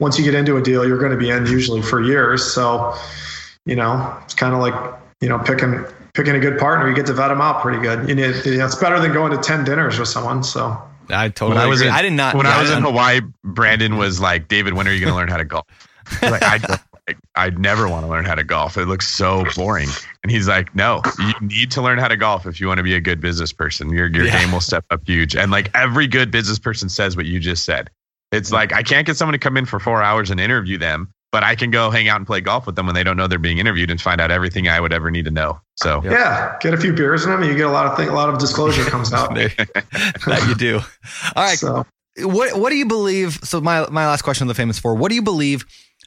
[0.00, 2.52] Once you get into a deal, you're going to be in usually for years.
[2.52, 2.94] So,
[3.64, 4.74] you know, it's kind of like
[5.20, 6.88] you know picking picking a good partner.
[6.88, 8.06] You get to vet them out pretty good.
[8.08, 10.42] You need, you know, it's better than going to ten dinners with someone.
[10.44, 10.76] So
[11.08, 11.56] I totally.
[11.56, 11.88] When I was agree.
[11.88, 12.34] in- I did not.
[12.34, 15.16] When yeah, I was in Hawaii, Brandon was like, David, when are you going to
[15.16, 15.66] learn how to golf?
[16.06, 18.76] I was like, I, don't- like, I never want to learn how to golf.
[18.78, 19.88] It looks so boring.
[20.22, 22.82] And he's like, no, you need to learn how to golf if you want to
[22.84, 23.90] be a good business person.
[23.90, 24.40] Your, your Yeah.
[24.40, 25.36] game will step up huge.
[25.36, 27.90] And like every good business person says what you just said.
[28.32, 31.10] It's like, I can't get someone to come in for four hours and interview them,
[31.30, 33.26] but I can go hang out and play golf with them when they don't know
[33.28, 35.60] they're being interviewed and find out everything I would ever need to know.
[35.76, 36.12] So Yep.
[36.12, 38.14] yeah, get a few beers in them, and you get a lot of thing, a
[38.14, 39.34] lot of disclosure comes out.
[39.34, 40.80] That you do.
[41.36, 41.58] All right.
[41.58, 41.84] So
[42.18, 43.38] What What do you believe?
[43.44, 44.94] So my my last question on the famous four.
[44.94, 45.64] What do you believe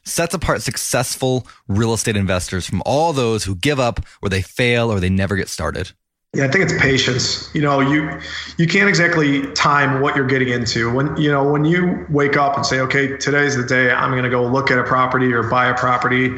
[0.08, 4.90] sets apart successful real estate investors from all those who give up or they fail
[4.90, 5.92] or they never get started?
[6.34, 7.48] Yeah, I think it's patience.
[7.54, 8.10] You know, you
[8.58, 10.92] you can't exactly time what you're getting into.
[10.92, 14.24] When you know when you wake up and say, "Okay, today's the day I'm going
[14.24, 16.36] to go look at a property or buy a property,"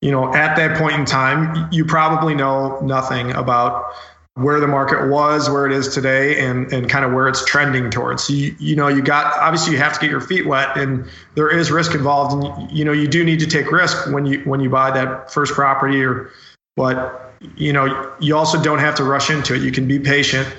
[0.00, 3.92] you know, at that point in time, you probably know nothing about
[4.36, 7.90] where the market was, where it is today, and and kind of where it's trending
[7.90, 8.24] towards.
[8.24, 11.06] So you, you know, you got obviously you have to get your feet wet, and
[11.34, 14.40] there is risk involved, and you know you do need to take risk when you
[14.40, 16.30] when you buy that first property or,
[16.76, 19.62] but you know you also don't have to rush into it.
[19.62, 20.54] You can be patient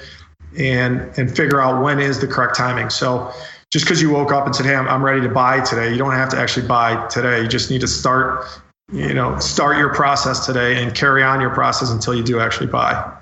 [0.57, 2.89] and and figure out when is the correct timing.
[2.89, 3.31] So
[3.71, 5.99] just because you woke up and said, "Hey, I'm, I'm ready to buy today," you
[5.99, 7.43] don't have to actually buy today.
[7.43, 8.43] You just need to start,
[8.91, 12.67] you know, start your process today and carry on your process until you do actually
[12.67, 13.16] buy.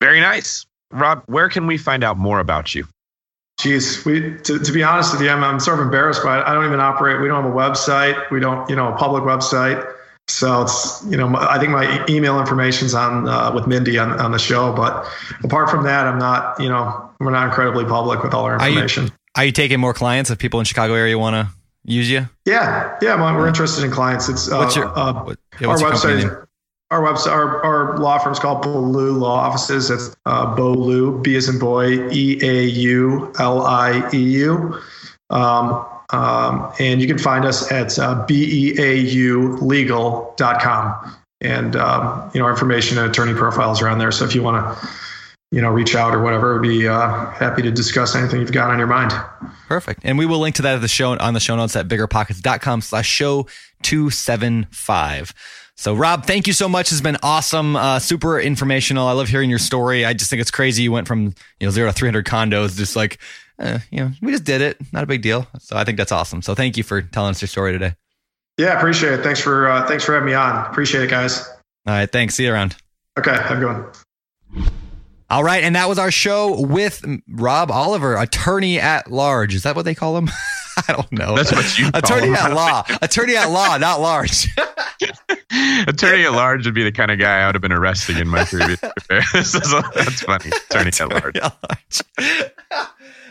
[0.00, 0.66] Very nice.
[0.92, 2.86] Rob, where can we find out more about you?
[3.60, 6.46] Geez, we to, to be honest with you, I'm, I'm sort of embarrassed by it.
[6.46, 7.20] I don't even operate.
[7.20, 8.30] We don't have a website.
[8.30, 9.86] We don't, you know, a public website.
[10.28, 14.32] So it's, you know, I think my email information's on uh, with Mindy on, on
[14.32, 14.72] the show.
[14.72, 15.06] But
[15.44, 18.68] apart from that, I'm not, you know, we're not incredibly public with all our Are
[18.68, 19.10] you- information.
[19.36, 21.48] Are you taking more clients if people in Chicago area want to
[21.84, 22.28] use you?
[22.46, 24.28] yeah, yeah, well, we're interested in clients.
[24.28, 26.46] It's uh, What's your uh, what, yeah, our what's your company website.
[26.90, 29.90] Is, our website, our, our law firm's called Beaulieu Law Offices.
[29.90, 34.80] It's uh, Beaulieu, B as in boy, E A U L I E U.
[35.30, 39.36] Um, um, and you can find us at uh, beaulegal.com.
[41.42, 44.10] And, um, you know, our information and attorney profiles are on there.
[44.12, 44.88] So if you want to,
[45.52, 48.70] you know, reach out or whatever, we'd be uh, happy to discuss anything you've got
[48.70, 49.12] on your mind.
[49.68, 50.00] Perfect.
[50.02, 52.82] And we will link to that at the show on the show notes at biggerpockets.com
[52.82, 53.46] slash show
[53.82, 55.32] 275.
[55.80, 56.92] So Rob, thank you so much.
[56.92, 57.74] It's been awesome.
[57.74, 59.08] Uh, super informational.
[59.08, 60.04] I love hearing your story.
[60.04, 60.82] I just think it's crazy.
[60.82, 63.18] You went from, you know, zero to 300 condos, just like,
[63.58, 64.76] uh, you know, we just did it.
[64.92, 65.46] Not a big deal.
[65.58, 66.42] So I think that's awesome.
[66.42, 67.94] So thank you for telling us your story today.
[68.58, 69.22] Yeah, appreciate it.
[69.22, 70.66] Thanks for uh, thanks for having me on.
[70.66, 71.48] Appreciate it, guys.
[71.86, 72.12] All right.
[72.12, 72.34] Thanks.
[72.34, 72.76] See you around.
[73.18, 73.66] Okay, have a good
[74.52, 74.66] one.
[75.30, 75.64] All right.
[75.64, 79.54] And that was our show with Rob Oliver, attorney at large.
[79.54, 80.28] Is that what they call him?
[80.88, 81.36] I don't know.
[81.36, 82.34] That's what you call attorney him.
[82.34, 82.84] at law.
[83.00, 84.46] attorney at law, not large.
[85.88, 88.28] Attorney at large would be the kind of guy I would have been arresting in
[88.28, 89.22] my previous career.
[89.32, 90.50] That's funny.
[90.70, 91.36] Attorney at large.
[91.36, 92.52] At large.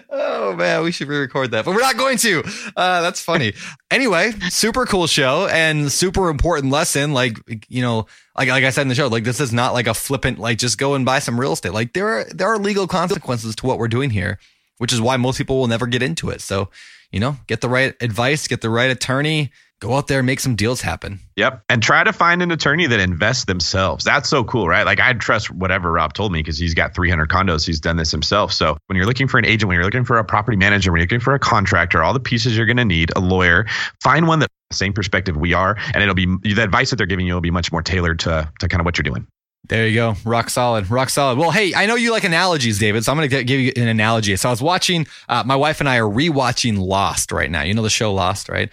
[0.10, 2.44] oh man, we should re-record that, but we're not going to.
[2.76, 3.54] Uh, that's funny.
[3.92, 7.14] anyway, super cool show and super important lesson.
[7.14, 7.38] Like
[7.70, 9.94] you know, like like I said in the show, like this is not like a
[9.94, 11.74] flippant like just go and buy some real estate.
[11.74, 14.40] Like there are there are legal consequences to what we're doing here,
[14.78, 16.42] which is why most people will never get into it.
[16.42, 16.70] So
[17.12, 20.40] you know, get the right advice, get the right attorney, go out there, and make
[20.40, 21.20] some deals happen.
[21.36, 21.64] Yep.
[21.70, 24.04] And try to find an attorney that invests themselves.
[24.04, 24.86] That's so cool, right?
[24.86, 27.66] Like I'd trust whatever Rob told me because he's got 300 condos.
[27.66, 28.52] He's done this himself.
[28.54, 31.00] So when you're looking for an agent, when you're looking for a property manager, when
[31.00, 33.66] you're looking for a contractor, all the pieces you're going to need, a lawyer,
[34.02, 37.26] find one that same perspective we are, and it'll be the advice that they're giving
[37.26, 39.26] you will be much more tailored to to kind of what you're doing.
[39.68, 40.16] There you go.
[40.26, 40.90] Rock solid.
[40.90, 41.38] Rock solid.
[41.38, 43.88] Well, hey, I know you like analogies, David, so I'm going to give you an
[43.88, 44.36] analogy.
[44.36, 47.62] So I was watching, uh, my wife and I are rewatching Lost right now.
[47.62, 48.70] You know the show Lost, right?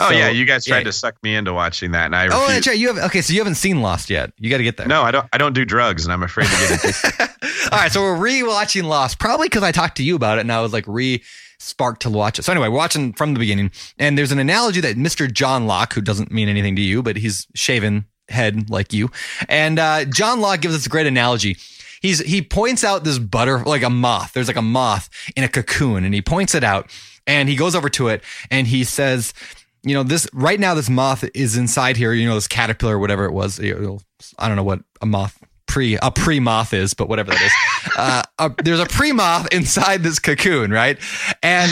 [0.00, 0.84] Oh So- yeah, you guys tried yeah.
[0.84, 2.48] to suck me into watching that, and I Oh, refused.
[2.50, 2.78] that's right.
[2.78, 3.22] You have okay.
[3.22, 4.32] So you haven't seen Lost yet.
[4.38, 4.86] You got to get there.
[4.86, 5.26] No, I don't.
[5.32, 7.30] I don't do drugs, and I'm afraid to get it.
[7.72, 10.52] All right, so we're rewatching Lost, probably because I talked to you about it, and
[10.52, 11.22] I was like re
[11.58, 12.42] sparked to watch it.
[12.44, 15.30] So anyway, we're watching from the beginning, and there's an analogy that Mr.
[15.30, 19.10] John Locke, who doesn't mean anything to you, but he's shaven head like you,
[19.48, 21.56] and uh, John Locke gives us a great analogy.
[22.00, 24.32] He's he points out this butter like a moth.
[24.32, 26.88] There's like a moth in a cocoon, and he points it out,
[27.26, 29.34] and he goes over to it, and he says.
[29.82, 32.12] You know, this right now, this moth is inside here.
[32.12, 33.58] You know, this caterpillar, or whatever it was.
[33.60, 35.38] I don't know what a moth
[35.70, 37.52] pre a pre moth is, but whatever that is.
[37.96, 40.98] uh, a, there's a pre moth inside this cocoon, right?
[41.42, 41.70] And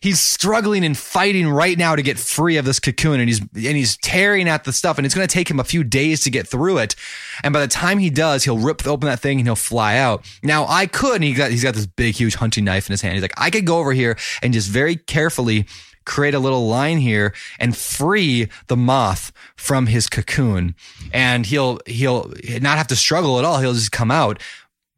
[0.00, 3.76] he's struggling and fighting right now to get free of this cocoon, and he's and
[3.76, 6.30] he's tearing at the stuff, and it's going to take him a few days to
[6.30, 6.94] get through it.
[7.42, 10.24] And by the time he does, he'll rip open that thing and he'll fly out.
[10.42, 13.02] Now I could, and he got he's got this big, huge hunting knife in his
[13.02, 13.14] hand.
[13.14, 15.66] He's like, I could go over here and just very carefully
[16.10, 20.74] create a little line here and free the moth from his cocoon
[21.12, 24.42] and he'll he'll not have to struggle at all he'll just come out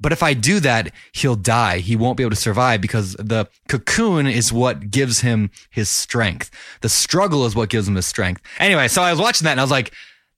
[0.03, 1.79] but if I do that, he'll die.
[1.79, 6.51] He won't be able to survive because the cocoon is what gives him his strength.
[6.81, 8.43] The struggle is what gives him his strength.
[8.59, 9.93] Anyway, so I was watching that and I was like,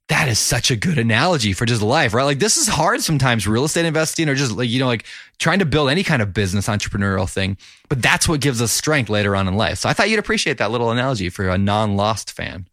[0.09, 2.25] that is such a good analogy for just life, right?
[2.25, 5.07] Like this is hard sometimes, real estate investing or just like, you know, like
[5.39, 7.57] trying to build any kind of business entrepreneurial thing.
[7.89, 9.79] But that's what gives us strength later on in life.
[9.79, 12.69] So I thought you'd appreciate that little analogy for a non-lost fan.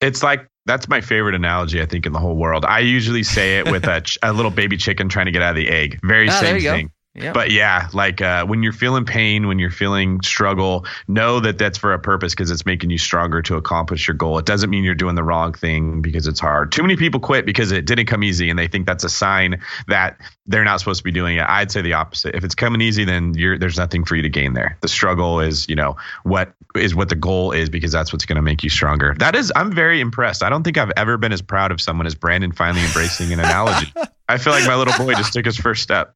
[0.00, 2.64] it's like that's my favorite analogy I think in the whole world.
[2.64, 5.50] I usually say it with a, ch- a little baby chicken trying to get out
[5.50, 6.00] of the egg.
[6.02, 6.80] Very Ah, same you go.
[7.14, 7.32] Yeah.
[7.32, 11.76] But yeah, like uh, when you're feeling pain, when you're feeling struggle, know that that's
[11.76, 14.38] for a purpose because it's making you stronger to accomplish your goal.
[14.38, 16.72] It doesn't mean you're doing the wrong thing because it's hard.
[16.72, 19.60] Too many people quit because it didn't come easy and they think that's a sign
[19.88, 21.44] that they're not supposed to be doing it.
[21.46, 22.34] I'd say the opposite.
[22.34, 24.78] If it's coming easy, then you're there's nothing for you to gain there.
[24.80, 28.36] The struggle is, you know, what is what the goal is because that's what's going
[28.36, 29.14] to make you stronger.
[29.18, 30.42] That is, I'm very impressed.
[30.42, 33.40] I don't think I've ever been as proud of someone as Brandon finally embracing an
[33.40, 33.92] analogy.
[34.30, 36.14] I feel like my little boy just took his first step.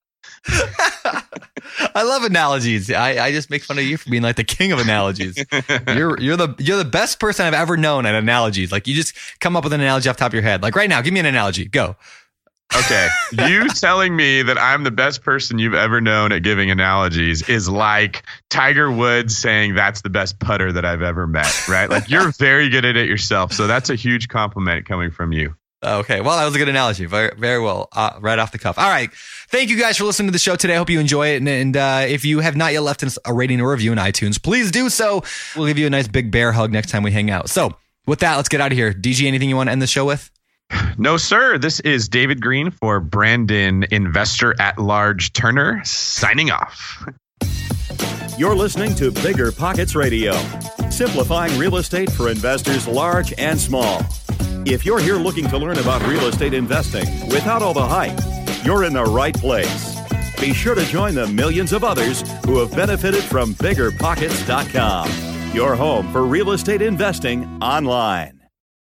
[0.48, 2.90] I love analogies.
[2.90, 5.36] I, I just make fun of you for being like the king of analogies.
[5.88, 8.72] you're you're the you're the best person I've ever known at analogies.
[8.72, 10.62] Like you just come up with an analogy off the top of your head.
[10.62, 11.66] Like right now, give me an analogy.
[11.66, 11.96] Go.
[12.74, 13.08] Okay.
[13.32, 17.68] you telling me that I'm the best person you've ever known at giving analogies is
[17.68, 21.88] like Tiger Woods saying that's the best putter that I've ever met, right?
[21.88, 23.52] Like you're very good at it yourself.
[23.52, 25.54] So that's a huge compliment coming from you.
[25.86, 26.20] Okay.
[26.20, 27.06] Well, that was a good analogy.
[27.06, 27.88] Very, very well.
[27.92, 28.78] Uh, right off the cuff.
[28.78, 29.10] All right.
[29.48, 30.74] Thank you guys for listening to the show today.
[30.74, 31.36] I hope you enjoy it.
[31.36, 33.98] And, and uh, if you have not yet left us a rating or review in
[33.98, 35.22] iTunes, please do so.
[35.54, 37.48] We'll give you a nice big bear hug next time we hang out.
[37.48, 37.76] So
[38.06, 38.92] with that, let's get out of here.
[38.92, 40.30] DG, anything you want to end the show with?
[40.98, 41.58] No, sir.
[41.58, 47.06] This is David Greene for Brandon Investor at Large Turner signing off.
[48.36, 50.32] You're listening to BiggerPockets Radio,
[50.90, 54.02] simplifying real estate for investors large and small.
[54.68, 58.18] If you're here looking to learn about real estate investing without all the hype,
[58.64, 59.94] you're in the right place.
[60.40, 66.10] Be sure to join the millions of others who have benefited from biggerpockets.com, your home
[66.10, 68.40] for real estate investing online.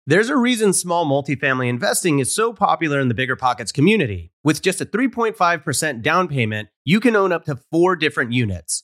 [0.05, 4.33] There's a reason small multifamily investing is so popular in the BiggerPockets community.
[4.43, 8.83] With just a 3.5% down payment, you can own up to four different units.